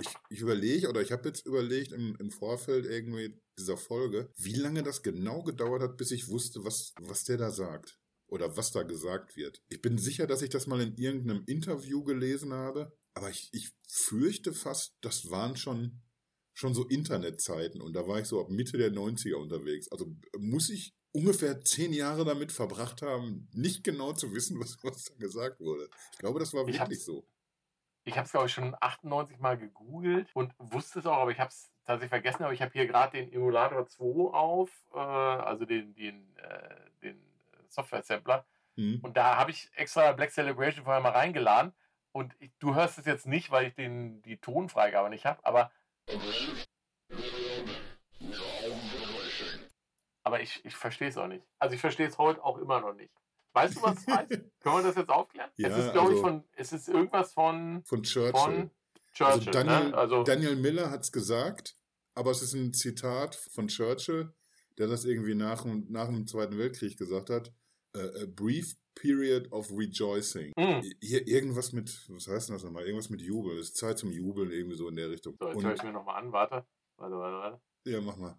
Ich, 0.00 0.08
ich 0.30 0.40
überlege, 0.40 0.88
oder 0.88 1.00
ich 1.00 1.12
habe 1.12 1.28
jetzt 1.28 1.46
überlegt 1.46 1.92
im, 1.92 2.16
im 2.20 2.30
Vorfeld 2.30 2.86
irgendwie 2.86 3.40
dieser 3.58 3.76
Folge, 3.76 4.30
wie 4.36 4.54
lange 4.54 4.82
das 4.82 5.02
genau 5.02 5.42
gedauert 5.42 5.82
hat, 5.82 5.96
bis 5.96 6.10
ich 6.10 6.28
wusste, 6.28 6.64
was, 6.64 6.92
was 7.00 7.24
der 7.24 7.38
da 7.38 7.50
sagt. 7.50 7.98
Oder 8.28 8.56
was 8.56 8.72
da 8.72 8.82
gesagt 8.82 9.36
wird. 9.36 9.62
Ich 9.68 9.80
bin 9.80 9.98
sicher, 9.98 10.26
dass 10.26 10.42
ich 10.42 10.50
das 10.50 10.66
mal 10.66 10.80
in 10.80 10.96
irgendeinem 10.96 11.44
Interview 11.46 12.02
gelesen 12.02 12.52
habe, 12.52 12.92
aber 13.14 13.30
ich, 13.30 13.48
ich 13.52 13.70
fürchte 13.88 14.52
fast, 14.52 14.96
das 15.00 15.30
waren 15.30 15.56
schon, 15.56 16.02
schon 16.52 16.74
so 16.74 16.86
Internetzeiten 16.88 17.80
und 17.80 17.94
da 17.94 18.06
war 18.08 18.18
ich 18.20 18.26
so 18.26 18.40
ab 18.40 18.50
Mitte 18.50 18.78
der 18.78 18.92
90er 18.92 19.36
unterwegs. 19.36 19.88
Also 19.92 20.16
muss 20.38 20.70
ich 20.70 20.94
ungefähr 21.12 21.60
zehn 21.62 21.92
Jahre 21.92 22.24
damit 22.24 22.52
verbracht 22.52 23.02
haben, 23.02 23.48
nicht 23.52 23.84
genau 23.84 24.12
zu 24.12 24.34
wissen, 24.34 24.60
was, 24.60 24.78
was 24.82 25.04
da 25.04 25.14
gesagt 25.18 25.60
wurde. 25.60 25.88
Ich 26.12 26.18
glaube, 26.18 26.38
das 26.38 26.52
war 26.54 26.66
Ich 26.68 26.78
wirklich 26.78 27.04
so. 27.04 27.26
Ich 28.04 28.16
habe 28.16 28.26
es, 28.26 28.30
glaube 28.30 28.46
ich, 28.46 28.52
schon 28.52 28.76
98 28.80 29.40
Mal 29.40 29.58
gegoogelt 29.58 30.28
und 30.32 30.52
wusste 30.58 31.00
es 31.00 31.06
auch, 31.06 31.16
aber 31.16 31.32
ich 31.32 31.40
habe 31.40 31.50
es 31.50 31.72
tatsächlich 31.84 32.10
vergessen. 32.10 32.44
Aber 32.44 32.52
ich 32.52 32.62
habe 32.62 32.72
hier 32.72 32.86
gerade 32.86 33.18
den 33.18 33.32
Emulator 33.32 33.88
2 33.88 34.32
auf, 34.32 34.70
äh, 34.94 34.98
also 34.98 35.64
den, 35.64 35.94
den, 35.94 36.36
äh, 36.36 36.76
den 37.02 37.20
Software-Sampler. 37.68 38.46
Hm. 38.76 39.00
Und 39.02 39.16
da 39.16 39.36
habe 39.36 39.50
ich 39.50 39.70
extra 39.74 40.12
Black 40.12 40.30
Celebration 40.30 40.84
vorher 40.84 41.02
mal 41.02 41.10
reingeladen. 41.10 41.72
Und 42.12 42.34
ich, 42.38 42.50
du 42.58 42.74
hörst 42.74 42.98
es 42.98 43.06
jetzt 43.06 43.26
nicht, 43.26 43.50
weil 43.50 43.66
ich 43.66 43.74
den, 43.74 44.22
die 44.22 44.38
Tonfreigabe 44.38 45.10
nicht 45.10 45.26
habe, 45.26 45.44
aber, 45.44 45.70
aber 50.26 50.40
ich, 50.42 50.60
ich 50.64 50.74
verstehe 50.74 51.06
es 51.08 51.16
auch 51.16 51.28
nicht. 51.28 51.44
Also 51.60 51.76
ich 51.76 51.80
verstehe 51.80 52.08
es 52.08 52.18
heute 52.18 52.42
auch 52.42 52.58
immer 52.58 52.80
noch 52.80 52.94
nicht. 52.94 53.12
Weißt 53.52 53.76
du, 53.76 53.82
was 53.82 53.98
es 54.00 54.06
heißt? 54.08 54.28
Können 54.60 54.76
wir 54.78 54.82
das 54.82 54.96
jetzt 54.96 55.08
aufklären? 55.08 55.50
Ja, 55.56 55.68
es 55.68 55.84
ist, 55.86 55.92
glaube 55.92 56.08
ich, 56.14 56.16
also- 56.18 56.22
von, 56.22 56.44
es 56.56 56.72
ist 56.72 56.88
irgendwas 56.88 57.32
von, 57.32 57.84
Von 57.84 58.02
Churchill. 58.02 58.32
von 58.32 58.70
Churchill. 59.12 59.26
also 59.38 59.50
Daniel, 59.52 59.90
ne? 59.90 59.96
also, 59.96 60.24
Daniel 60.24 60.56
Miller 60.56 60.90
hat 60.90 61.02
es 61.04 61.12
gesagt, 61.12 61.76
aber 62.14 62.32
es 62.32 62.42
ist 62.42 62.54
ein 62.54 62.74
Zitat 62.74 63.36
von 63.36 63.68
Churchill, 63.68 64.34
der 64.78 64.88
das 64.88 65.04
irgendwie 65.04 65.36
nach, 65.36 65.62
dem- 65.62 65.86
nach 65.90 66.06
dem 66.08 66.26
Zweiten 66.26 66.58
Weltkrieg 66.58 66.98
gesagt 66.98 67.30
hat. 67.30 67.52
Äh, 67.94 68.24
a 68.24 68.26
brief 68.26 68.74
period 68.96 69.50
of 69.52 69.70
rejoicing. 69.70 70.52
Hm. 70.58 70.82
Hier 71.00 71.24
irgendwas 71.28 71.72
mit, 71.72 72.04
was 72.10 72.26
heißt 72.26 72.48
denn 72.48 72.56
das 72.56 72.64
nochmal? 72.64 72.84
Irgendwas 72.84 73.10
mit 73.10 73.22
Jubel. 73.22 73.58
Es 73.58 73.68
ist 73.68 73.76
Zeit 73.76 73.96
zum 73.96 74.10
Jubeln, 74.10 74.50
irgendwie 74.50 74.76
so 74.76 74.88
in 74.88 74.96
der 74.96 75.08
Richtung. 75.08 75.36
So, 75.38 75.50
jetzt 75.52 75.62
höre 75.64 75.74
ich 75.74 75.82
mir 75.84 75.92
nochmal 75.92 76.20
an. 76.20 76.32
Warte. 76.32 76.66
Warte, 76.96 77.16
warte, 77.16 77.36
warte. 77.38 77.60
ja, 77.86 78.00
mach 78.00 78.16
mal. 78.16 78.38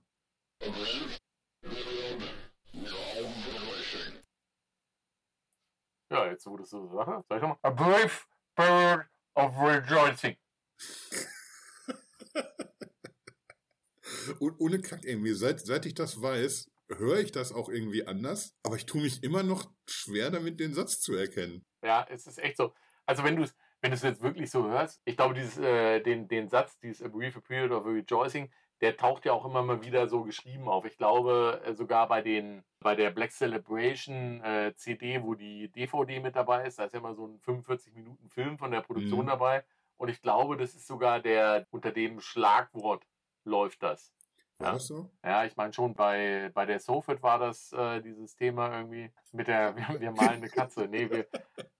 Ja, 6.10 6.26
jetzt 6.28 6.46
wo 6.46 6.58
das 6.58 6.70
so 6.70 6.88
sagst, 6.88 7.28
sag 7.28 7.38
ich 7.38 7.42
nochmal. 7.42 7.58
A 7.62 7.70
brave 7.70 8.12
bird 8.56 9.08
of 9.36 9.58
rejoicing. 9.60 10.38
Und 14.40 14.60
ohne 14.60 14.82
Kack 14.82 15.04
irgendwie, 15.04 15.34
seit, 15.34 15.60
seit 15.60 15.86
ich 15.86 15.94
das 15.94 16.22
weiß, 16.22 16.72
höre 16.90 17.20
ich 17.20 17.32
das 17.32 17.52
auch 17.52 17.70
irgendwie 17.70 18.08
anders, 18.08 18.56
aber 18.64 18.78
ich 18.78 18.86
tue 18.86 19.02
mich 19.02 19.24
immer 19.24 19.44
noch 19.44 19.70
schwer 19.86 20.32
damit, 20.32 20.60
den 20.60 20.74
Satz 20.74 21.02
zu 21.02 21.14
erkennen. 21.14 21.66
Ja, 21.84 22.06
es 22.10 22.28
ist 22.28 22.40
echt 22.40 22.58
so. 22.58 22.74
Also 23.06 23.24
wenn 23.24 23.36
du 23.36 23.44
es 23.44 23.54
wenn 23.82 23.92
du 23.92 23.96
es 23.96 24.04
jetzt 24.04 24.22
wirklich 24.22 24.50
so 24.50 24.68
hörst, 24.68 25.02
ich 25.06 25.18
glaube, 25.18 25.36
dieses, 25.36 25.58
äh, 25.58 26.02
den, 26.02 26.28
den 26.28 26.50
Satz, 26.50 26.80
dieses 26.80 27.04
A 27.04 27.10
brief 27.10 27.40
period 27.44 27.72
of 27.72 27.86
rejoicing, 27.86 28.52
der 28.82 28.96
taucht 28.98 29.26
ja 29.26 29.34
auch 29.34 29.46
immer 29.46 29.64
mal 29.64 29.84
wieder 29.84 30.08
so 30.08 30.24
geschrieben 30.24 30.68
auf. 30.70 30.86
Ich 30.86 30.98
glaube, 30.98 31.62
äh, 31.66 31.74
sogar 31.74 32.08
bei 32.08 32.22
den 32.22 32.64
bei 32.80 32.96
der 32.96 33.10
Black 33.12 33.32
Celebration 33.32 34.42
äh, 34.44 34.74
CD, 34.76 35.24
wo 35.24 35.34
die 35.34 35.70
DVD 35.72 36.20
mit 36.20 36.36
dabei 36.36 36.66
ist, 36.66 36.78
da 36.80 36.86
ist 36.86 36.94
ja 36.94 37.00
immer 37.00 37.16
so 37.16 37.26
ein 37.26 37.40
45 37.40 37.94
Minuten 37.96 38.30
Film 38.30 38.58
von 38.58 38.72
der 38.72 38.82
Produktion 38.82 39.26
Mhm. 39.26 39.30
dabei. 39.30 39.64
Und 39.98 40.10
ich 40.10 40.22
glaube, 40.22 40.58
das 40.58 40.76
ist 40.76 40.86
sogar 40.86 41.20
der 41.20 41.66
unter 41.72 41.92
dem 41.92 42.20
Schlagwort 42.22 43.04
läuft 43.44 43.82
das. 43.82 44.14
War 44.60 44.68
Ja. 44.68 44.74
das 44.74 44.88
so? 44.88 45.10
Ja, 45.24 45.46
ich 45.46 45.56
meine 45.56 45.74
schon, 45.74 45.96
bei, 45.96 46.52
bei 46.54 46.66
der 46.68 46.80
Sofit 46.80 47.24
war 47.24 47.40
das 47.40 47.72
äh, 47.74 48.02
dieses 48.02 48.36
Thema 48.36 48.76
irgendwie 48.78 49.12
mit 49.32 49.48
der, 49.48 49.76
wir, 49.76 50.00
wir 50.00 50.12
malen 50.12 50.38
eine 50.38 50.50
Katze. 50.50 50.88
Nee, 50.88 51.10
wir, 51.10 51.28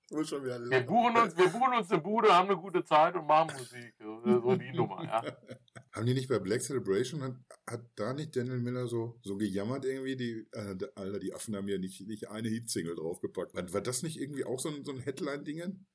Muss 0.10 0.30
schon 0.30 0.44
wieder 0.44 0.60
wir, 0.70 0.86
buchen 0.86 1.18
uns, 1.18 1.38
wir 1.38 1.50
buchen 1.50 1.74
uns 1.74 1.92
eine 1.92 2.02
Bude, 2.02 2.34
haben 2.34 2.50
eine 2.50 2.58
gute 2.58 2.84
Zeit 2.86 3.16
und 3.16 3.28
machen 3.28 3.52
Musik. 3.58 3.94
So, 4.00 4.56
die 4.56 4.72
Nummer, 4.74 5.04
ja. 5.04 5.22
Haben 5.92 6.06
die 6.06 6.14
nicht 6.14 6.30
bei 6.30 6.40
Black 6.40 6.62
Celebration, 6.62 7.22
hat, 7.22 7.36
hat 7.70 7.82
da 7.96 8.14
nicht 8.14 8.36
Daniel 8.36 8.60
Miller 8.60 8.88
so, 8.88 9.20
so 9.22 9.36
gejammert 9.36 9.84
irgendwie? 9.84 10.16
Die, 10.16 10.48
äh, 10.54 10.78
Alter, 10.96 11.20
die 11.20 11.34
Affen 11.34 11.56
haben 11.58 11.68
ja 11.68 11.78
nicht, 11.78 12.08
nicht 12.08 12.30
eine 12.30 12.48
Hitsingle 12.48 12.96
draufgepackt. 12.96 13.54
War, 13.54 13.74
war 13.74 13.82
das 13.82 14.02
nicht 14.02 14.18
irgendwie 14.20 14.46
auch 14.46 14.60
so 14.60 14.70
ein, 14.70 14.86
so 14.86 14.92
ein 14.94 15.00
Headline-Dingen? 15.00 15.86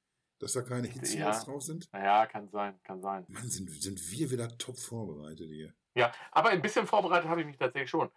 Dass 0.40 0.54
da 0.54 0.62
keine 0.62 0.88
Hitsingles 0.88 1.38
Ja. 1.38 1.44
drauf 1.44 1.62
sind? 1.62 1.88
Naja, 1.92 2.26
kann 2.26 2.48
sein, 2.50 2.78
kann 2.82 3.00
sein. 3.00 3.24
Mann, 3.28 3.48
sind, 3.48 3.70
sind 3.70 4.10
wir 4.10 4.30
wieder 4.30 4.48
top 4.58 4.76
vorbereitet 4.76 5.48
hier. 5.50 5.72
Ja, 5.94 6.10
aber 6.32 6.50
ein 6.50 6.60
bisschen 6.60 6.86
vorbereitet 6.86 7.28
habe 7.30 7.42
ich 7.42 7.46
mich 7.46 7.56
tatsächlich 7.56 7.88
schon. 7.88 8.10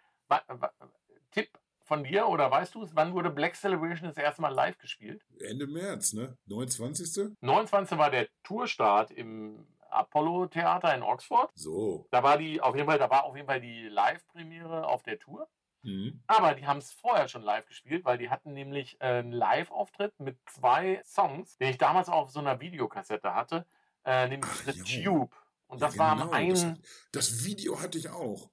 Von 1.86 2.02
dir 2.02 2.26
oder 2.26 2.50
weißt 2.50 2.74
du 2.74 2.82
es, 2.82 2.96
wann 2.96 3.14
wurde 3.14 3.30
Black 3.30 3.54
Celebration 3.54 4.08
das 4.08 4.16
erste 4.16 4.42
Mal 4.42 4.52
live 4.52 4.76
gespielt? 4.78 5.22
Ende 5.40 5.68
März, 5.68 6.14
ne? 6.14 6.36
29. 6.46 7.36
29. 7.40 7.96
war 7.96 8.10
der 8.10 8.26
Tourstart 8.42 9.12
im 9.12 9.64
Apollo 9.88 10.46
Theater 10.48 10.92
in 10.96 11.04
Oxford. 11.04 11.50
So. 11.54 12.08
Da 12.10 12.24
war 12.24 12.38
die 12.38 12.60
auf 12.60 12.74
jeden 12.74 12.88
Fall, 12.88 12.98
da 12.98 13.08
war 13.08 13.22
auf 13.24 13.36
jeden 13.36 13.46
Fall 13.46 13.60
die 13.60 13.86
Live-Premiere 13.86 14.84
auf 14.86 15.04
der 15.04 15.20
Tour. 15.20 15.48
Mhm. 15.82 16.20
Aber 16.26 16.54
die 16.54 16.66
haben 16.66 16.78
es 16.78 16.90
vorher 16.90 17.28
schon 17.28 17.42
live 17.42 17.66
gespielt, 17.66 18.04
weil 18.04 18.18
die 18.18 18.30
hatten 18.30 18.52
nämlich 18.52 19.00
äh, 19.00 19.20
einen 19.20 19.30
Live-Auftritt 19.30 20.18
mit 20.18 20.36
zwei 20.50 21.00
Songs, 21.04 21.56
den 21.58 21.70
ich 21.70 21.78
damals 21.78 22.08
auf 22.08 22.30
so 22.30 22.40
einer 22.40 22.60
Videokassette 22.60 23.32
hatte, 23.32 23.64
äh, 24.04 24.26
nämlich 24.26 24.50
Ach, 24.52 24.64
The 24.64 25.00
jo. 25.00 25.20
Tube. 25.20 25.36
Und 25.68 25.80
Ja, 25.80 25.86
das 25.86 25.98
war 25.98 26.14
genau, 26.14 26.26
am 26.26 26.32
einen. 26.32 26.80
Das, 27.12 27.28
das 27.28 27.44
Video 27.44 27.80
hatte 27.80 27.98
ich 27.98 28.08
auch. 28.08 28.50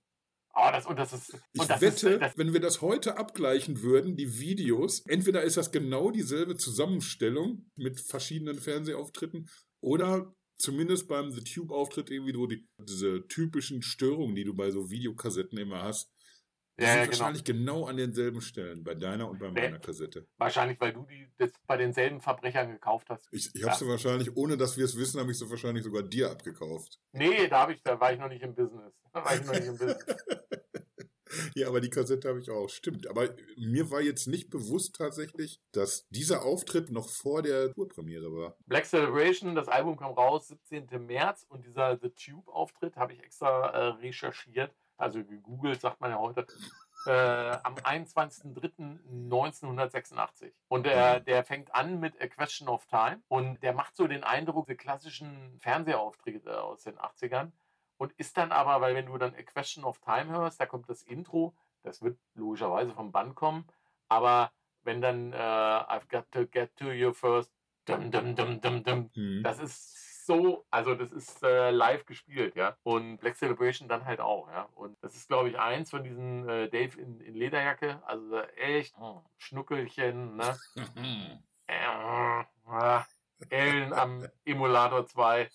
Oh, 0.55 0.69
das, 0.71 0.85
und 0.85 0.97
das 0.97 1.13
ist. 1.13 1.33
Ich 1.53 1.63
das 1.63 1.81
wette, 1.81 2.09
ist, 2.09 2.21
das, 2.21 2.37
wenn 2.37 2.53
wir 2.53 2.59
das 2.59 2.81
heute 2.81 3.17
abgleichen 3.17 3.81
würden, 3.81 4.15
die 4.15 4.39
Videos, 4.39 4.99
entweder 5.07 5.41
ist 5.41 5.57
das 5.57 5.71
genau 5.71 6.11
dieselbe 6.11 6.57
Zusammenstellung 6.57 7.65
mit 7.75 7.99
verschiedenen 7.99 8.59
Fernsehauftritten 8.59 9.49
oder 9.81 10.33
zumindest 10.57 11.07
beim 11.07 11.31
The 11.31 11.43
Tube-Auftritt 11.43 12.11
irgendwie 12.11 12.33
so 12.33 12.45
die, 12.45 12.67
diese 12.77 13.27
typischen 13.27 13.81
Störungen, 13.81 14.35
die 14.35 14.43
du 14.43 14.53
bei 14.53 14.69
so 14.69 14.91
Videokassetten 14.91 15.57
immer 15.57 15.81
hast. 15.81 16.12
Die 16.79 16.83
ja, 16.83 16.89
sind 16.89 16.97
ja, 16.97 17.05
genau. 17.05 17.19
wahrscheinlich 17.19 17.43
genau. 17.43 17.85
an 17.85 17.97
denselben 17.97 18.41
Stellen, 18.41 18.83
bei 18.83 18.95
deiner 18.95 19.29
und 19.29 19.39
bei 19.39 19.51
meiner 19.51 19.77
Kassette. 19.77 20.25
Wahrscheinlich, 20.37 20.79
weil 20.81 20.93
du 20.93 21.05
die 21.05 21.29
das 21.37 21.51
bei 21.67 21.77
denselben 21.77 22.19
Verbrechern 22.19 22.71
gekauft 22.71 23.09
hast. 23.09 23.27
Ich, 23.31 23.53
ich 23.53 23.63
habe 23.63 23.75
sie 23.75 23.87
wahrscheinlich, 23.87 24.35
ohne 24.35 24.57
dass 24.57 24.75
wir 24.75 24.85
es 24.85 24.97
wissen, 24.97 25.19
habe 25.19 25.31
ich 25.31 25.37
sie 25.37 25.49
wahrscheinlich 25.49 25.83
sogar 25.83 26.01
dir 26.01 26.31
abgekauft. 26.31 26.99
Nee, 27.11 27.47
da, 27.47 27.69
ich, 27.69 27.83
da 27.83 27.99
war 27.99 28.13
ich 28.13 28.19
noch 28.19 28.29
nicht 28.29 28.41
im 28.41 28.55
Business. 28.55 28.91
Da 29.13 29.23
war 29.23 29.35
ich 29.35 29.45
noch 29.45 29.53
nicht 29.53 29.67
im 29.67 29.77
Business. 29.77 30.03
Ja, 31.55 31.67
aber 31.67 31.81
die 31.81 31.89
Kassette 31.89 32.29
habe 32.29 32.39
ich 32.39 32.49
auch. 32.49 32.69
Stimmt. 32.69 33.07
Aber 33.07 33.29
mir 33.57 33.89
war 33.91 34.01
jetzt 34.01 34.27
nicht 34.27 34.49
bewusst 34.49 34.95
tatsächlich, 34.95 35.61
dass 35.71 36.07
dieser 36.09 36.43
Auftritt 36.43 36.91
noch 36.91 37.09
vor 37.09 37.41
der 37.41 37.73
Tourpremiere 37.73 38.31
war. 38.31 38.57
Black 38.65 38.85
Celebration, 38.85 39.55
das 39.55 39.67
Album 39.67 39.97
kam 39.97 40.11
raus 40.11 40.47
17. 40.47 40.87
März 41.05 41.45
und 41.49 41.65
dieser 41.65 41.97
The 42.01 42.09
Tube-Auftritt 42.09 42.95
habe 42.95 43.13
ich 43.13 43.23
extra 43.23 43.69
äh, 43.69 43.87
recherchiert, 43.99 44.73
also 44.97 45.23
gegoogelt, 45.23 45.81
sagt 45.81 46.01
man 46.01 46.11
ja 46.11 46.19
heute, 46.19 46.45
äh, 47.05 47.57
am 47.63 47.75
21.03.1986. 47.75 50.51
Und 50.67 50.85
der, 50.85 51.19
der 51.19 51.43
fängt 51.43 51.73
an 51.75 51.99
mit 51.99 52.19
A 52.21 52.27
Question 52.27 52.67
of 52.69 52.85
Time 52.87 53.21
und 53.27 53.61
der 53.63 53.73
macht 53.73 53.95
so 53.95 54.07
den 54.07 54.23
Eindruck, 54.23 54.67
die 54.67 54.75
klassischen 54.75 55.59
Fernsehauftritte 55.59 56.61
aus 56.61 56.83
den 56.83 56.97
80ern 56.97 57.51
und 57.97 58.13
ist 58.13 58.37
dann 58.37 58.51
aber, 58.51 58.81
weil 58.81 58.95
wenn 58.95 59.05
du 59.07 59.17
dann 59.17 59.35
A 59.35 59.41
Question 59.43 59.83
of 59.83 59.99
Time 59.99 60.31
hörst, 60.31 60.59
da 60.59 60.65
kommt 60.65 60.89
das 60.89 61.03
Intro, 61.03 61.53
das 61.83 62.01
wird 62.01 62.17
logischerweise 62.35 62.93
vom 62.93 63.11
Band 63.11 63.35
kommen, 63.35 63.67
aber 64.07 64.51
wenn 64.83 65.01
dann 65.01 65.33
äh, 65.33 65.37
I've 65.37 66.07
got 66.09 66.31
to 66.31 66.45
get 66.47 66.75
to 66.77 66.91
you 66.91 67.13
first, 67.13 67.51
dum, 67.85 68.11
dum, 68.11 68.35
dum, 68.35 68.61
dum, 68.61 68.83
dum, 68.83 69.09
Hm. 69.13 69.43
das 69.43 69.59
ist 69.59 69.97
so, 70.25 70.65
also 70.69 70.95
das 70.95 71.11
ist 71.11 71.43
äh, 71.43 71.71
live 71.71 72.05
gespielt, 72.05 72.55
ja. 72.55 72.77
Und 72.83 73.17
Black 73.17 73.35
Celebration 73.35 73.87
dann 73.87 74.05
halt 74.05 74.19
auch, 74.19 74.49
ja. 74.49 74.69
Und 74.75 74.97
das 75.03 75.15
ist, 75.15 75.27
glaube 75.27 75.49
ich, 75.49 75.59
eins 75.59 75.89
von 75.89 76.03
diesen 76.03 76.47
äh, 76.47 76.69
Dave 76.69 76.99
in, 76.99 77.19
in 77.19 77.35
Lederjacke, 77.35 78.01
also 78.05 78.39
echt 78.57 78.97
hm, 78.97 79.19
Schnuckelchen, 79.37 80.35
ne? 80.37 80.57
Äh, 81.65 81.85
ah, 82.65 83.05
Ellen 83.49 83.93
am 83.93 84.27
Emulator 84.45 85.05
2. 85.07 85.49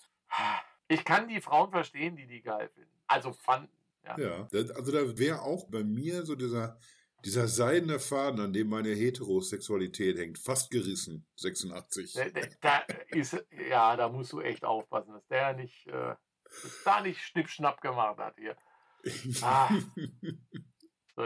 Ich 0.87 1.05
kann 1.05 1.27
die 1.27 1.39
Frauen 1.39 1.69
verstehen, 1.69 2.15
die 2.15 2.25
die 2.25 2.41
geil 2.41 2.67
finden. 2.73 2.89
Also 3.07 3.31
fanden. 3.31 3.71
Ja. 4.03 4.17
Ja, 4.17 4.47
das- 4.51 4.71
also 4.71 4.91
da 4.91 5.17
wäre 5.19 5.41
auch 5.43 5.65
bei 5.69 5.83
mir 5.83 6.23
so 6.25 6.35
dieser, 6.35 6.77
dieser 7.25 7.47
seidene 7.47 7.99
Faden, 7.99 8.39
an 8.39 8.53
dem 8.53 8.69
meine 8.69 8.89
Heterosexualität 8.89 10.17
hängt, 10.17 10.37
fast 10.39 10.71
gerissen, 10.71 11.25
86. 11.35 12.13
Da, 12.13 12.29
da- 12.29 12.47
da 12.61 12.93
ist, 13.09 13.43
ja, 13.69 13.95
da 13.95 14.09
musst 14.09 14.31
du 14.33 14.39
echt 14.41 14.63
aufpassen, 14.63 15.13
dass 15.13 15.27
der 15.27 15.53
nicht, 15.53 15.87
äh, 15.87 16.15
dass 16.63 16.83
da 16.85 17.01
nicht 17.01 17.21
Schnippschnapp 17.21 17.81
gemacht 17.81 18.17
hat 18.17 18.35
hier. 18.37 18.55
Ah. 19.41 19.69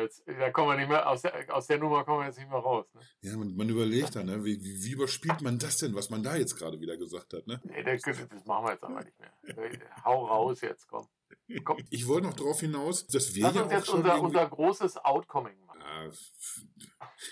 Jetzt, 0.02 0.24
da 0.28 0.50
kommen 0.52 0.70
wir 0.70 0.78
nicht 0.78 0.90
mehr, 0.90 1.10
aus 1.10 1.22
der, 1.22 1.56
aus 1.56 1.68
der 1.68 1.78
Nummer 1.78 2.04
kommen 2.04 2.22
wir 2.22 2.26
jetzt 2.28 2.38
nicht 2.40 2.50
mehr 2.50 2.60
raus. 2.60 2.86
Ne? 2.94 3.02
Ja, 3.22 3.38
man, 3.38 3.56
man 3.56 3.70
überlegt 3.70 4.16
dann, 4.16 4.26
ne? 4.26 4.44
wie, 4.44 4.64
wie, 4.64 4.84
wie 4.84 4.92
überspielt 4.92 5.42
man 5.42 5.60
das 5.60 5.78
denn, 5.78 5.94
was 5.96 6.10
man 6.10 6.24
da 6.24 6.36
jetzt 6.36 6.56
gerade 6.58 6.80
wieder 6.80 6.98
gesagt 6.98 7.34
hat, 7.34 7.46
ne? 7.48 7.62
Nee, 7.64 7.84
das, 7.84 8.02
das 8.02 8.46
machen 8.46 8.66
wir 8.66 8.72
jetzt 8.74 8.84
aber 8.84 9.04
nicht 9.04 9.20
mehr. 9.20 9.32
Hau 10.04 10.26
raus 10.26 10.62
jetzt, 10.62 10.88
komm. 10.88 11.08
komm. 11.64 11.78
Ich 11.90 12.08
wollte 12.08 12.28
noch 12.28 12.34
darauf 12.36 12.60
hinaus, 12.60 13.06
dass 13.08 13.34
wir 13.36 13.44
Lass 13.44 13.56
ja 13.56 13.62
uns 13.64 13.72
jetzt 13.72 13.90
unser, 13.90 14.10
irgendwie- 14.16 14.26
unser 14.28 14.48
großes 14.50 14.98
Outcoming 14.98 15.60
machen. 15.66 15.82
Ah, 15.86 16.06
f- 16.06 16.32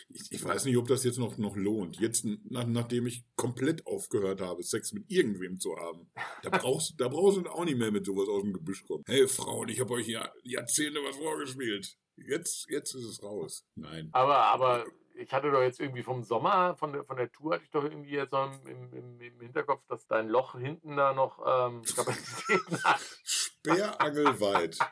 Ich, 0.09 0.31
ich 0.31 0.43
weiß 0.43 0.65
nicht, 0.65 0.77
ob 0.77 0.87
das 0.87 1.03
jetzt 1.03 1.17
noch, 1.17 1.37
noch 1.37 1.55
lohnt. 1.55 1.99
Jetzt, 1.99 2.25
nach, 2.49 2.65
nachdem 2.67 3.07
ich 3.07 3.23
komplett 3.35 3.85
aufgehört 3.87 4.41
habe, 4.41 4.61
Sex 4.63 4.91
mit 4.93 5.05
irgendwem 5.09 5.59
zu 5.59 5.75
haben. 5.77 6.11
Da 6.43 6.49
brauchst, 6.49 6.99
da 6.99 7.07
brauchst 7.07 7.37
du 7.37 7.49
auch 7.49 7.63
nicht 7.65 7.77
mehr 7.77 7.91
mit 7.91 8.05
sowas 8.05 8.27
aus 8.27 8.43
dem 8.43 8.53
Gebüsch 8.53 8.83
kommen. 8.85 9.03
Hey 9.07 9.27
Frauen, 9.27 9.69
ich 9.69 9.79
habe 9.79 9.93
euch 9.93 10.07
ja 10.07 10.29
Jahrzehnte 10.43 10.99
was 11.03 11.15
vorgespielt. 11.15 11.97
Jetzt, 12.27 12.69
jetzt 12.69 12.93
ist 12.93 13.05
es 13.05 13.23
raus. 13.23 13.65
Nein. 13.75 14.09
Aber, 14.11 14.37
aber 14.37 14.85
ich 15.15 15.31
hatte 15.33 15.51
doch 15.51 15.61
jetzt 15.61 15.79
irgendwie 15.79 16.03
vom 16.03 16.23
Sommer, 16.23 16.75
von 16.75 16.93
der, 16.93 17.03
von 17.03 17.17
der 17.17 17.31
Tour, 17.31 17.53
hatte 17.53 17.63
ich 17.63 17.71
doch 17.71 17.83
irgendwie 17.83 18.11
jetzt 18.11 18.31
so 18.31 18.43
im, 18.65 18.93
im, 18.93 19.21
im 19.21 19.39
Hinterkopf, 19.39 19.85
dass 19.87 20.07
dein 20.07 20.29
Loch 20.29 20.57
hinten 20.57 20.95
da 20.95 21.13
noch 21.13 21.39
ähm, 21.39 21.83
Kapazitäten 21.95 22.83
hat. 22.83 23.01
Sperrangelweit. 23.23 24.77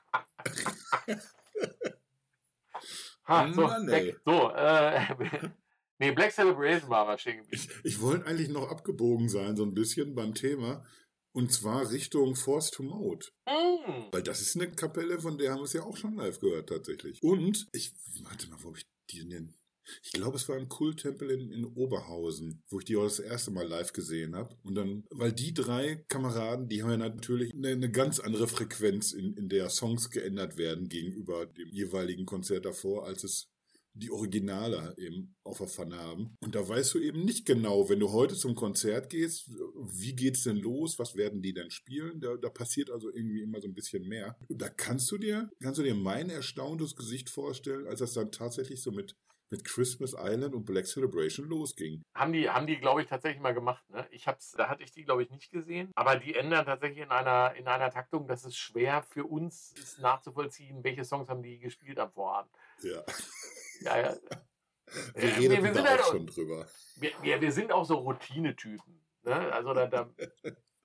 Ha, 3.29 3.53
so, 3.53 3.61
Mann, 3.61 3.87
ey. 3.89 4.15
so 4.25 4.49
äh, 4.55 5.01
nee, 5.99 6.11
Black 6.11 6.31
Celebration 6.31 6.89
war 6.89 7.15
geblieben. 7.15 7.45
Ich, 7.51 7.69
ich 7.83 8.01
wollte 8.01 8.25
eigentlich 8.25 8.49
noch 8.49 8.71
abgebogen 8.71 9.29
sein, 9.29 9.55
so 9.55 9.63
ein 9.63 9.75
bisschen 9.75 10.15
beim 10.15 10.33
Thema. 10.33 10.83
Und 11.31 11.51
zwar 11.53 11.91
Richtung 11.91 12.35
Force 12.35 12.71
to 12.71 12.83
Mode. 12.83 13.27
Mm. 13.45 14.11
Weil 14.11 14.23
das 14.23 14.41
ist 14.41 14.55
eine 14.55 14.71
Kapelle, 14.71 15.19
von 15.19 15.37
der 15.37 15.51
haben 15.51 15.59
wir 15.59 15.65
es 15.65 15.73
ja 15.73 15.83
auch 15.83 15.97
schon 15.97 16.15
live 16.15 16.39
gehört, 16.39 16.69
tatsächlich. 16.69 17.21
Und 17.21 17.67
ich, 17.71 17.93
warte 18.23 18.47
mal, 18.49 18.57
wo 18.61 18.69
hab 18.69 18.77
ich 18.77 18.85
die 19.09 19.27
denn? 19.27 19.53
Ich 20.03 20.11
glaube, 20.11 20.37
es 20.37 20.47
war 20.47 20.57
im 20.57 20.69
Kulttempel 20.69 21.31
in, 21.31 21.51
in 21.51 21.65
Oberhausen, 21.65 22.63
wo 22.69 22.79
ich 22.79 22.85
die 22.85 22.95
auch 22.95 23.03
das 23.03 23.19
erste 23.19 23.51
Mal 23.51 23.67
live 23.67 23.93
gesehen 23.93 24.35
habe. 24.35 24.55
Und 24.63 24.75
dann, 24.75 25.03
weil 25.09 25.33
die 25.33 25.53
drei 25.53 26.03
Kameraden, 26.07 26.67
die 26.67 26.83
haben 26.83 26.91
ja 26.91 26.97
natürlich 26.97 27.53
eine, 27.53 27.69
eine 27.69 27.91
ganz 27.91 28.19
andere 28.19 28.47
Frequenz, 28.47 29.13
in, 29.13 29.33
in 29.35 29.49
der 29.49 29.69
Songs 29.69 30.09
geändert 30.09 30.57
werden 30.57 30.89
gegenüber 30.89 31.45
dem 31.45 31.69
jeweiligen 31.69 32.25
Konzert 32.25 32.65
davor, 32.65 33.05
als 33.05 33.23
es 33.23 33.49
die 33.93 34.11
Originale 34.11 34.95
eben 34.97 35.35
auf 35.43 35.57
der 35.57 35.67
Pfanne 35.67 35.97
haben. 35.97 36.37
Und 36.41 36.55
da 36.55 36.67
weißt 36.67 36.93
du 36.93 36.99
eben 36.99 37.25
nicht 37.25 37.45
genau, 37.45 37.89
wenn 37.89 37.99
du 37.99 38.11
heute 38.11 38.35
zum 38.35 38.55
Konzert 38.55 39.09
gehst, 39.09 39.49
wie 39.81 40.15
geht's 40.15 40.43
denn 40.43 40.57
los, 40.57 40.99
was 40.99 41.15
werden 41.15 41.41
die 41.41 41.53
denn 41.53 41.71
spielen? 41.71 42.19
Da, 42.19 42.35
da 42.37 42.49
passiert 42.49 42.89
also 42.89 43.09
irgendwie 43.13 43.41
immer 43.41 43.61
so 43.61 43.67
ein 43.67 43.73
bisschen 43.73 44.07
mehr. 44.07 44.37
Und 44.47 44.61
da 44.61 44.69
kannst 44.69 45.09
du 45.11 45.17
dir, 45.17 45.49
kannst 45.61 45.79
du 45.79 45.83
dir 45.83 45.95
mein 45.95 46.29
erstauntes 46.29 46.95
Gesicht 46.95 47.29
vorstellen, 47.29 47.87
als 47.87 47.99
das 47.99 48.13
dann 48.13 48.31
tatsächlich 48.31 48.81
so 48.81 48.91
mit, 48.91 49.15
mit 49.51 49.63
Christmas 49.63 50.13
Island 50.17 50.53
und 50.53 50.65
Black 50.65 50.85
Celebration 50.85 51.47
losging. 51.47 52.03
Haben 52.15 52.33
die, 52.33 52.49
haben 52.49 52.67
die 52.67 52.77
glaube 52.77 53.01
ich, 53.01 53.07
tatsächlich 53.07 53.41
mal 53.41 53.53
gemacht. 53.53 53.83
Ne? 53.89 54.07
Ich 54.11 54.27
hab's, 54.27 54.51
da 54.51 54.69
hatte 54.69 54.83
ich 54.83 54.91
die, 54.91 55.03
glaube 55.05 55.23
ich, 55.23 55.29
nicht 55.31 55.49
gesehen. 55.51 55.91
Aber 55.95 56.17
die 56.17 56.35
ändern 56.35 56.65
tatsächlich 56.65 56.99
in 56.99 57.11
einer, 57.11 57.55
in 57.55 57.67
einer 57.67 57.89
Taktung, 57.89 58.27
dass 58.27 58.45
es 58.45 58.55
schwer 58.55 59.03
für 59.03 59.25
uns 59.25 59.71
ist 59.73 59.99
nachzuvollziehen, 59.99 60.83
welche 60.83 61.03
Songs 61.03 61.29
haben 61.29 61.41
die 61.43 61.59
gespielt 61.59 61.97
am 61.99 62.11
Vorabend. 62.11 62.51
Ja. 62.83 63.03
Ja, 63.81 63.97
ja. 63.99 64.17
Wir 65.15 65.23
Äh, 65.23 65.27
reden 65.35 65.63
wir, 65.63 65.71
da 65.71 65.73
sind 65.73 65.77
auch 65.79 65.89
halt 65.89 66.05
schon 66.05 66.27
drüber. 66.27 66.67
wir, 66.95 67.11
wir, 67.21 67.41
wir 67.41 67.51
sind 67.51 67.71
auch 67.71 67.85
so 67.85 67.95
Routinetypen. 67.95 69.01
Ne? 69.23 69.53
Also 69.53 69.73
da, 69.73 69.87
da 69.87 70.09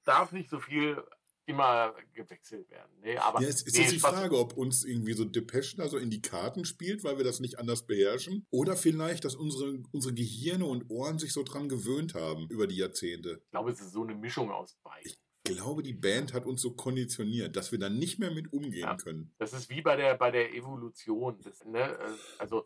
darf 0.04 0.32
nicht 0.32 0.50
so 0.50 0.60
viel 0.60 1.02
immer 1.46 1.94
gewechselt 2.14 2.70
werden. 2.70 2.90
Nee, 3.02 3.18
aber 3.18 3.42
Ja, 3.42 3.48
es 3.48 3.62
ist 3.62 3.76
nee, 3.76 3.82
jetzt 3.82 3.92
die 3.92 3.98
Frage, 3.98 4.38
ob 4.38 4.54
uns 4.56 4.84
irgendwie 4.84 5.12
so 5.12 5.24
Depeche 5.24 5.76
da 5.76 5.88
so 5.88 5.98
in 5.98 6.10
die 6.10 6.22
Karten 6.22 6.64
spielt, 6.64 7.04
weil 7.04 7.18
wir 7.18 7.24
das 7.24 7.40
nicht 7.40 7.58
anders 7.58 7.86
beherrschen. 7.86 8.46
Oder 8.50 8.76
vielleicht, 8.76 9.24
dass 9.24 9.34
unsere, 9.34 9.82
unsere 9.92 10.14
Gehirne 10.14 10.64
und 10.64 10.90
Ohren 10.90 11.18
sich 11.18 11.32
so 11.32 11.42
dran 11.42 11.68
gewöhnt 11.68 12.14
haben 12.14 12.48
über 12.48 12.66
die 12.66 12.76
Jahrzehnte. 12.76 13.42
Ich 13.44 13.50
glaube, 13.50 13.72
es 13.72 13.80
ist 13.80 13.92
so 13.92 14.02
eine 14.02 14.14
Mischung 14.14 14.50
aus 14.50 14.76
beiden. 14.82 15.12
glaube, 15.44 15.82
die 15.82 15.92
Band 15.92 16.32
hat 16.32 16.46
uns 16.46 16.62
so 16.62 16.72
konditioniert, 16.72 17.56
dass 17.56 17.72
wir 17.72 17.78
dann 17.78 17.98
nicht 17.98 18.18
mehr 18.18 18.30
mit 18.30 18.52
umgehen 18.52 18.80
ja. 18.80 18.96
können. 18.96 19.34
Das 19.38 19.52
ist 19.52 19.68
wie 19.68 19.82
bei 19.82 19.96
der, 19.96 20.14
bei 20.14 20.30
der 20.30 20.54
Evolution. 20.54 21.38
Das, 21.42 21.62
ne, 21.64 21.98
also 22.38 22.64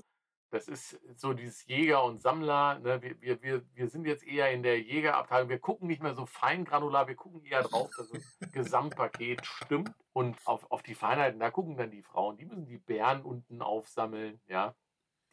das 0.51 0.68
ist 0.68 0.99
so 1.16 1.32
dieses 1.32 1.66
Jäger 1.66 2.05
und 2.05 2.22
Sammler. 2.22 2.78
Ne? 2.78 3.03
Wir, 3.03 3.42
wir, 3.42 3.62
wir, 3.74 3.88
sind 3.88 4.07
jetzt 4.07 4.26
eher 4.26 4.51
in 4.51 4.62
der 4.62 4.80
Jägerabteilung. 4.80 5.49
Wir 5.49 5.59
gucken 5.59 5.88
nicht 5.88 6.03
mehr 6.03 6.14
so 6.14 6.26
fein 6.26 6.64
granular, 6.64 7.07
wir 7.07 7.16
gucken 7.16 7.44
eher 7.44 7.62
drauf, 7.62 7.90
dass 7.96 8.09
das 8.11 8.22
Gesamtpaket 8.53 9.44
stimmt. 9.44 9.92
Und 10.12 10.36
auf, 10.46 10.70
auf 10.70 10.82
die 10.82 10.94
Feinheiten, 10.94 11.38
da 11.38 11.51
gucken 11.51 11.76
dann 11.76 11.90
die 11.90 12.03
Frauen. 12.03 12.38
Die 12.38 12.46
müssen 12.46 12.66
die 12.66 12.78
Bären 12.78 13.22
unten 13.22 13.62
aufsammeln, 13.62 14.40
ja. 14.49 14.74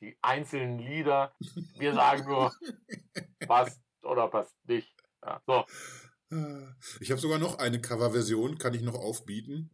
Die 0.01 0.17
einzelnen 0.21 0.77
Lieder. 0.79 1.33
Wir 1.77 1.93
sagen 1.93 2.25
nur, 2.27 2.53
passt 3.47 3.81
oder 4.03 4.27
passt 4.27 4.55
nicht. 4.67 4.93
Ja, 5.23 5.41
so. 5.47 5.65
Ich 6.99 7.11
habe 7.11 7.21
sogar 7.21 7.39
noch 7.39 7.59
eine 7.59 7.79
Coverversion, 7.79 8.57
kann 8.57 8.73
ich 8.73 8.81
noch 8.81 8.95
aufbieten. 8.95 9.71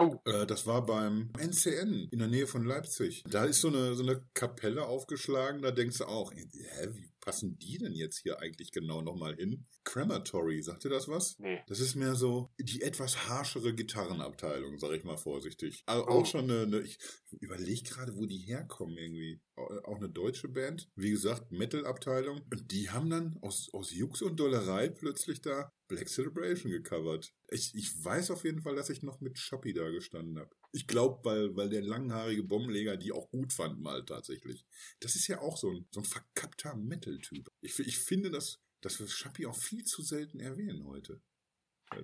Oh. 0.00 0.16
Äh, 0.24 0.46
das 0.46 0.64
war 0.66 0.86
beim 0.86 1.30
NCN 1.36 2.08
in 2.12 2.20
der 2.20 2.28
Nähe 2.28 2.46
von 2.46 2.64
Leipzig. 2.64 3.24
Da 3.28 3.44
ist 3.44 3.60
so 3.60 3.68
eine, 3.68 3.96
so 3.96 4.04
eine 4.04 4.22
Kapelle 4.32 4.86
aufgeschlagen, 4.86 5.60
da 5.60 5.72
denkst 5.72 5.98
du 5.98 6.04
auch, 6.04 6.32
hä, 6.32 6.88
wie 6.92 7.10
passen 7.28 7.58
die 7.58 7.76
denn 7.76 7.92
jetzt 7.92 8.20
hier 8.22 8.40
eigentlich 8.40 8.72
genau 8.72 9.02
nochmal 9.02 9.36
hin? 9.36 9.66
Crematory, 9.84 10.62
sagt 10.62 10.86
ihr 10.86 10.90
das 10.90 11.08
was? 11.08 11.38
Nee. 11.38 11.60
Das 11.66 11.78
ist 11.78 11.94
mehr 11.94 12.14
so 12.14 12.50
die 12.58 12.80
etwas 12.80 13.28
harschere 13.28 13.74
Gitarrenabteilung, 13.74 14.78
sag 14.78 14.92
ich 14.92 15.04
mal 15.04 15.18
vorsichtig. 15.18 15.82
Also 15.84 16.06
oh. 16.06 16.08
auch 16.08 16.26
schon 16.26 16.50
eine, 16.50 16.62
eine 16.62 16.80
ich 16.80 16.98
überlege 17.40 17.82
gerade, 17.82 18.16
wo 18.16 18.24
die 18.24 18.38
herkommen 18.38 18.96
irgendwie. 18.96 19.42
Auch 19.56 19.96
eine 19.96 20.08
deutsche 20.08 20.48
Band. 20.48 20.88
Wie 20.94 21.10
gesagt, 21.10 21.50
Metal-Abteilung. 21.50 22.40
Und 22.50 22.70
die 22.70 22.88
haben 22.88 23.10
dann 23.10 23.36
aus, 23.42 23.68
aus 23.74 23.92
Jux 23.92 24.22
und 24.22 24.40
Dollerei 24.40 24.88
plötzlich 24.88 25.42
da 25.42 25.70
Black 25.88 26.08
Celebration 26.08 26.70
gecovert. 26.70 27.34
Ich, 27.48 27.74
ich 27.74 27.92
weiß 28.04 28.30
auf 28.30 28.44
jeden 28.44 28.62
Fall, 28.62 28.76
dass 28.76 28.88
ich 28.88 29.02
noch 29.02 29.20
mit 29.20 29.38
Shopee 29.38 29.72
da 29.72 29.90
gestanden 29.90 30.38
habe. 30.38 30.50
Ich 30.78 30.86
glaube, 30.86 31.18
weil, 31.24 31.56
weil 31.56 31.68
der 31.68 31.82
langhaarige 31.82 32.44
Bombenleger 32.44 32.96
die 32.96 33.10
auch 33.10 33.28
gut 33.30 33.52
fand 33.52 33.80
mal 33.80 34.04
tatsächlich. 34.04 34.64
Das 35.00 35.16
ist 35.16 35.26
ja 35.26 35.40
auch 35.40 35.56
so 35.56 35.72
ein, 35.72 35.88
so 35.90 35.98
ein 35.98 36.04
verkappter 36.04 36.76
Metal-Typ. 36.76 37.50
Ich, 37.60 37.76
ich 37.80 37.98
finde, 37.98 38.30
dass, 38.30 38.60
dass 38.80 39.00
wir 39.00 39.08
Shopee 39.08 39.46
auch 39.46 39.56
viel 39.56 39.84
zu 39.84 40.02
selten 40.02 40.38
erwähnen 40.38 40.84
heute. 40.84 41.20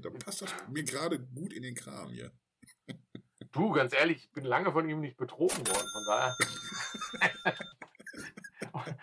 Da 0.01 0.11
passt 0.11 0.43
das 0.43 0.53
mir 0.69 0.83
gerade 0.83 1.21
gut 1.21 1.53
in 1.53 1.63
den 1.63 1.77
Kram 1.77 2.11
hier. 2.11 2.33
Du, 3.53 3.71
ganz 3.71 3.95
ehrlich, 3.95 4.25
ich 4.25 4.33
bin 4.33 4.43
lange 4.43 4.73
von 4.73 4.89
ihm 4.89 4.99
nicht 4.99 5.17
betrogen 5.17 5.65
worden, 5.69 5.89
von 5.93 6.05
daher. 6.09 6.37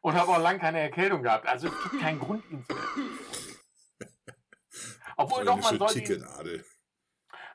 Und 0.00 0.14
habe 0.14 0.32
auch 0.32 0.42
lange 0.42 0.58
keine 0.58 0.80
Erkältung 0.80 1.22
gehabt. 1.22 1.46
Also 1.46 1.68
es 1.68 1.74
gibt 1.84 2.00
keinen 2.02 2.18
Grund, 2.18 2.42
ihn 2.50 2.64
zu 2.64 2.74
Obwohl 5.16 5.44
doch, 5.44 5.60
man 5.60 5.78
soll, 5.78 5.96
ihn, 5.96 6.24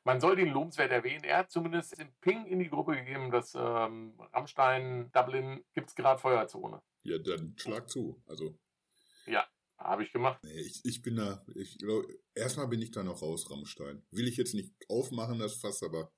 man 0.03 0.19
soll 0.19 0.35
den 0.35 0.49
lobenswert 0.49 0.91
erwähnen. 0.91 1.23
Er 1.23 1.37
hat 1.37 1.51
zumindest 1.51 1.97
den 1.99 2.11
Ping 2.21 2.45
in 2.45 2.59
die 2.59 2.69
Gruppe 2.69 2.95
gegeben, 2.95 3.31
dass 3.31 3.55
ähm, 3.55 4.13
Rammstein, 4.33 5.11
Dublin, 5.11 5.63
gibt 5.73 5.89
es 5.89 5.95
gerade 5.95 6.19
Feuerzone. 6.19 6.81
Ja, 7.03 7.17
dann 7.17 7.55
schlag 7.57 7.89
zu. 7.89 8.21
Also. 8.27 8.57
Ja, 9.25 9.47
habe 9.77 10.03
ich 10.03 10.11
gemacht. 10.11 10.39
Nee, 10.43 10.59
ich, 10.59 10.81
ich 10.83 11.01
bin 11.01 11.15
da, 11.15 11.43
ich 11.55 11.77
glaube, 11.77 12.07
erstmal 12.33 12.67
bin 12.67 12.81
ich 12.81 12.91
da 12.91 13.03
noch 13.03 13.21
raus, 13.21 13.49
Rammstein. 13.49 14.03
Will 14.11 14.27
ich 14.27 14.37
jetzt 14.37 14.53
nicht 14.53 14.73
aufmachen, 14.89 15.39
das 15.39 15.55
Fass, 15.55 15.83
aber 15.83 16.11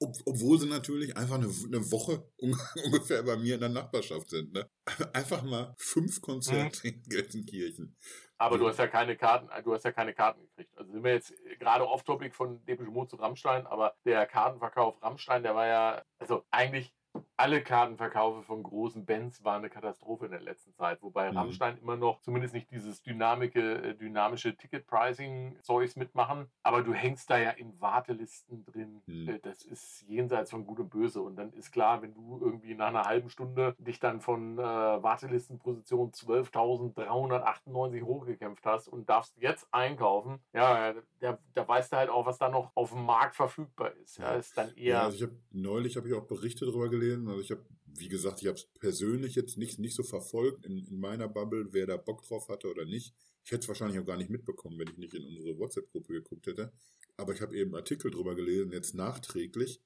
ob, 0.00 0.16
obwohl 0.24 0.58
sie 0.58 0.66
natürlich 0.66 1.16
einfach 1.16 1.36
eine, 1.36 1.46
eine 1.46 1.92
Woche 1.92 2.24
ungefähr 2.84 3.22
bei 3.22 3.36
mir 3.36 3.54
in 3.54 3.60
der 3.60 3.68
Nachbarschaft 3.68 4.30
sind. 4.30 4.52
Ne? 4.52 4.68
Einfach 5.12 5.42
mal 5.42 5.74
fünf 5.78 6.20
Konzerte 6.20 6.80
mhm. 6.82 6.94
in 6.94 7.02
Gelsenkirchen. 7.04 7.96
Aber 8.38 8.56
ja. 8.56 8.62
du 8.62 8.68
hast 8.68 8.78
ja 8.78 8.86
keine 8.86 9.16
Karten, 9.16 9.48
du 9.64 9.74
hast 9.74 9.84
ja 9.84 9.92
keine 9.92 10.14
Karten 10.14 10.40
gekriegt. 10.40 10.76
Also 10.78 10.92
sind 10.92 11.04
wir 11.04 11.12
jetzt 11.12 11.34
gerade 11.58 11.86
off-topic 11.86 12.34
von 12.34 12.64
Depeche 12.64 12.90
Mode 12.90 13.08
zu 13.08 13.16
Rammstein, 13.16 13.66
aber 13.66 13.94
der 14.06 14.26
Kartenverkauf 14.26 15.02
Rammstein, 15.02 15.42
der 15.42 15.54
war 15.54 15.66
ja, 15.66 16.02
also 16.18 16.44
eigentlich 16.50 16.94
alle 17.40 17.62
Kartenverkaufe 17.62 18.42
von 18.42 18.62
großen 18.62 19.06
Bands 19.06 19.42
waren 19.44 19.60
eine 19.60 19.70
Katastrophe 19.70 20.26
in 20.26 20.30
der 20.30 20.42
letzten 20.42 20.74
Zeit, 20.74 21.00
wobei 21.00 21.30
mhm. 21.30 21.38
Rammstein 21.38 21.78
immer 21.78 21.96
noch 21.96 22.20
zumindest 22.20 22.52
nicht 22.52 22.70
dieses 22.70 23.02
dynamische, 23.02 23.82
äh, 23.82 23.94
dynamische 23.94 24.54
Ticket-Pricing-Zeugs 24.54 25.96
mitmachen, 25.96 26.50
aber 26.62 26.82
du 26.82 26.92
hängst 26.92 27.30
da 27.30 27.38
ja 27.38 27.50
in 27.50 27.80
Wartelisten 27.80 28.66
drin. 28.66 29.00
Mhm. 29.06 29.38
Das 29.42 29.62
ist 29.64 30.04
jenseits 30.06 30.50
von 30.50 30.66
Gut 30.66 30.80
und 30.80 30.90
Böse 30.90 31.22
und 31.22 31.36
dann 31.36 31.54
ist 31.54 31.72
klar, 31.72 32.02
wenn 32.02 32.12
du 32.12 32.38
irgendwie 32.42 32.74
nach 32.74 32.88
einer 32.88 33.06
halben 33.06 33.30
Stunde 33.30 33.74
dich 33.78 33.98
dann 34.00 34.20
von 34.20 34.58
äh, 34.58 34.62
Wartelistenposition 34.62 36.12
12.398 36.12 38.02
hochgekämpft 38.02 38.66
hast 38.66 38.88
und 38.88 39.08
darfst 39.08 39.34
jetzt 39.38 39.66
einkaufen, 39.72 40.40
ja, 40.52 40.92
da, 41.20 41.38
da 41.54 41.66
weißt 41.66 41.90
du 41.92 41.96
halt 41.96 42.10
auch, 42.10 42.26
was 42.26 42.36
da 42.36 42.50
noch 42.50 42.70
auf 42.74 42.90
dem 42.90 43.06
Markt 43.06 43.34
verfügbar 43.34 43.92
ist. 44.02 44.18
Ja, 44.18 44.32
ist 44.32 44.58
dann 44.58 44.74
eher. 44.76 44.90
Ja, 44.90 45.02
also 45.04 45.16
ich 45.16 45.22
hab, 45.22 45.30
neulich 45.52 45.96
habe 45.96 46.06
ich 46.06 46.14
auch 46.14 46.26
Berichte 46.26 46.66
darüber 46.66 46.90
gelesen. 46.90 47.29
Also 47.30 47.42
ich 47.42 47.50
habe, 47.50 47.64
wie 47.86 48.08
gesagt, 48.08 48.42
ich 48.42 48.48
habe 48.48 48.56
es 48.56 48.66
persönlich 48.78 49.34
jetzt 49.34 49.56
nicht, 49.56 49.78
nicht 49.78 49.94
so 49.94 50.02
verfolgt 50.02 50.64
in, 50.66 50.78
in 50.78 50.98
meiner 50.98 51.28
Bubble, 51.28 51.68
wer 51.72 51.86
da 51.86 51.96
Bock 51.96 52.22
drauf 52.22 52.48
hatte 52.48 52.68
oder 52.68 52.84
nicht. 52.84 53.14
Ich 53.44 53.52
hätte 53.52 53.62
es 53.62 53.68
wahrscheinlich 53.68 53.98
auch 53.98 54.06
gar 54.06 54.16
nicht 54.16 54.30
mitbekommen, 54.30 54.78
wenn 54.78 54.88
ich 54.88 54.98
nicht 54.98 55.14
in 55.14 55.24
unsere 55.24 55.58
WhatsApp-Gruppe 55.58 56.12
geguckt 56.12 56.46
hätte. 56.46 56.72
Aber 57.16 57.32
ich 57.32 57.40
habe 57.40 57.56
eben 57.56 57.74
Artikel 57.74 58.10
drüber 58.10 58.34
gelesen, 58.34 58.72
jetzt 58.72 58.94
nachträglich, 58.94 59.80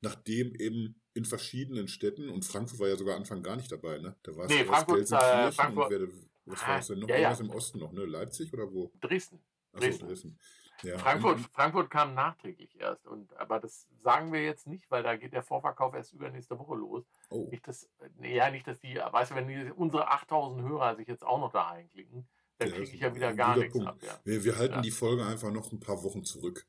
nachdem 0.00 0.54
eben 0.54 1.00
in 1.14 1.24
verschiedenen 1.24 1.88
Städten, 1.88 2.28
und 2.28 2.44
Frankfurt 2.44 2.78
war 2.78 2.88
ja 2.88 2.96
sogar 2.96 3.16
Anfang 3.16 3.42
gar 3.42 3.56
nicht 3.56 3.70
dabei, 3.70 3.98
ne? 3.98 4.16
Da 4.22 4.36
war 4.36 4.46
es 4.46 4.50
nee, 4.50 4.64
Frankfurt, 4.64 5.10
äh, 5.10 5.52
Frankfurt. 5.52 5.90
Wer, 5.90 6.08
was 6.46 6.62
war 6.66 6.78
es 6.78 6.86
denn 6.86 6.98
noch? 7.00 7.08
Ja, 7.08 7.18
ja. 7.18 7.32
im 7.32 7.50
Osten 7.50 7.78
noch, 7.78 7.92
ne? 7.92 8.04
Leipzig 8.04 8.52
oder 8.52 8.72
wo? 8.72 8.92
Dresden. 9.00 9.40
Achso, 9.72 10.06
Dresden. 10.06 10.38
Ja. 10.82 10.98
Frankfurt, 10.98 11.40
Frankfurt 11.52 11.90
kam 11.90 12.14
nachträglich 12.14 12.78
erst. 12.78 13.06
Und, 13.06 13.34
aber 13.36 13.60
das 13.60 13.86
sagen 14.02 14.32
wir 14.32 14.42
jetzt 14.42 14.66
nicht, 14.66 14.90
weil 14.90 15.02
da 15.02 15.16
geht 15.16 15.32
der 15.32 15.42
Vorverkauf 15.42 15.94
erst 15.94 16.12
übernächste 16.12 16.58
Woche 16.58 16.74
los. 16.74 17.04
Oh. 17.28 17.48
Nicht, 17.50 17.66
dass, 17.68 17.88
ja, 18.20 18.50
nicht, 18.50 18.66
dass 18.66 18.80
die, 18.80 18.96
weißt 18.96 19.32
du, 19.32 19.34
wenn 19.34 19.48
die, 19.48 19.72
unsere 19.72 20.10
8000 20.10 20.62
Hörer 20.62 20.96
sich 20.96 21.08
jetzt 21.08 21.24
auch 21.24 21.38
noch 21.38 21.52
da 21.52 21.68
einklicken, 21.70 22.26
dann 22.58 22.68
ja, 22.68 22.74
kriege 22.74 22.90
ich 22.94 23.00
ja 23.00 23.14
wieder 23.14 23.32
gar 23.34 23.56
nichts 23.56 23.72
Punkt. 23.72 23.88
ab. 23.88 23.98
Ja. 24.02 24.18
Wir, 24.24 24.44
wir 24.44 24.56
halten 24.56 24.74
ja. 24.74 24.80
die 24.80 24.90
Folge 24.90 25.24
einfach 25.24 25.50
noch 25.50 25.72
ein 25.72 25.80
paar 25.80 26.02
Wochen 26.02 26.24
zurück. 26.24 26.66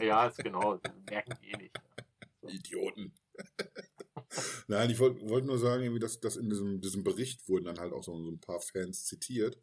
Ja, 0.00 0.26
ist 0.26 0.38
genau. 0.38 0.78
merken 1.08 1.34
die 1.42 1.50
eh 1.50 1.56
nicht. 1.56 1.80
Idioten. 2.42 3.12
Nein, 4.68 4.90
ich 4.90 4.98
wollte 4.98 5.28
wollt 5.28 5.44
nur 5.44 5.58
sagen, 5.58 5.98
dass, 5.98 6.20
dass 6.20 6.36
in 6.36 6.48
diesem, 6.48 6.80
diesem 6.80 7.02
Bericht 7.02 7.48
wurden 7.48 7.64
dann 7.64 7.80
halt 7.80 7.92
auch 7.92 8.04
so, 8.04 8.16
so 8.22 8.30
ein 8.30 8.40
paar 8.40 8.60
Fans 8.60 9.04
zitiert. 9.04 9.58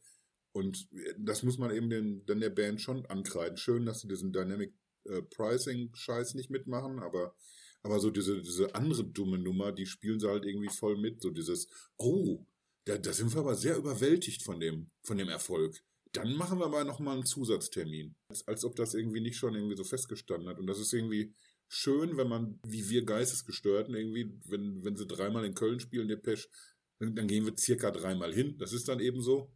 Und 0.57 0.87
das 1.19 1.43
muss 1.43 1.59
man 1.59 1.69
eben 1.69 1.87
den, 1.87 2.25
dann 2.25 2.39
der 2.39 2.49
Band 2.49 2.81
schon 2.81 3.05
ankreiden. 3.05 3.57
Schön, 3.57 3.85
dass 3.85 3.99
sie 3.99 4.07
diesen 4.07 4.33
Dynamic 4.33 4.73
äh, 5.03 5.21
Pricing 5.21 5.93
Scheiß 5.93 6.33
nicht 6.33 6.49
mitmachen, 6.49 6.97
aber, 6.97 7.35
aber 7.83 7.99
so 7.99 8.09
diese, 8.09 8.41
diese 8.41 8.73
andere 8.73 9.03
dumme 9.03 9.37
Nummer, 9.37 9.71
die 9.71 9.85
spielen 9.85 10.19
sie 10.19 10.27
halt 10.27 10.45
irgendwie 10.45 10.69
voll 10.69 10.97
mit. 10.97 11.21
So 11.21 11.29
dieses, 11.29 11.67
oh, 11.97 12.43
da, 12.85 12.97
da 12.97 13.13
sind 13.13 13.35
wir 13.35 13.41
aber 13.41 13.53
sehr 13.53 13.77
überwältigt 13.77 14.41
von 14.41 14.59
dem, 14.59 14.89
von 15.03 15.19
dem 15.19 15.29
Erfolg. 15.29 15.79
Dann 16.11 16.33
machen 16.33 16.57
wir 16.57 16.65
aber 16.65 16.83
nochmal 16.85 17.17
einen 17.17 17.25
Zusatztermin. 17.27 18.15
Als, 18.29 18.47
als 18.47 18.65
ob 18.65 18.75
das 18.75 18.95
irgendwie 18.95 19.21
nicht 19.21 19.37
schon 19.37 19.53
irgendwie 19.53 19.77
so 19.77 19.83
festgestanden 19.83 20.49
hat. 20.49 20.57
Und 20.57 20.65
das 20.65 20.79
ist 20.79 20.91
irgendwie 20.91 21.35
schön, 21.67 22.17
wenn 22.17 22.29
man, 22.29 22.59
wie 22.65 22.89
wir 22.89 23.05
Geistesgestörten 23.05 23.93
irgendwie, 23.93 24.33
wenn, 24.45 24.83
wenn 24.83 24.95
sie 24.95 25.05
dreimal 25.05 25.45
in 25.45 25.53
Köln 25.53 25.79
spielen, 25.79 26.07
der 26.07 26.15
Pesch, 26.15 26.49
dann, 26.97 27.13
dann 27.13 27.27
gehen 27.27 27.45
wir 27.45 27.55
circa 27.55 27.91
dreimal 27.91 28.33
hin. 28.33 28.57
Das 28.57 28.73
ist 28.73 28.87
dann 28.87 28.99
eben 28.99 29.21
so. 29.21 29.51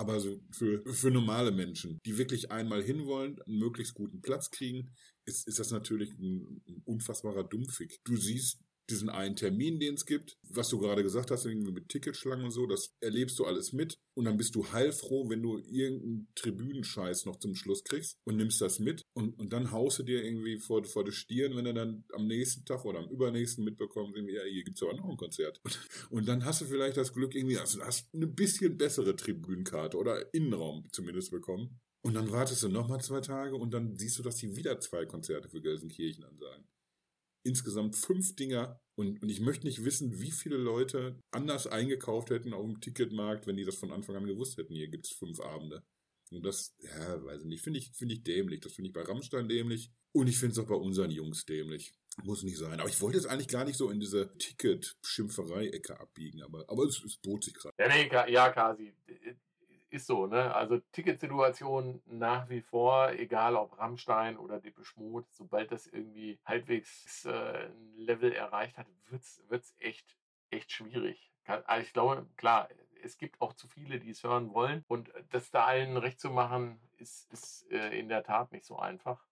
Aber 0.00 0.18
so 0.18 0.40
für, 0.50 0.82
für 0.94 1.10
normale 1.10 1.52
Menschen, 1.52 1.98
die 2.06 2.16
wirklich 2.16 2.50
einmal 2.50 2.82
hinwollen, 2.82 3.38
einen 3.42 3.58
möglichst 3.58 3.92
guten 3.92 4.22
Platz 4.22 4.50
kriegen, 4.50 4.88
ist, 5.26 5.46
ist 5.46 5.58
das 5.58 5.72
natürlich 5.72 6.10
ein, 6.18 6.62
ein 6.66 6.80
unfassbarer 6.86 7.44
Dummfick. 7.44 8.00
Du 8.04 8.16
siehst 8.16 8.62
diesen 8.90 9.08
einen 9.08 9.36
Termin, 9.36 9.78
den 9.78 9.94
es 9.94 10.06
gibt, 10.06 10.38
was 10.42 10.68
du 10.68 10.78
gerade 10.78 11.02
gesagt 11.02 11.30
hast, 11.30 11.44
mit 11.44 11.88
Ticketschlangen 11.88 12.44
und 12.44 12.50
so, 12.50 12.66
das 12.66 12.94
erlebst 13.00 13.38
du 13.38 13.44
alles 13.44 13.72
mit 13.72 13.98
und 14.14 14.24
dann 14.24 14.36
bist 14.36 14.54
du 14.54 14.72
heilfroh, 14.72 15.28
wenn 15.28 15.42
du 15.42 15.58
irgendeinen 15.58 16.28
Tribünenscheiß 16.34 17.24
noch 17.24 17.36
zum 17.36 17.54
Schluss 17.54 17.84
kriegst 17.84 18.18
und 18.24 18.36
nimmst 18.36 18.60
das 18.60 18.78
mit 18.78 19.06
und, 19.14 19.38
und 19.38 19.52
dann 19.52 19.70
haust 19.70 20.00
du 20.00 20.02
dir 20.02 20.24
irgendwie 20.24 20.58
vor, 20.58 20.84
vor 20.84 21.04
die 21.04 21.12
Stirn, 21.12 21.56
wenn 21.56 21.64
du 21.64 21.74
dann 21.74 22.04
am 22.12 22.26
nächsten 22.26 22.64
Tag 22.64 22.84
oder 22.84 22.98
am 22.98 23.08
übernächsten 23.08 23.64
mitbekommst, 23.64 24.16
ja, 24.16 24.42
hier 24.44 24.64
gibt's 24.64 24.82
aber 24.82 24.94
noch 24.94 25.08
ein 25.08 25.16
Konzert. 25.16 25.60
Und, 25.64 25.78
und 26.10 26.28
dann 26.28 26.44
hast 26.44 26.60
du 26.60 26.64
vielleicht 26.64 26.96
das 26.96 27.12
Glück 27.12 27.34
irgendwie, 27.34 27.58
also 27.58 27.80
hast 27.82 28.12
eine 28.12 28.26
bisschen 28.26 28.76
bessere 28.76 29.16
Tribünenkarte 29.16 29.96
oder 29.96 30.32
Innenraum 30.34 30.86
zumindest 30.92 31.30
bekommen. 31.30 31.80
Und 32.02 32.14
dann 32.14 32.30
wartest 32.32 32.62
du 32.62 32.68
nochmal 32.68 33.00
zwei 33.02 33.20
Tage 33.20 33.56
und 33.56 33.74
dann 33.74 33.94
siehst 33.96 34.18
du, 34.18 34.22
dass 34.22 34.36
die 34.36 34.56
wieder 34.56 34.80
zwei 34.80 35.04
Konzerte 35.04 35.50
für 35.50 35.60
Gelsenkirchen 35.60 36.24
ansagen 36.24 36.64
insgesamt 37.42 37.96
fünf 37.96 38.36
Dinger 38.36 38.80
und, 38.96 39.22
und 39.22 39.28
ich 39.28 39.40
möchte 39.40 39.66
nicht 39.66 39.84
wissen, 39.84 40.20
wie 40.20 40.30
viele 40.30 40.56
Leute 40.56 41.18
anders 41.30 41.66
eingekauft 41.66 42.30
hätten 42.30 42.52
auf 42.52 42.64
dem 42.64 42.80
Ticketmarkt, 42.80 43.46
wenn 43.46 43.56
die 43.56 43.64
das 43.64 43.76
von 43.76 43.92
Anfang 43.92 44.16
an 44.16 44.26
gewusst 44.26 44.58
hätten, 44.58 44.74
hier 44.74 44.88
gibt 44.88 45.06
es 45.06 45.12
fünf 45.12 45.40
Abende. 45.40 45.82
Und 46.32 46.44
das, 46.44 46.76
ja, 46.78 47.24
weiß 47.24 47.40
ich 47.40 47.46
nicht, 47.46 47.62
finde 47.62 47.80
ich, 47.80 47.90
finde 47.92 48.14
ich 48.14 48.22
dämlich. 48.22 48.60
Das 48.60 48.72
finde 48.72 48.88
ich 48.88 48.94
bei 48.94 49.02
Rammstein 49.02 49.48
dämlich 49.48 49.90
und 50.12 50.28
ich 50.28 50.38
finde 50.38 50.52
es 50.52 50.58
auch 50.58 50.68
bei 50.68 50.76
unseren 50.76 51.10
Jungs 51.10 51.44
dämlich. 51.44 51.92
Muss 52.22 52.42
nicht 52.42 52.58
sein. 52.58 52.78
Aber 52.78 52.88
ich 52.88 53.00
wollte 53.00 53.16
jetzt 53.18 53.26
eigentlich 53.26 53.48
gar 53.48 53.64
nicht 53.64 53.76
so 53.76 53.90
in 53.90 54.00
diese 54.00 54.36
Ticket-Schimpferei-Ecke 54.36 55.98
abbiegen, 55.98 56.42
aber, 56.42 56.68
aber 56.68 56.84
es, 56.84 57.02
es 57.04 57.16
bot 57.16 57.44
sich 57.44 57.54
gerade. 57.54 57.74
Ja, 57.78 57.88
nee, 57.88 58.32
ja, 58.32 58.50
quasi 58.50 58.92
ist 59.90 60.06
so, 60.06 60.26
ne? 60.26 60.54
Also 60.54 60.78
Ticketsituation 60.92 62.02
nach 62.06 62.48
wie 62.48 62.60
vor, 62.60 63.10
egal 63.10 63.56
ob 63.56 63.78
Rammstein 63.78 64.36
oder 64.36 64.60
Depeche 64.60 64.98
Mode, 65.00 65.26
sobald 65.30 65.72
das 65.72 65.86
irgendwie 65.86 66.38
halbwegs 66.44 67.24
äh, 67.24 67.66
ein 67.66 67.94
Level 67.96 68.32
erreicht 68.32 68.78
hat, 68.78 68.86
wird 69.08 69.22
es 69.62 69.74
echt, 69.78 70.16
echt 70.50 70.72
schwierig. 70.72 71.30
Also 71.44 71.86
ich 71.86 71.92
glaube, 71.92 72.26
klar, 72.36 72.68
es 73.02 73.18
gibt 73.18 73.40
auch 73.40 73.54
zu 73.54 73.66
viele, 73.66 73.98
die 73.98 74.10
es 74.10 74.22
hören 74.22 74.52
wollen. 74.54 74.84
Und 74.86 75.10
das 75.30 75.50
da 75.50 75.64
allen 75.64 75.96
recht 75.96 76.20
zu 76.20 76.30
machen, 76.30 76.80
ist, 76.98 77.30
ist 77.32 77.70
äh, 77.70 77.98
in 77.98 78.08
der 78.08 78.22
Tat 78.22 78.52
nicht 78.52 78.64
so 78.64 78.78
einfach. 78.78 79.26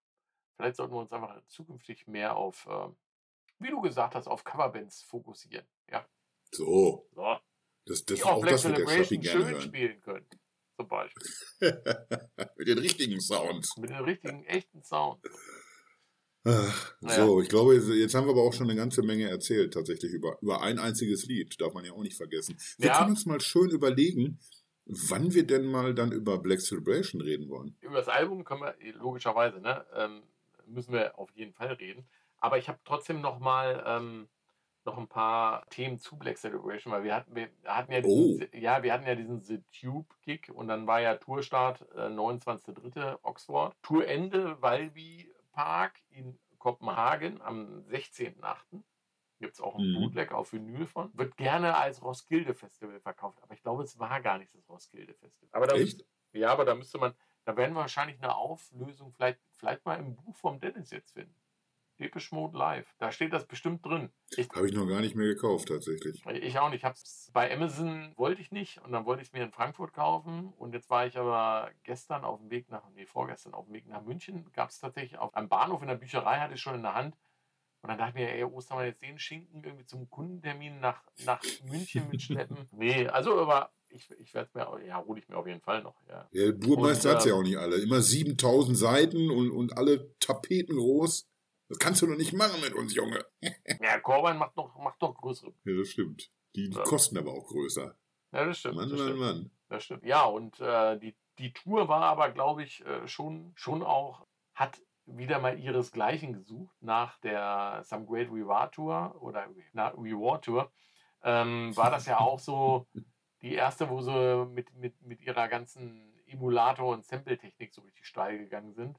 Vielleicht 0.56 0.76
sollten 0.76 0.94
wir 0.94 1.00
uns 1.00 1.12
einfach 1.12 1.40
zukünftig 1.46 2.08
mehr 2.08 2.36
auf, 2.36 2.66
äh, 2.66 2.88
wie 3.60 3.70
du 3.70 3.80
gesagt 3.80 4.14
hast, 4.14 4.26
auf 4.26 4.42
Coverbands 4.42 5.02
fokussieren. 5.02 5.66
Ja. 5.90 6.04
So. 6.50 7.06
so. 7.14 7.38
Das, 7.84 8.04
das 8.04 8.18
ist 8.18 8.26
auch 8.26 8.44
das, 8.44 8.62
der 8.62 8.76
Shoppi 8.76 9.18
gerne 9.18 9.40
schön 9.40 9.48
hören. 9.48 9.62
spielen 9.62 10.00
können. 10.00 10.28
Zum 10.78 10.86
Beispiel. 10.86 11.22
Mit 12.56 12.68
den 12.68 12.78
richtigen 12.78 13.20
Sounds. 13.20 13.76
Mit 13.78 13.90
den 13.90 14.04
richtigen, 14.04 14.44
echten 14.44 14.84
Sounds. 14.84 15.20
Ach, 16.44 16.94
so, 17.00 17.36
ja. 17.36 17.42
ich 17.42 17.48
glaube, 17.48 17.74
jetzt 17.74 18.14
haben 18.14 18.26
wir 18.26 18.30
aber 18.30 18.42
auch 18.42 18.52
schon 18.52 18.70
eine 18.70 18.78
ganze 18.78 19.02
Menge 19.02 19.28
erzählt, 19.28 19.74
tatsächlich 19.74 20.12
über, 20.12 20.38
über 20.40 20.62
ein 20.62 20.78
einziges 20.78 21.26
Lied, 21.26 21.60
darf 21.60 21.74
man 21.74 21.84
ja 21.84 21.92
auch 21.92 22.02
nicht 22.02 22.16
vergessen. 22.16 22.56
Wir 22.78 22.90
ja. 22.90 22.98
können 22.98 23.10
uns 23.10 23.26
mal 23.26 23.40
schön 23.40 23.70
überlegen, 23.70 24.38
wann 24.86 25.34
wir 25.34 25.44
denn 25.44 25.66
mal 25.66 25.94
dann 25.96 26.12
über 26.12 26.38
Black 26.38 26.60
Celebration 26.60 27.22
reden 27.22 27.48
wollen. 27.48 27.76
Über 27.80 27.96
das 27.96 28.08
Album 28.08 28.44
können 28.44 28.62
wir 28.62 28.76
logischerweise, 28.94 29.60
ne, 29.60 29.84
ähm, 29.96 30.22
müssen 30.66 30.92
wir 30.92 31.18
auf 31.18 31.30
jeden 31.34 31.54
Fall 31.54 31.72
reden. 31.72 32.06
Aber 32.38 32.56
ich 32.56 32.68
habe 32.68 32.78
trotzdem 32.84 33.20
noch 33.20 33.40
mal 33.40 33.82
ähm, 33.84 34.28
noch 34.88 34.98
ein 34.98 35.08
paar 35.08 35.66
Themen 35.68 35.98
zu 35.98 36.16
Black 36.16 36.38
Celebration, 36.38 36.92
weil 36.92 37.04
wir 37.04 37.14
hatten, 37.14 37.34
wir 37.34 37.48
hatten 37.64 37.92
ja 37.92 38.00
diesen, 38.00 38.42
oh. 38.42 38.56
ja, 38.56 38.82
wir 38.82 38.92
hatten 38.92 39.06
ja 39.06 39.14
diesen 39.14 39.42
The 39.42 39.62
Tube 39.78 40.06
Gig 40.22 40.50
und 40.52 40.68
dann 40.68 40.86
war 40.86 41.00
ja 41.00 41.16
Tourstart 41.16 41.82
äh, 41.94 42.08
29.3. 42.08 43.18
Oxford. 43.22 43.74
Tourende 43.82 44.60
Valby 44.60 45.30
Park 45.52 46.00
in 46.10 46.38
Kopenhagen 46.58 47.40
am 47.42 47.84
16.8. 47.90 48.82
Gibt 49.40 49.54
es 49.54 49.60
auch 49.60 49.76
ein 49.76 49.92
mhm. 49.92 50.00
Bootleg 50.00 50.32
auf 50.32 50.52
Vinyl 50.52 50.86
von. 50.86 51.10
Wird 51.16 51.36
gerne 51.36 51.76
als 51.76 52.02
Roskilde 52.02 52.54
Festival 52.54 52.98
verkauft, 53.00 53.38
aber 53.42 53.54
ich 53.54 53.62
glaube, 53.62 53.84
es 53.84 53.98
war 53.98 54.20
gar 54.20 54.38
nicht 54.38 54.52
das 54.54 54.68
Roskilde 54.68 55.14
Festival. 55.14 55.50
Aber 55.52 55.66
da 55.66 55.74
Echt? 55.74 55.98
Müsste, 55.98 56.04
ja, 56.32 56.50
aber 56.50 56.64
da 56.64 56.74
müsste 56.74 56.98
man, 56.98 57.14
da 57.44 57.56
werden 57.56 57.74
wir 57.74 57.80
wahrscheinlich 57.80 58.20
eine 58.20 58.34
Auflösung 58.34 59.12
vielleicht, 59.12 59.38
vielleicht 59.56 59.84
mal 59.84 59.98
im 59.98 60.16
Buch 60.16 60.34
vom 60.36 60.58
Dennis 60.58 60.90
jetzt 60.90 61.12
finden. 61.12 61.34
Depeche 61.98 62.34
Mode 62.34 62.56
Live. 62.56 62.86
Da 62.98 63.12
steht 63.12 63.32
das 63.32 63.46
bestimmt 63.46 63.84
drin. 63.84 64.10
Habe 64.54 64.68
ich 64.68 64.74
noch 64.74 64.86
gar 64.86 65.00
nicht 65.00 65.14
mehr 65.14 65.26
gekauft, 65.26 65.68
tatsächlich. 65.68 66.24
Ich 66.26 66.58
auch 66.58 66.70
nicht. 66.70 66.78
Ich 66.78 66.84
hab's 66.84 67.30
bei 67.32 67.52
Amazon 67.52 68.12
wollte 68.16 68.40
ich 68.40 68.52
nicht 68.52 68.80
und 68.82 68.92
dann 68.92 69.04
wollte 69.04 69.22
ich 69.22 69.28
es 69.28 69.32
mir 69.32 69.42
in 69.42 69.50
Frankfurt 69.50 69.92
kaufen. 69.92 70.52
Und 70.56 70.74
jetzt 70.74 70.90
war 70.90 71.06
ich 71.06 71.18
aber 71.18 71.70
gestern 71.82 72.24
auf 72.24 72.38
dem 72.40 72.50
Weg 72.50 72.70
nach, 72.70 72.82
nee, 72.94 73.06
vorgestern 73.06 73.54
auf 73.54 73.66
dem 73.66 73.74
Weg 73.74 73.86
nach 73.86 74.02
München. 74.02 74.50
Gab 74.52 74.70
es 74.70 74.78
tatsächlich 74.78 75.18
auf 75.18 75.34
einem 75.34 75.48
Bahnhof 75.48 75.82
in 75.82 75.88
der 75.88 75.96
Bücherei, 75.96 76.38
hatte 76.38 76.54
ich 76.54 76.60
schon 76.60 76.74
in 76.74 76.82
der 76.82 76.94
Hand. 76.94 77.16
Und 77.82 77.90
dann 77.90 77.98
dachte 77.98 78.10
ich 78.10 78.14
mir, 78.26 78.34
ey, 78.34 78.44
Ostermann, 78.44 78.86
jetzt 78.86 79.02
den 79.02 79.18
Schinken 79.18 79.62
irgendwie 79.62 79.86
zum 79.86 80.10
Kundentermin 80.10 80.80
nach, 80.80 81.02
nach 81.24 81.40
München 81.64 82.08
mitschleppen. 82.10 82.68
nee, 82.72 83.06
also 83.06 83.38
aber 83.40 83.72
ich, 83.90 84.10
ich 84.18 84.34
werde 84.34 84.48
es 84.48 84.54
mir, 84.54 84.86
ja, 84.86 85.04
hole 85.04 85.20
ich 85.20 85.28
mir 85.28 85.36
auf 85.36 85.46
jeden 85.46 85.60
Fall 85.60 85.82
noch. 85.82 85.94
Ja. 86.08 86.28
Der 86.32 86.52
Burmeister 86.52 87.10
hat 87.10 87.18
es 87.18 87.24
ja 87.26 87.34
auch 87.34 87.42
nicht 87.42 87.56
alle. 87.56 87.76
Immer 87.76 88.02
7000 88.02 88.76
Seiten 88.76 89.30
und, 89.30 89.50
und 89.50 89.76
alle 89.76 90.14
Tapeten 90.18 90.76
groß. 90.76 91.28
Das 91.68 91.78
kannst 91.78 92.00
du 92.02 92.06
doch 92.06 92.16
nicht 92.16 92.32
machen 92.32 92.60
mit 92.60 92.72
uns, 92.72 92.94
Junge. 92.94 93.24
ja, 93.80 93.98
Korban 94.00 94.38
macht 94.38 94.56
noch, 94.56 94.76
macht 94.78 95.00
noch 95.02 95.14
größere. 95.14 95.52
Ja, 95.64 95.76
das 95.76 95.88
stimmt. 95.88 96.30
Die, 96.56 96.70
die 96.70 96.76
ja. 96.76 96.82
kosten 96.82 97.18
aber 97.18 97.32
auch 97.32 97.46
größer. 97.46 97.94
Ja, 98.32 98.44
das 98.44 98.58
stimmt. 98.58 98.76
Mann, 98.76 98.90
das 98.90 98.98
Mann, 98.98 99.08
stimmt. 99.08 99.20
Mann. 99.20 99.50
Das 99.68 99.84
stimmt. 99.84 100.04
Ja, 100.04 100.24
und 100.24 100.60
äh, 100.60 100.98
die, 100.98 101.14
die 101.38 101.52
Tour 101.52 101.88
war 101.88 102.02
aber, 102.02 102.30
glaube 102.30 102.62
ich, 102.62 102.84
äh, 102.86 103.06
schon, 103.06 103.52
schon 103.54 103.82
auch, 103.82 104.26
hat 104.54 104.80
wieder 105.04 105.38
mal 105.38 105.58
ihresgleichen 105.58 106.32
gesucht 106.32 106.76
nach 106.80 107.18
der 107.20 107.82
Some 107.84 108.06
Great 108.06 108.28
Reward 108.28 108.74
Tour 108.74 109.16
oder 109.20 109.46
na, 109.72 109.88
Reward 109.88 110.44
Tour. 110.44 110.70
Ähm, 111.22 111.76
war 111.76 111.90
das 111.90 112.06
ja 112.06 112.18
auch 112.20 112.38
so 112.38 112.86
die 113.42 113.54
erste, 113.54 113.88
wo 113.88 114.00
sie 114.00 114.46
mit, 114.46 114.74
mit, 114.74 115.00
mit 115.02 115.20
ihrer 115.20 115.48
ganzen 115.48 116.12
Emulator- 116.26 116.92
und 116.92 117.04
Sample-Technik 117.04 117.72
so 117.72 117.82
richtig 117.82 118.06
steil 118.06 118.38
gegangen 118.38 118.74
sind. 118.74 118.98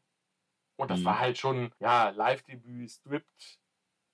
Und 0.80 0.89
das 0.89 1.01
mhm. 1.01 1.05
war 1.05 1.19
halt 1.19 1.38
schon, 1.38 1.71
ja, 1.82 2.09
Live-Debüt, 2.11 2.89
Stripped, 2.89 3.59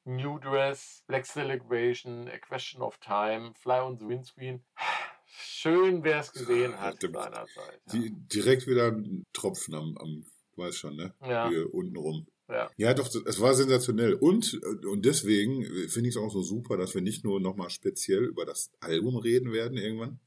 New 0.03 0.39
Dress, 0.39 1.03
Black 1.05 1.27
Celebration, 1.27 2.27
A 2.27 2.39
Question 2.39 2.81
of 2.81 2.97
Time, 2.97 3.53
Fly 3.55 3.81
on 3.81 3.99
the 3.99 4.07
Windscreen. 4.07 4.63
Schön, 5.27 6.03
wer 6.03 6.21
es 6.21 6.33
gesehen 6.33 6.79
hat 6.79 7.03
ja, 7.03 7.09
seinerzeit. 7.11 7.81
Ja. 7.85 7.93
Die, 7.93 8.09
direkt 8.11 8.65
wieder 8.65 8.87
ein 8.87 9.23
Tropfen 9.31 9.75
am, 9.75 9.95
am 9.99 10.25
weiß 10.55 10.75
schon, 10.75 10.95
ne? 10.95 11.13
Ja. 11.23 11.49
Hier 11.49 11.71
unten 11.71 11.97
rum. 11.97 12.25
Ja. 12.47 12.71
ja, 12.77 12.93
doch, 12.95 13.13
es 13.13 13.41
war 13.41 13.53
sensationell. 13.53 14.15
Und, 14.15 14.59
und 14.85 15.05
deswegen 15.05 15.63
finde 15.89 16.09
ich 16.09 16.15
es 16.15 16.21
auch 16.21 16.31
so 16.31 16.41
super, 16.41 16.77
dass 16.77 16.95
wir 16.95 17.01
nicht 17.01 17.23
nur 17.23 17.39
nochmal 17.39 17.69
speziell 17.69 18.23
über 18.23 18.45
das 18.45 18.71
Album 18.79 19.17
reden 19.17 19.51
werden 19.51 19.77
irgendwann, 19.77 20.19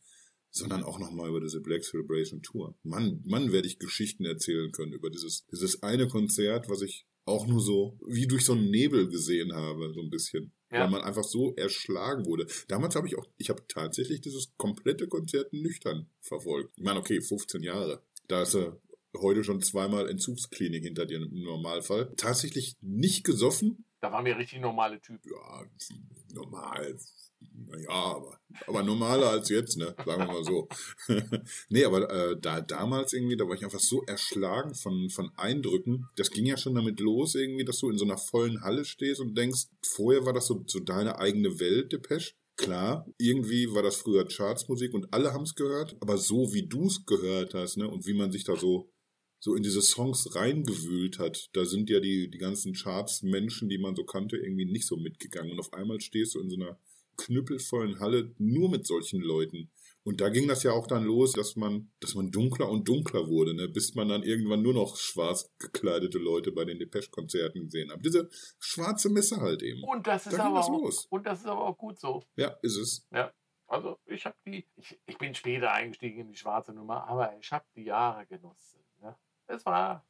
sondern 0.50 0.82
auch 0.82 0.98
nochmal 0.98 1.28
über 1.28 1.40
diese 1.40 1.60
Black 1.60 1.84
Celebration 1.84 2.42
Tour. 2.42 2.76
Mann, 2.82 3.22
Mann, 3.24 3.52
werde 3.52 3.68
ich 3.68 3.78
Geschichten 3.78 4.24
erzählen 4.24 4.72
können 4.72 4.92
über 4.92 5.10
dieses, 5.10 5.46
dieses 5.50 5.82
eine 5.82 6.08
Konzert, 6.08 6.68
was 6.68 6.82
ich 6.82 7.06
auch 7.24 7.46
nur 7.46 7.60
so 7.60 7.98
wie 8.06 8.26
durch 8.26 8.44
so 8.44 8.54
einen 8.54 8.70
Nebel 8.70 9.08
gesehen 9.08 9.52
habe, 9.52 9.92
so 9.92 10.00
ein 10.00 10.10
bisschen. 10.10 10.52
Ja. 10.70 10.80
Weil 10.80 10.90
man 10.90 11.02
einfach 11.02 11.24
so 11.24 11.54
erschlagen 11.56 12.26
wurde. 12.26 12.46
Damals 12.68 12.94
habe 12.94 13.06
ich 13.06 13.16
auch, 13.16 13.26
ich 13.38 13.48
habe 13.48 13.62
tatsächlich 13.68 14.20
dieses 14.20 14.54
komplette 14.56 15.08
Konzert 15.08 15.52
nüchtern 15.52 16.10
verfolgt. 16.20 16.72
Ich 16.76 16.84
meine, 16.84 16.98
okay, 16.98 17.20
15 17.20 17.62
Jahre. 17.62 18.02
Da 18.26 18.42
ist 18.42 18.54
er 18.54 18.78
heute 19.16 19.44
schon 19.44 19.62
zweimal 19.62 20.08
Entzugsklinik 20.08 20.84
hinter 20.84 21.06
dir 21.06 21.18
im 21.22 21.42
Normalfall. 21.42 22.12
Tatsächlich 22.16 22.76
nicht 22.80 23.24
gesoffen. 23.24 23.84
Da 24.00 24.12
waren 24.12 24.24
wir 24.24 24.36
richtig 24.36 24.60
normale 24.60 25.00
Typen. 25.00 25.30
Ja, 25.30 25.64
normal 26.34 26.98
naja, 27.66 27.90
aber, 27.90 28.38
aber 28.66 28.82
normaler 28.82 29.30
als 29.30 29.48
jetzt, 29.48 29.76
ne? 29.76 29.94
Sagen 30.04 30.22
wir 30.22 30.26
mal 30.26 30.44
so. 30.44 30.68
nee, 31.68 31.84
aber 31.84 32.10
äh, 32.10 32.36
da 32.40 32.60
damals 32.60 33.12
irgendwie, 33.12 33.36
da 33.36 33.46
war 33.46 33.54
ich 33.54 33.64
einfach 33.64 33.80
so 33.80 34.02
erschlagen 34.04 34.74
von, 34.74 35.10
von 35.10 35.30
Eindrücken. 35.36 36.08
Das 36.16 36.30
ging 36.30 36.46
ja 36.46 36.56
schon 36.56 36.74
damit 36.74 37.00
los, 37.00 37.34
irgendwie, 37.34 37.64
dass 37.64 37.78
du 37.78 37.90
in 37.90 37.98
so 37.98 38.04
einer 38.04 38.18
vollen 38.18 38.62
Halle 38.62 38.84
stehst 38.84 39.20
und 39.20 39.36
denkst, 39.36 39.66
vorher 39.82 40.24
war 40.24 40.32
das 40.32 40.46
so, 40.46 40.64
so 40.66 40.80
deine 40.80 41.18
eigene 41.18 41.60
Welt, 41.60 41.92
Depeche. 41.92 42.34
Klar, 42.56 43.06
irgendwie 43.18 43.72
war 43.72 43.84
das 43.84 43.96
früher 43.96 44.26
Chartsmusik 44.26 44.92
und 44.92 45.12
alle 45.12 45.32
haben 45.32 45.44
es 45.44 45.54
gehört, 45.54 45.96
aber 46.00 46.18
so 46.18 46.52
wie 46.52 46.66
du 46.66 46.86
es 46.86 47.06
gehört 47.06 47.54
hast, 47.54 47.76
ne, 47.76 47.88
und 47.88 48.04
wie 48.04 48.14
man 48.14 48.32
sich 48.32 48.42
da 48.42 48.56
so 48.56 48.90
so 49.40 49.54
in 49.54 49.62
diese 49.62 49.82
Songs 49.82 50.34
reingewühlt 50.34 51.18
hat, 51.18 51.48
da 51.52 51.64
sind 51.64 51.90
ja 51.90 52.00
die, 52.00 52.30
die 52.30 52.38
ganzen 52.38 52.74
Charts-Menschen, 52.74 53.68
die 53.68 53.78
man 53.78 53.94
so 53.94 54.04
kannte, 54.04 54.36
irgendwie 54.36 54.64
nicht 54.64 54.86
so 54.86 54.96
mitgegangen. 54.96 55.52
Und 55.52 55.60
auf 55.60 55.72
einmal 55.72 56.00
stehst 56.00 56.34
du 56.34 56.40
in 56.40 56.50
so 56.50 56.56
einer 56.56 56.78
knüppelvollen 57.16 58.00
Halle 58.00 58.34
nur 58.38 58.70
mit 58.70 58.86
solchen 58.86 59.20
Leuten. 59.20 59.70
Und 60.04 60.20
da 60.22 60.30
ging 60.30 60.48
das 60.48 60.62
ja 60.62 60.72
auch 60.72 60.86
dann 60.86 61.04
los, 61.04 61.32
dass 61.32 61.54
man, 61.56 61.90
dass 62.00 62.14
man 62.14 62.30
dunkler 62.30 62.70
und 62.70 62.88
dunkler 62.88 63.28
wurde, 63.28 63.52
ne? 63.52 63.68
bis 63.68 63.94
man 63.94 64.08
dann 64.08 64.22
irgendwann 64.22 64.62
nur 64.62 64.72
noch 64.72 64.96
schwarz 64.96 65.50
gekleidete 65.58 66.18
Leute 66.18 66.50
bei 66.50 66.64
den 66.64 66.78
Depeche-Konzerten 66.78 67.64
gesehen 67.64 67.90
hat. 67.92 68.02
Diese 68.04 68.30
schwarze 68.58 69.10
Messe 69.10 69.38
halt 69.38 69.62
eben. 69.62 69.82
Und 69.84 70.06
das 70.06 70.26
ist 70.26 70.38
da 70.38 70.46
aber 70.46 70.64
auch, 70.64 70.70
los. 70.70 71.06
und 71.10 71.26
das 71.26 71.40
ist 71.40 71.46
aber 71.46 71.66
auch 71.66 71.76
gut 71.76 72.00
so. 72.00 72.24
Ja, 72.36 72.56
ist 72.62 72.76
es. 72.76 73.06
Ja. 73.12 73.32
Also 73.66 73.98
ich 74.06 74.24
habe 74.24 74.36
die, 74.46 74.66
ich, 74.76 74.98
ich 75.04 75.18
bin 75.18 75.34
später 75.34 75.72
eingestiegen 75.72 76.20
in 76.20 76.28
die 76.28 76.36
schwarze 76.36 76.72
Nummer, 76.72 77.06
aber 77.06 77.36
ich 77.38 77.52
habe 77.52 77.66
die 77.76 77.84
Jahre 77.84 78.24
genossen. 78.26 78.77
Es 79.48 79.66
war 79.66 80.06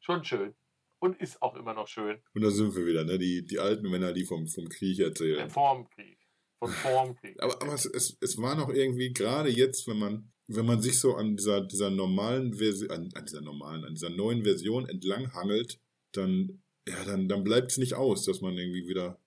schon 0.00 0.24
schön 0.24 0.54
und 0.98 1.20
ist 1.20 1.40
auch 1.40 1.56
immer 1.56 1.74
noch 1.74 1.88
schön. 1.88 2.20
Und 2.34 2.42
da 2.42 2.50
sind 2.50 2.76
wir 2.76 2.86
wieder, 2.86 3.04
ne? 3.04 3.18
Die, 3.18 3.44
die 3.46 3.58
alten 3.58 3.88
Männer, 3.88 4.12
die 4.12 4.24
vom, 4.24 4.46
vom 4.46 4.68
Krieg 4.68 4.98
erzählen. 4.98 5.48
Vom 5.48 5.88
Krieg 5.88 6.18
von 6.64 6.72
Formkrieg. 6.72 7.42
aber 7.42 7.60
aber 7.62 7.74
es, 7.74 7.86
es, 7.86 8.16
es 8.20 8.38
war 8.38 8.54
noch 8.54 8.68
irgendwie, 8.68 9.12
gerade 9.12 9.50
jetzt, 9.50 9.86
wenn 9.86 9.98
man, 9.98 10.32
wenn 10.46 10.66
man 10.66 10.80
sich 10.80 10.98
so 10.98 11.14
an 11.14 11.36
dieser, 11.36 11.62
dieser 11.62 11.90
normalen 11.90 12.54
Version, 12.54 12.90
an, 12.90 13.10
an 13.14 13.24
dieser 13.24 13.40
normalen, 13.40 13.84
an 13.84 13.94
dieser 13.94 14.10
neuen 14.10 14.44
Version 14.44 14.88
entlang 14.88 15.32
hangelt, 15.32 15.80
dann, 16.12 16.62
ja, 16.86 17.04
dann, 17.04 17.28
dann 17.28 17.44
bleibt 17.44 17.72
es 17.72 17.78
nicht 17.78 17.94
aus, 17.94 18.24
dass 18.24 18.40
man 18.40 18.56
irgendwie 18.56 18.86
wieder, 18.86 19.20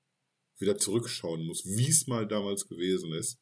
wieder 0.57 0.77
zurückschauen 0.77 1.45
muss, 1.45 1.65
wie 1.65 1.89
es 1.89 2.07
mal 2.07 2.27
damals 2.27 2.67
gewesen 2.67 3.13
ist. 3.13 3.39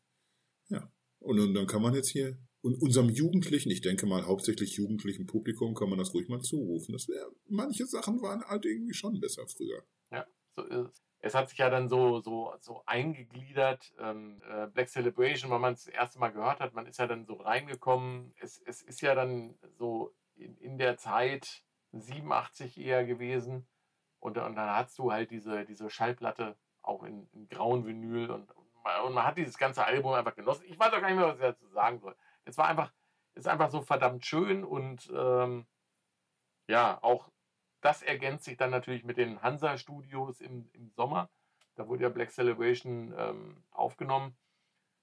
Ja. 0.70 0.91
Und, 1.20 1.39
und 1.39 1.53
dann 1.53 1.68
kann 1.68 1.82
man 1.82 1.93
jetzt 1.93 2.10
hier 2.10 2.38
und 2.66 2.82
unserem 2.82 3.09
Jugendlichen, 3.09 3.70
ich 3.72 3.82
denke 3.82 4.05
mal 4.05 4.26
hauptsächlich 4.26 4.76
jugendlichen 4.76 5.26
Publikum, 5.28 5.74
kann 5.76 5.89
man 5.89 5.99
das 5.99 6.13
ruhig 6.13 6.28
mal 6.28 6.41
zurufen. 6.41 6.93
Das 6.93 7.07
wär, 7.07 7.28
manche 7.47 7.86
Sachen 7.86 8.22
waren 8.22 8.43
halt 8.43 8.66
irgendwie 8.66 8.93
schon 8.93 9.20
besser 9.20 9.47
früher. 9.47 9.84
Ja, 10.11 10.26
so 10.55 10.63
ist 10.63 10.89
es 10.89 11.05
es 11.26 11.34
hat 11.34 11.49
sich 11.49 11.57
ja 11.57 11.72
dann 11.72 11.89
so, 11.89 12.22
so, 12.22 12.53
so 12.59 12.84
eingegliedert. 12.86 13.91
Ähm, 13.99 14.39
äh, 14.47 14.68
Black 14.68 14.89
Celebration, 14.89 15.49
weil 15.49 15.57
man 15.57 15.74
es 15.74 15.86
das 15.86 15.93
erste 15.93 16.20
Mal 16.20 16.30
gehört 16.30 16.59
hat, 16.59 16.76
man 16.76 16.86
ist 16.86 16.99
ja 16.99 17.07
dann 17.07 17.26
so 17.26 17.34
reingekommen. 17.34 18.36
Es, 18.39 18.61
es 18.63 18.84
ist 18.84 19.01
ja 19.01 19.16
dann 19.16 19.57
so 19.76 20.13
in, 20.36 20.55
in 20.57 20.78
der 20.78 20.97
Zeit 20.97 21.63
87 21.93 22.78
eher 22.78 23.05
gewesen. 23.05 23.66
Und, 24.20 24.38
und 24.38 24.55
dann 24.55 24.70
hast 24.70 24.99
du 24.99 25.11
halt 25.11 25.32
diese, 25.32 25.66
diese 25.66 25.89
Schallplatte 25.89 26.57
auch 26.84 27.01
in, 27.01 27.28
in 27.34 27.47
grauen 27.47 27.88
Vinyl 27.88 28.30
und, 28.30 28.51
und 28.51 29.13
man 29.16 29.26
hat 29.26 29.39
dieses 29.39 29.57
ganze 29.57 29.84
Album 29.84 30.13
einfach 30.13 30.36
genossen. 30.36 30.66
Ich 30.68 30.78
weiß 30.78 30.93
auch 30.93 31.01
gar 31.01 31.07
nicht 31.07 31.18
mehr, 31.18 31.28
was 31.28 31.38
ich 31.38 31.41
dazu 31.41 31.68
sagen 31.70 31.99
soll. 32.01 32.16
Es 32.45 32.57
war 32.57 32.67
einfach, 32.67 32.91
ist 33.35 33.47
einfach 33.47 33.69
so 33.69 33.81
verdammt 33.81 34.25
schön 34.25 34.63
und 34.63 35.11
ähm, 35.13 35.65
ja, 36.67 36.97
auch 37.01 37.29
das 37.81 38.01
ergänzt 38.01 38.45
sich 38.45 38.57
dann 38.57 38.71
natürlich 38.71 39.03
mit 39.03 39.17
den 39.17 39.41
Hansa-Studios 39.41 40.41
im, 40.41 40.69
im 40.73 40.89
Sommer. 40.91 41.29
Da 41.75 41.87
wurde 41.87 42.03
ja 42.03 42.09
Black 42.09 42.31
Celebration 42.31 43.13
ähm, 43.17 43.63
aufgenommen. 43.69 44.35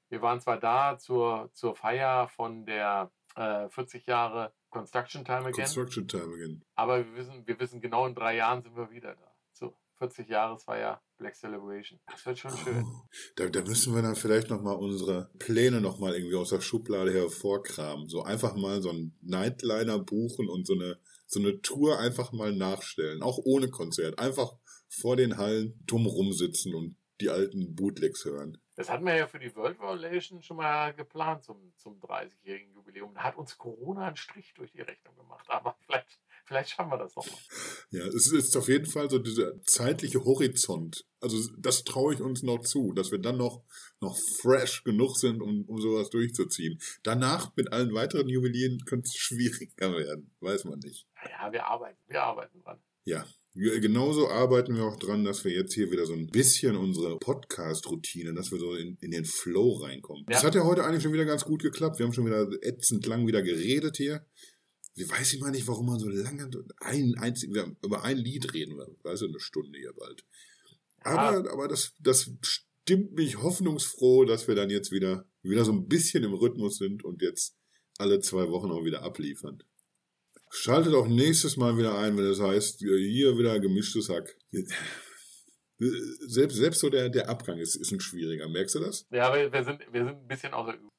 Wir 0.09 0.21
waren 0.21 0.41
zwar 0.41 0.59
da 0.59 0.99
zur, 0.99 1.51
zur 1.53 1.77
Feier 1.77 2.29
von 2.29 2.67
der 2.67 3.11
äh, 3.37 3.69
40 3.69 4.07
Jahre 4.07 4.53
Construction 4.71 5.25
Time 5.25 5.41
Again. 5.41 5.55
Construction 5.55 6.09
Time 6.09 6.35
Again. 6.35 6.65
Aber 6.75 6.99
wir 6.99 7.15
wissen, 7.15 7.47
wir 7.47 7.61
wissen 7.61 7.81
genau, 7.81 8.07
in 8.07 8.15
drei 8.15 8.37
Jahren 8.37 8.63
sind 8.63 8.77
wir 8.77 8.91
wieder 8.91 9.15
da. 9.15 9.32
Zur 9.99 10.09
40 10.09 10.29
Jahresfeier 10.29 11.01
Black 11.19 11.37
Celebration. 11.37 12.01
Das 12.11 12.27
wird 12.27 12.39
schon 12.39 12.57
schön. 12.57 12.85
Oh, 12.85 13.09
da, 13.37 13.47
da 13.49 13.63
müssen 13.63 13.95
wir 13.95 14.03
dann 14.03 14.17
vielleicht 14.17 14.51
nochmal 14.51 14.77
unsere 14.77 15.31
Pläne 15.39 15.81
nochmal 15.81 16.15
irgendwie 16.15 16.37
aus 16.37 16.51
der 16.51 16.61
Schublade 16.61 17.13
hervorkramen. 17.13 18.09
So 18.09 18.23
einfach 18.23 18.57
mal 18.57 18.83
so 18.83 18.91
einen 18.91 19.17
Nightliner 19.23 19.99
buchen 19.99 20.49
und 20.49 20.67
so 20.67 20.75
eine, 20.75 20.99
so 21.27 21.41
eine 21.41 21.61
Tour 21.63 21.99
einfach 21.99 22.33
mal 22.33 22.53
nachstellen. 22.53 23.23
Auch 23.23 23.39
ohne 23.45 23.69
Konzert. 23.69 24.19
Einfach 24.19 24.57
vor 24.89 25.17
den 25.17 25.37
Hallen 25.37 25.81
dumm 25.87 26.07
rumsitzen 26.07 26.75
und 26.75 26.97
die 27.21 27.31
alten 27.31 27.75
Bootlegs 27.75 28.25
hören. 28.25 28.59
Das 28.75 28.91
hatten 28.91 29.05
wir 29.05 29.15
ja 29.15 29.27
für 29.27 29.39
die 29.39 29.55
World 29.55 29.79
Relation 29.81 30.43
schon 30.43 30.57
mal 30.57 30.95
geplant 30.95 31.45
zum, 31.45 31.73
zum 31.77 32.01
30-jährigen 32.01 32.73
Jubiläum. 32.73 33.15
Da 33.15 33.23
hat 33.23 33.37
uns 33.37 33.59
Corona 33.59 34.07
einen 34.07 34.17
Strich 34.17 34.55
durch 34.55 34.73
die 34.73 34.81
Rechnung 34.81 35.15
gemacht. 35.17 35.47
Aber 35.49 35.77
vielleicht, 35.87 36.19
vielleicht 36.45 36.71
schaffen 36.71 36.91
wir 36.91 36.99
das 36.99 37.15
nochmal. 37.15 37.39
Ja, 37.91 38.07
es 38.07 38.31
ist 38.31 38.57
auf 38.57 38.69
jeden 38.69 38.87
Fall 38.87 39.11
so 39.11 39.19
dieser 39.19 39.61
zeitliche 39.63 40.25
Horizont. 40.25 41.07
Also 41.21 41.39
das 41.59 41.85
traue 41.85 42.15
ich 42.15 42.21
uns 42.21 42.43
noch 42.43 42.61
zu, 42.61 42.93
dass 42.93 43.11
wir 43.11 43.19
dann 43.19 43.37
noch, 43.37 43.63
noch 44.01 44.17
fresh 44.17 44.85
genug 44.85 45.17
sind, 45.17 45.41
um, 45.41 45.65
um 45.67 45.81
sowas 45.81 46.11
durchzuziehen. 46.11 46.81
Danach 47.03 47.55
mit 47.57 47.73
allen 47.73 47.95
weiteren 47.95 48.29
Jubiläen 48.29 48.85
könnte 48.85 49.09
es 49.09 49.15
schwieriger 49.17 49.97
werden. 49.97 50.35
Weiß 50.41 50.65
man 50.65 50.79
nicht. 50.81 51.07
Ja, 51.29 51.53
wir 51.53 51.67
arbeiten, 51.67 51.99
wir 52.09 52.23
arbeiten 52.23 52.61
dran. 52.63 52.83
Ja, 53.05 53.27
wir, 53.55 53.81
genauso 53.81 54.29
arbeiten 54.29 54.77
wir 54.77 54.85
auch 54.85 54.97
dran, 54.97 55.25
dass 55.25 55.45
wir 55.45 55.53
jetzt 55.53 55.75
hier 55.75 55.91
wieder 55.91 56.07
so 56.07 56.15
ein 56.15 56.29
bisschen 56.29 56.75
unsere 56.75 57.19
Podcast-Routine, 57.19 58.33
dass 58.33 58.51
wir 58.51 58.59
so 58.59 58.75
in, 58.75 58.97
in 59.03 59.11
den 59.11 59.27
Flow 59.27 59.75
reinkommen. 59.75 60.25
Ja. 60.29 60.35
Das 60.35 60.45
hat 60.45 60.55
ja 60.55 60.65
heute 60.65 60.85
eigentlich 60.85 61.03
schon 61.03 61.13
wieder 61.13 61.27
ganz 61.27 61.45
gut 61.45 61.63
geklappt. 61.63 61.99
Wir 61.99 62.07
haben 62.07 62.15
schon 62.15 62.25
wieder 62.25 62.49
ätzend 62.63 63.05
lang 63.07 63.27
wieder 63.27 63.43
geredet 63.43 63.99
hier. 63.99 64.25
Ich 64.95 65.09
weiß 65.09 65.33
ich 65.33 65.41
mal 65.41 65.51
nicht, 65.51 65.67
warum 65.67 65.87
man 65.87 65.99
so 65.99 66.09
lange 66.09 66.51
ein 66.81 67.15
einzig, 67.19 67.53
wir 67.53 67.75
über 67.83 68.05
ein 68.05 68.19
Lied 68.19 68.53
reden, 68.53 68.77
weiß 69.03 69.23
ja 69.23 69.27
eine 69.29 69.41
Stunde 69.41 69.79
hier 69.79 69.95
bald. 69.95 70.25
Aber, 71.01 71.51
aber 71.51 71.69
das, 71.69 71.95
das 71.99 72.31
stimmt 72.43 73.13
mich 73.13 73.43
hoffnungsfroh, 73.43 74.25
dass 74.25 74.49
wir 74.49 74.55
dann 74.55 74.71
jetzt 74.71 74.93
wieder, 74.93 75.27
wieder 75.43 75.65
so 75.65 75.73
ein 75.73 75.89
bisschen 75.89 76.25
im 76.25 76.35
Rhythmus 76.35 76.77
sind 76.77 77.05
und 77.05 77.23
jetzt 77.23 77.57
alle 77.99 78.21
zwei 78.21 78.49
Wochen 78.49 78.71
auch 78.71 78.85
wieder 78.85 79.03
abliefern. 79.03 79.63
Schaltet 80.51 80.93
auch 80.95 81.09
nächstes 81.09 81.57
Mal 81.57 81.79
wieder 81.79 81.99
ein, 81.99 82.17
wenn 82.17 82.27
es 82.27 82.41
heißt, 82.41 82.81
hier 82.81 83.39
wieder 83.39 83.59
gemischtes 83.59 84.11
Hack. 84.11 84.37
Selbst, 85.79 86.57
selbst 86.57 86.81
so 86.81 86.91
der, 86.91 87.09
der 87.09 87.29
Abgang 87.29 87.59
ist, 87.59 87.75
ist 87.75 87.91
ein 87.91 88.01
schwieriger. 88.01 88.49
Merkst 88.49 88.75
du 88.75 88.81
das? 88.81 89.07
Ja, 89.11 89.35
wir, 89.35 89.51
wir, 89.51 89.65
sind, 89.65 89.81
wir 89.91 90.05
sind 90.05 90.17
ein 90.17 90.29
bisschen 90.29 90.51
Übung. 90.51 90.93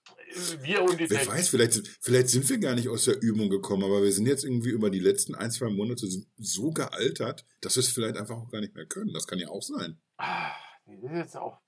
Wir 0.61 0.81
und 0.83 0.99
die 0.99 1.09
Wer 1.09 1.27
weiß, 1.27 1.49
vielleicht, 1.49 1.87
vielleicht 2.01 2.29
sind 2.29 2.49
wir 2.49 2.57
gar 2.57 2.75
nicht 2.75 2.89
aus 2.89 3.05
der 3.05 3.21
Übung 3.21 3.49
gekommen, 3.49 3.83
aber 3.83 4.03
wir 4.03 4.11
sind 4.11 4.25
jetzt 4.25 4.43
irgendwie 4.43 4.69
über 4.69 4.89
die 4.89 4.99
letzten 4.99 5.35
ein, 5.35 5.51
zwei 5.51 5.69
Monate 5.69 6.07
so 6.37 6.71
gealtert, 6.71 7.45
dass 7.61 7.75
wir 7.75 7.81
es 7.81 7.89
vielleicht 7.89 8.17
einfach 8.17 8.37
auch 8.37 8.49
gar 8.49 8.61
nicht 8.61 8.75
mehr 8.75 8.85
können. 8.85 9.13
Das 9.13 9.27
kann 9.27 9.39
ja 9.39 9.49
auch 9.49 9.61
sein. 9.61 9.99
Ah, 10.17 10.51
nee, 10.85 10.97
das 11.01 11.11
ist 11.11 11.17
jetzt 11.17 11.37
auch, 11.37 11.59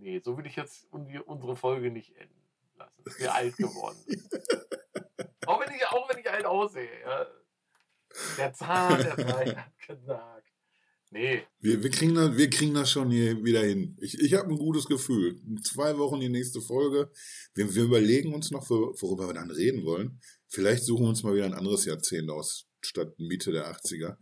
nee, 0.00 0.20
so 0.24 0.36
will 0.36 0.46
ich 0.46 0.56
jetzt 0.56 0.86
unsere 0.90 1.56
Folge 1.56 1.90
nicht 1.90 2.16
enden 2.16 2.42
lassen. 2.76 3.02
Dass 3.04 3.18
wir 3.18 3.34
alt 3.34 3.56
geworden 3.56 3.98
sind. 4.06 4.28
Auch 5.46 5.60
wenn 5.60 5.74
ich, 5.74 5.86
auch 5.86 6.08
wenn 6.08 6.18
ich 6.18 6.30
alt 6.30 6.44
aussehe. 6.44 7.00
Ja. 7.04 7.26
Der 8.38 8.52
Zahn 8.52 9.02
der 9.02 9.16
Zeit 9.28 9.56
hat 9.56 9.78
genagt. 9.86 10.41
Nee. 11.12 11.42
Wir, 11.60 11.82
wir, 11.82 11.90
kriegen 11.90 12.14
das, 12.14 12.38
wir 12.38 12.48
kriegen 12.48 12.72
das 12.72 12.90
schon 12.90 13.10
hier 13.10 13.44
wieder 13.44 13.60
hin. 13.60 13.98
Ich, 14.00 14.18
ich 14.18 14.32
habe 14.32 14.48
ein 14.48 14.56
gutes 14.56 14.86
Gefühl. 14.86 15.38
In 15.46 15.62
zwei 15.62 15.98
Wochen 15.98 16.20
die 16.20 16.30
nächste 16.30 16.62
Folge. 16.62 17.10
Wir, 17.54 17.74
wir 17.74 17.84
überlegen 17.84 18.32
uns 18.32 18.50
noch, 18.50 18.70
worüber 18.70 19.26
wir 19.26 19.34
dann 19.34 19.50
reden 19.50 19.84
wollen. 19.84 20.20
Vielleicht 20.48 20.84
suchen 20.84 21.04
wir 21.04 21.10
uns 21.10 21.22
mal 21.22 21.34
wieder 21.34 21.44
ein 21.44 21.52
anderes 21.52 21.84
Jahrzehnt 21.84 22.30
aus, 22.30 22.66
statt 22.80 23.12
Mitte 23.18 23.52
der 23.52 23.70
80er. 23.70 24.16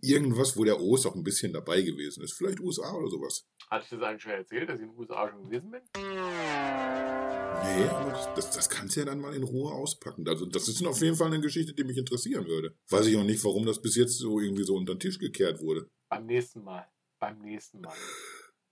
Irgendwas, 0.00 0.56
wo 0.56 0.62
der 0.62 0.80
Ost 0.80 1.06
auch 1.06 1.16
ein 1.16 1.24
bisschen 1.24 1.52
dabei 1.52 1.82
gewesen 1.82 2.22
ist. 2.22 2.34
Vielleicht 2.34 2.60
USA 2.60 2.92
oder 2.94 3.08
sowas. 3.08 3.44
Hatte 3.68 3.84
ich 3.84 3.90
das 3.90 4.02
eigentlich 4.02 4.22
schon 4.22 4.32
erzählt, 4.32 4.68
dass 4.68 4.76
ich 4.76 4.84
in 4.84 4.90
den 4.90 4.98
USA 4.98 5.28
schon 5.28 5.42
gewesen 5.44 5.70
bin? 5.72 5.80
Nee, 5.94 7.88
aber 7.88 8.32
das, 8.36 8.50
das, 8.50 8.68
kannst 8.68 8.94
du 8.94 9.00
ja 9.00 9.06
dann 9.06 9.20
mal 9.20 9.34
in 9.34 9.42
Ruhe 9.42 9.72
auspacken. 9.72 10.26
Also 10.28 10.46
das 10.46 10.68
ist 10.68 10.86
auf 10.86 11.00
jeden 11.00 11.16
Fall 11.16 11.26
eine 11.26 11.40
Geschichte, 11.40 11.74
die 11.74 11.84
mich 11.84 11.96
interessieren 11.96 12.46
würde. 12.46 12.76
Weiß 12.88 13.06
ich 13.06 13.16
auch 13.16 13.24
nicht, 13.24 13.42
warum 13.44 13.66
das 13.66 13.82
bis 13.82 13.96
jetzt 13.96 14.18
so 14.18 14.38
irgendwie 14.38 14.62
so 14.62 14.76
unter 14.76 14.94
den 14.94 15.00
Tisch 15.00 15.18
gekehrt 15.18 15.60
wurde. 15.60 15.90
Beim 16.08 16.26
nächsten 16.26 16.62
Mal. 16.62 16.86
Beim 17.18 17.40
nächsten 17.40 17.80
Mal. 17.80 17.96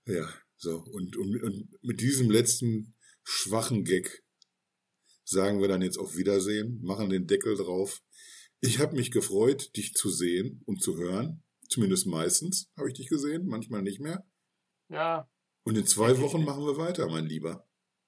Ja, 0.06 0.28
so. 0.56 0.84
Und, 0.92 1.16
und, 1.16 1.42
und 1.42 1.78
mit 1.82 2.00
diesem 2.00 2.30
letzten 2.30 2.94
schwachen 3.24 3.84
Gag 3.84 4.24
sagen 5.24 5.60
wir 5.60 5.68
dann 5.68 5.82
jetzt 5.82 5.98
auf 5.98 6.16
Wiedersehen, 6.16 6.80
machen 6.82 7.10
den 7.10 7.26
Deckel 7.26 7.56
drauf. 7.56 8.02
Ich 8.60 8.78
habe 8.78 8.94
mich 8.94 9.10
gefreut, 9.10 9.76
dich 9.76 9.94
zu 9.94 10.08
sehen 10.08 10.62
und 10.66 10.82
zu 10.82 10.96
hören. 10.96 11.42
Zumindest 11.68 12.06
meistens 12.06 12.70
habe 12.76 12.88
ich 12.88 12.94
dich 12.94 13.08
gesehen, 13.08 13.46
manchmal 13.46 13.82
nicht 13.82 14.00
mehr. 14.00 14.24
Ja. 14.88 15.28
Und 15.64 15.76
in 15.76 15.86
zwei 15.86 16.20
Wochen 16.20 16.44
machen 16.44 16.64
wir 16.64 16.76
weiter, 16.76 17.08
mein 17.08 17.26
Lieber 17.26 17.66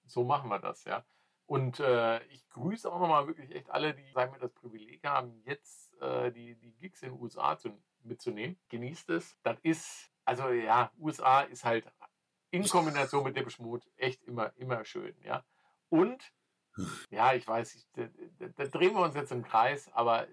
so 0.08 0.24
machen 0.24 0.48
wir 0.50 0.58
das, 0.58 0.84
ja. 0.84 1.04
Und 1.46 1.80
äh, 1.80 2.22
ich 2.26 2.48
grüße 2.50 2.90
auch 2.90 3.00
nochmal 3.00 3.26
wirklich 3.26 3.50
echt 3.54 3.70
alle, 3.70 3.94
die, 3.94 4.10
sagen 4.12 4.32
wir, 4.32 4.40
das 4.40 4.52
Privileg 4.52 5.02
haben, 5.04 5.42
jetzt 5.46 5.87
äh, 6.00 6.30
die, 6.32 6.54
die 6.56 6.72
Gigs 6.72 7.02
in 7.02 7.10
den 7.10 7.20
USA 7.20 7.56
zu, 7.58 7.78
mitzunehmen. 8.04 8.58
Genießt 8.68 9.10
es. 9.10 9.36
Das 9.42 9.58
ist, 9.62 10.10
also 10.24 10.48
ja, 10.50 10.90
USA 10.98 11.42
ist 11.42 11.64
halt 11.64 11.86
in 12.50 12.66
Kombination 12.66 13.24
mit 13.24 13.36
Depeche 13.36 13.62
Mode 13.62 13.86
echt 13.96 14.22
immer, 14.24 14.52
immer 14.56 14.84
schön, 14.84 15.14
ja. 15.22 15.44
Und, 15.90 16.22
ja, 17.10 17.34
ich 17.34 17.46
weiß, 17.46 17.74
ich, 17.74 17.86
da, 17.92 18.08
da, 18.56 18.66
drehen 18.66 18.94
wir 18.94 19.02
uns 19.02 19.14
jetzt 19.14 19.32
im 19.32 19.42
Kreis, 19.42 19.90
aber 19.92 20.26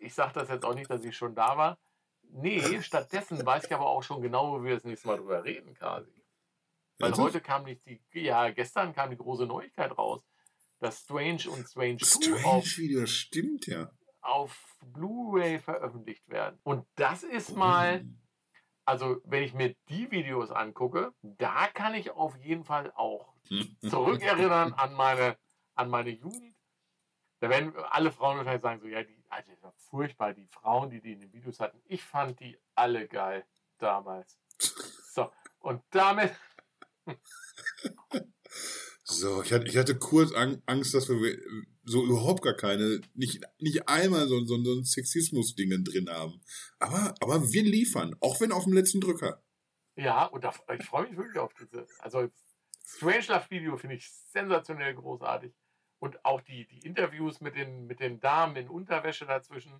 ich 0.00 0.14
sage 0.14 0.32
das 0.34 0.48
jetzt 0.48 0.64
auch 0.64 0.74
nicht, 0.74 0.90
dass 0.90 1.04
ich 1.04 1.16
schon 1.16 1.34
da 1.34 1.56
war. 1.56 1.78
Nee, 2.22 2.82
stattdessen 2.82 3.44
weiß 3.44 3.64
ich 3.64 3.72
aber 3.72 3.86
auch 3.86 4.02
schon 4.02 4.20
genau, 4.20 4.52
wo 4.52 4.64
wir 4.64 4.74
das 4.74 4.84
nächste 4.84 5.06
Mal 5.06 5.18
drüber 5.18 5.44
reden, 5.44 5.74
quasi. 5.74 6.10
Weil 6.98 7.10
ja, 7.10 7.18
heute 7.18 7.40
kam 7.40 7.64
nicht 7.64 7.84
die, 7.86 8.00
ja, 8.14 8.50
gestern 8.50 8.94
kam 8.94 9.10
die 9.10 9.16
große 9.16 9.46
Neuigkeit 9.46 9.96
raus, 9.96 10.22
dass 10.78 11.00
Strange 11.00 11.48
und 11.50 11.68
Strange, 11.68 11.98
Strange 12.00 12.40
2 12.40 12.44
auf, 12.44 12.78
Video, 12.78 13.06
stimmt 13.06 13.66
ja. 13.66 13.90
Auf 14.26 14.76
Blu-ray 14.92 15.58
veröffentlicht 15.58 16.28
werden. 16.28 16.58
Und 16.62 16.86
das 16.96 17.22
ist 17.22 17.56
mal, 17.56 18.04
also 18.84 19.20
wenn 19.24 19.42
ich 19.42 19.54
mir 19.54 19.74
die 19.88 20.10
Videos 20.10 20.50
angucke, 20.50 21.12
da 21.22 21.68
kann 21.68 21.94
ich 21.94 22.10
auf 22.10 22.36
jeden 22.36 22.64
Fall 22.64 22.92
auch 22.94 23.32
zurückerinnern 23.80 24.72
an 24.74 24.94
meine, 24.94 25.36
an 25.74 25.88
meine 25.90 26.10
Jugend. 26.10 26.54
Da 27.40 27.50
werden 27.50 27.74
alle 27.90 28.10
Frauen 28.12 28.38
wahrscheinlich 28.38 28.62
sagen, 28.62 28.80
so, 28.80 28.86
ja, 28.86 29.02
die, 29.02 29.22
also 29.28 29.50
das 29.52 29.62
war 29.62 29.72
furchtbar, 29.76 30.32
die 30.32 30.46
Frauen, 30.46 30.90
die 30.90 31.00
die 31.00 31.12
in 31.12 31.20
den 31.20 31.32
Videos 31.32 31.60
hatten. 31.60 31.80
Ich 31.84 32.02
fand 32.02 32.40
die 32.40 32.58
alle 32.74 33.08
geil 33.08 33.46
damals. 33.78 34.38
So, 35.16 35.32
und 35.60 35.82
damit 35.92 36.38
so, 39.20 39.42
ich 39.42 39.52
hatte, 39.52 39.66
ich 39.66 39.76
hatte 39.76 39.98
kurz 39.98 40.32
Angst, 40.32 40.94
dass 40.94 41.08
wir 41.08 41.38
so 41.84 42.04
überhaupt 42.04 42.42
gar 42.42 42.54
keine, 42.54 43.00
nicht, 43.14 43.40
nicht 43.58 43.88
einmal 43.88 44.28
so, 44.28 44.44
so, 44.44 44.56
ein 44.56 44.84
Sexismus-Dingen 44.84 45.84
drin 45.84 46.08
haben. 46.10 46.40
Aber, 46.78 47.14
aber 47.20 47.52
wir 47.52 47.62
liefern, 47.62 48.16
auch 48.20 48.40
wenn 48.40 48.52
auf 48.52 48.64
dem 48.64 48.72
letzten 48.72 49.00
Drücker. 49.00 49.42
Ja, 49.96 50.24
und 50.26 50.44
da, 50.44 50.52
ich 50.78 50.84
freue 50.84 51.08
mich 51.08 51.16
wirklich 51.16 51.38
auf 51.38 51.54
diese. 51.54 51.86
Also, 52.00 52.28
Strangelove-Video 52.86 53.76
finde 53.76 53.96
ich 53.96 54.10
sensationell 54.10 54.94
großartig. 54.94 55.52
Und 55.98 56.24
auch 56.24 56.40
die, 56.42 56.66
die 56.66 56.86
Interviews 56.86 57.40
mit 57.40 57.56
den, 57.56 57.86
mit 57.86 58.00
den 58.00 58.20
Damen 58.20 58.56
in 58.56 58.68
Unterwäsche 58.68 59.26
dazwischen, 59.26 59.72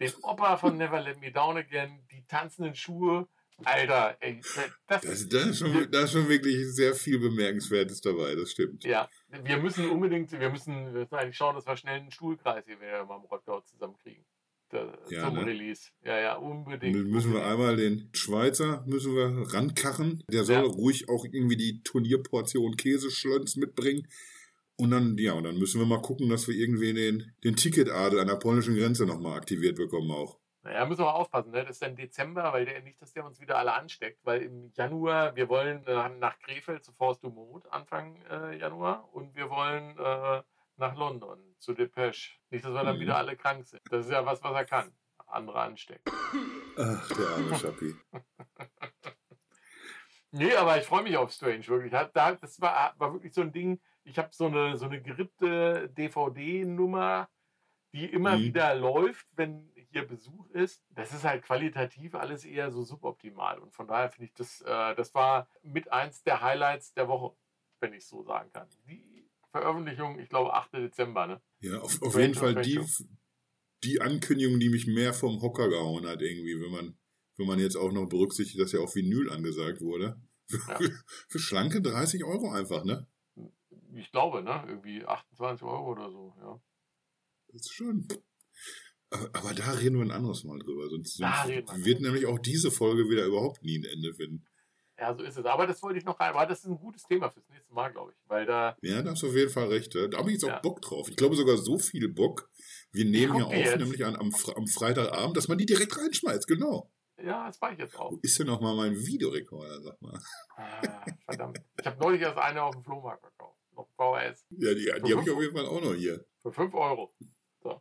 den 0.00 0.12
Opa 0.22 0.56
von 0.56 0.76
Never 0.76 1.00
Let 1.00 1.20
Me 1.20 1.30
Down 1.30 1.56
Again, 1.56 2.04
die 2.10 2.24
tanzenden 2.26 2.74
Schuhe, 2.74 3.28
Alter, 3.64 4.16
ey, 4.20 4.40
das, 4.88 5.02
das, 5.02 5.28
das, 5.28 5.46
ist 5.46 5.58
schon, 5.58 5.90
das 5.90 6.04
ist 6.04 6.12
schon 6.12 6.28
wirklich 6.28 6.66
sehr 6.74 6.94
viel 6.94 7.18
Bemerkenswertes 7.18 8.00
dabei, 8.00 8.34
das 8.34 8.50
stimmt. 8.50 8.84
Ja, 8.84 9.08
wir 9.28 9.58
müssen 9.58 9.88
unbedingt, 9.90 10.30
wir 10.32 10.50
müssen, 10.50 10.92
wir 10.92 11.00
müssen 11.00 11.14
eigentlich 11.14 11.36
schauen, 11.36 11.54
dass 11.54 11.66
wir 11.66 11.76
schnell 11.76 12.00
einen 12.00 12.10
Stuhlkreis 12.10 12.64
hier 12.66 12.80
wieder 12.80 13.04
mal 13.04 13.16
im 13.16 13.22
Rottgau 13.22 13.60
zusammenkriegen. 13.60 14.24
Ja, 15.10 15.26
zum 15.26 15.34
ne? 15.34 15.46
Release. 15.46 15.90
Ja, 16.02 16.18
ja, 16.18 16.36
unbedingt. 16.36 16.96
Dann 16.96 17.10
müssen 17.10 17.34
wir 17.34 17.44
einmal 17.44 17.76
den 17.76 18.08
Schweizer 18.14 18.82
müssen 18.86 19.14
wir 19.14 19.52
rankachen. 19.52 20.22
Der 20.32 20.44
soll 20.44 20.56
ja. 20.56 20.62
ruhig 20.62 21.10
auch 21.10 21.26
irgendwie 21.30 21.56
die 21.56 21.82
Turnierportion 21.82 22.76
Käseschlönz 22.76 23.56
mitbringen. 23.56 24.08
Und 24.76 24.90
dann, 24.90 25.18
ja, 25.18 25.34
und 25.34 25.44
dann 25.44 25.58
müssen 25.58 25.78
wir 25.80 25.86
mal 25.86 26.00
gucken, 26.00 26.30
dass 26.30 26.48
wir 26.48 26.54
irgendwie 26.54 26.94
den, 26.94 27.32
den 27.44 27.56
Ticketadel 27.56 28.18
an 28.18 28.28
der 28.28 28.36
polnischen 28.36 28.74
Grenze 28.74 29.04
nochmal 29.04 29.36
aktiviert 29.36 29.76
bekommen 29.76 30.10
auch. 30.10 30.38
Naja, 30.64 30.84
müssen 30.86 31.04
wir 31.04 31.14
aufpassen, 31.14 31.50
ne? 31.50 31.62
Das 31.62 31.70
ist 31.72 31.82
dann 31.82 31.96
Dezember, 31.96 32.52
weil 32.52 32.64
der 32.64 32.80
nicht, 32.82 33.02
dass 33.02 33.12
der 33.12 33.24
uns 33.24 33.40
wieder 33.40 33.58
alle 33.58 33.74
ansteckt, 33.74 34.24
weil 34.24 34.42
im 34.42 34.70
Januar, 34.74 35.34
wir 35.34 35.48
wollen 35.48 35.84
äh, 35.86 36.08
nach 36.10 36.38
Krefeld 36.38 36.84
zu 36.84 36.92
Forst 36.92 37.24
du 37.24 37.30
Mond 37.30 37.70
Anfang 37.72 38.22
äh, 38.30 38.56
Januar 38.58 39.08
und 39.12 39.34
wir 39.34 39.50
wollen 39.50 39.98
äh, 39.98 40.42
nach 40.76 40.94
London 40.96 41.38
zu 41.58 41.74
Depeche. 41.74 42.38
Nicht, 42.50 42.64
dass 42.64 42.72
wir 42.72 42.84
dann 42.84 42.96
Mhm. 42.96 43.00
wieder 43.00 43.16
alle 43.16 43.36
krank 43.36 43.64
sind. 43.66 43.82
Das 43.90 44.06
ist 44.06 44.12
ja 44.12 44.24
was, 44.24 44.42
was 44.44 44.54
er 44.54 44.64
kann. 44.64 44.92
Andere 45.26 45.60
anstecken. 45.60 46.12
Ach, 46.76 47.08
der 47.16 47.26
arme 47.28 47.58
Schappi. 47.58 47.94
Nee, 50.34 50.54
aber 50.54 50.78
ich 50.78 50.84
freue 50.86 51.02
mich 51.02 51.16
auf 51.18 51.30
Strange, 51.30 51.66
wirklich. 51.68 51.92
Das 51.92 52.58
war, 52.60 52.94
war 52.96 53.12
wirklich 53.12 53.34
so 53.34 53.42
ein 53.42 53.52
Ding. 53.52 53.80
Ich 54.04 54.16
habe 54.18 54.30
so 54.32 54.46
eine, 54.46 54.78
so 54.78 54.86
eine 54.86 55.02
gerippte 55.02 55.90
DVD-Nummer, 55.90 57.28
die 57.92 58.06
immer 58.06 58.38
Mhm. 58.38 58.42
wieder 58.42 58.74
läuft, 58.74 59.26
wenn 59.32 59.70
hier 59.92 60.06
Besuch 60.06 60.50
ist. 60.50 60.82
Das 60.90 61.12
ist 61.12 61.24
halt 61.24 61.44
qualitativ 61.44 62.14
alles 62.14 62.44
eher 62.44 62.70
so 62.72 62.82
suboptimal. 62.82 63.58
Und 63.58 63.72
von 63.72 63.86
daher 63.86 64.10
finde 64.10 64.26
ich, 64.26 64.34
das, 64.34 64.60
äh, 64.62 64.94
das 64.94 65.14
war 65.14 65.48
mit 65.62 65.92
eins 65.92 66.22
der 66.22 66.40
Highlights 66.40 66.94
der 66.94 67.08
Woche, 67.08 67.36
wenn 67.80 67.92
ich 67.92 68.06
so 68.06 68.22
sagen 68.22 68.50
kann. 68.52 68.68
Die 68.88 69.30
Veröffentlichung, 69.50 70.18
ich 70.18 70.28
glaube, 70.28 70.54
8. 70.54 70.72
Dezember, 70.74 71.26
ne? 71.26 71.42
Ja, 71.60 71.78
auf, 71.80 72.00
auf 72.02 72.16
jeden 72.18 72.34
Fall 72.34 72.60
die, 72.62 72.80
die 73.84 74.00
Ankündigung, 74.00 74.58
die 74.58 74.70
mich 74.70 74.86
mehr 74.86 75.12
vom 75.12 75.40
Hocker 75.42 75.68
gehauen 75.68 76.06
hat, 76.06 76.22
irgendwie, 76.22 76.60
wenn 76.60 76.70
man, 76.70 76.98
wenn 77.36 77.46
man 77.46 77.58
jetzt 77.58 77.76
auch 77.76 77.92
noch 77.92 78.06
berücksichtigt, 78.06 78.58
dass 78.58 78.72
ja 78.72 78.80
auch 78.80 78.94
Vinyl 78.94 79.30
angesagt 79.30 79.80
wurde. 79.80 80.20
Ja. 80.50 80.76
Für, 80.76 80.90
für 81.28 81.38
schlanke 81.38 81.80
30 81.80 82.24
Euro 82.24 82.50
einfach, 82.50 82.84
ne? 82.84 83.06
Ich 83.94 84.10
glaube, 84.10 84.42
ne? 84.42 84.64
Irgendwie 84.66 85.04
28 85.04 85.62
Euro 85.62 85.92
oder 85.92 86.10
so, 86.10 86.34
ja. 86.40 86.60
Das 87.48 87.62
ist 87.62 87.74
schon. 87.74 88.08
Aber, 89.12 89.30
aber 89.34 89.54
da 89.54 89.72
reden 89.72 89.96
wir 89.96 90.04
ein 90.04 90.10
anderes 90.10 90.44
Mal 90.44 90.58
drüber. 90.58 90.88
Sonst, 90.88 91.16
sonst 91.18 91.84
wird 91.84 92.00
nämlich 92.00 92.26
auch 92.26 92.38
diese 92.38 92.70
Folge 92.70 93.08
wieder 93.08 93.24
überhaupt 93.26 93.62
nie 93.62 93.78
ein 93.78 93.84
Ende 93.84 94.14
finden. 94.14 94.44
Ja, 94.98 95.14
so 95.16 95.22
ist 95.24 95.36
es. 95.36 95.44
Aber 95.44 95.66
das 95.66 95.82
wollte 95.82 95.98
ich 95.98 96.04
noch 96.04 96.18
rein, 96.20 96.34
weil 96.34 96.46
das 96.46 96.60
ist 96.60 96.66
ein 96.66 96.78
gutes 96.78 97.02
Thema 97.04 97.30
fürs 97.30 97.48
nächste 97.48 97.72
Mal, 97.74 97.88
glaube 97.92 98.12
ich. 98.12 98.18
Weil 98.28 98.46
da, 98.46 98.76
Ja, 98.82 99.02
da 99.02 99.10
hast 99.10 99.22
du 99.22 99.28
auf 99.28 99.34
jeden 99.34 99.50
Fall 99.50 99.68
recht. 99.68 99.94
ja. 99.94 100.06
Da 100.06 100.18
habe 100.18 100.28
ich 100.30 100.34
jetzt 100.34 100.44
auch 100.44 100.48
Ja. 100.48 100.60
Bock 100.60 100.80
drauf. 100.80 101.08
Ich 101.08 101.16
glaube 101.16 101.34
sogar 101.36 101.56
so 101.56 101.78
viel 101.78 102.08
Bock. 102.08 102.48
Wir 102.92 103.04
nehmen 103.04 103.34
hier 103.34 103.44
guck 103.44 103.52
auf, 103.52 103.58
jetzt. 103.58 103.78
nämlich 103.78 104.04
an, 104.04 104.14
am, 104.16 104.32
am 104.54 104.66
Freitagabend, 104.66 105.36
dass 105.36 105.48
man 105.48 105.58
die 105.58 105.66
direkt 105.66 105.96
reinschmeißt. 105.98 106.46
Genau. 106.46 106.90
ja, 107.22 107.46
das 107.48 107.60
mache 107.60 107.72
ich 107.72 107.78
jetzt 107.80 107.98
auch. 107.98 108.12
Wo 108.12 108.18
ist 108.22 108.38
denn 108.38 108.46
noch 108.46 108.60
mal 108.60 108.76
mein 108.76 108.96
Videorekorder, 108.96 109.82
sag 109.82 110.00
mal? 110.02 110.20
Ah, 110.56 111.04
verdammt. 111.24 111.58
Ich 111.80 111.86
habe 111.86 111.98
neulich 111.98 112.20
erst 112.22 112.38
eine 112.38 112.62
auf 112.62 112.74
dem 112.74 112.84
Flohmarkt 112.84 113.22
verkauft. 113.22 113.58
Noch 113.74 113.88
VHS. 113.96 114.46
Ja, 114.50 114.74
die, 114.74 114.84
die 114.84 115.12
habe 115.14 115.22
ich 115.22 115.30
auf 115.30 115.42
jeden 115.42 115.56
Fall 115.56 115.66
auch 115.66 115.80
noch 115.82 115.94
hier. 115.94 116.24
Für 116.42 116.52
5 116.52 116.74
Euro. 116.74 117.14
So, 117.62 117.80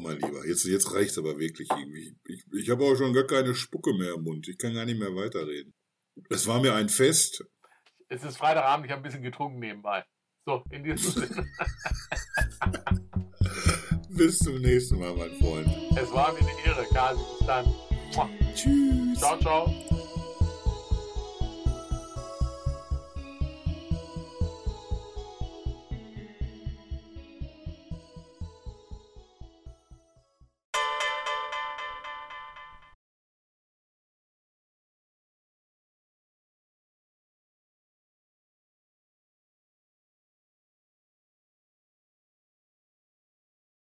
mein 0.00 0.18
Lieber, 0.18 0.46
jetzt, 0.46 0.64
jetzt 0.64 0.94
reicht's 0.94 1.18
aber 1.18 1.38
wirklich 1.38 1.68
irgendwie. 1.70 2.16
Ich, 2.28 2.44
ich 2.52 2.70
habe 2.70 2.84
auch 2.84 2.94
schon 2.96 3.12
gar 3.12 3.26
keine 3.26 3.54
Spucke 3.54 3.92
mehr 3.94 4.14
im 4.14 4.22
Mund. 4.22 4.46
Ich 4.48 4.56
kann 4.56 4.74
gar 4.74 4.84
nicht 4.84 4.98
mehr 4.98 5.14
weiterreden. 5.14 5.74
Es 6.28 6.46
war 6.46 6.60
mir 6.60 6.74
ein 6.74 6.88
Fest. 6.88 7.44
Es 8.08 8.22
ist 8.22 8.36
Freitagabend, 8.36 8.86
ich 8.86 8.92
habe 8.92 9.00
ein 9.00 9.04
bisschen 9.04 9.22
getrunken 9.22 9.58
nebenbei. 9.58 10.04
So, 10.46 10.62
in 10.70 10.84
diesem 10.84 10.98
Sinne. 11.26 11.46
Bis 14.10 14.38
zum 14.38 14.60
nächsten 14.60 14.98
Mal, 14.98 15.14
mein 15.14 15.32
Freund. 15.38 15.68
Es 15.96 16.12
war 16.12 16.32
mir 16.32 16.40
eine 16.40 16.64
Ehre, 16.64 16.86
Kasi. 16.92 17.20
Bis 17.38 17.46
dann. 17.46 17.74
Tschüss. 18.54 19.18
Ciao, 19.18 19.38
ciao. 19.40 20.01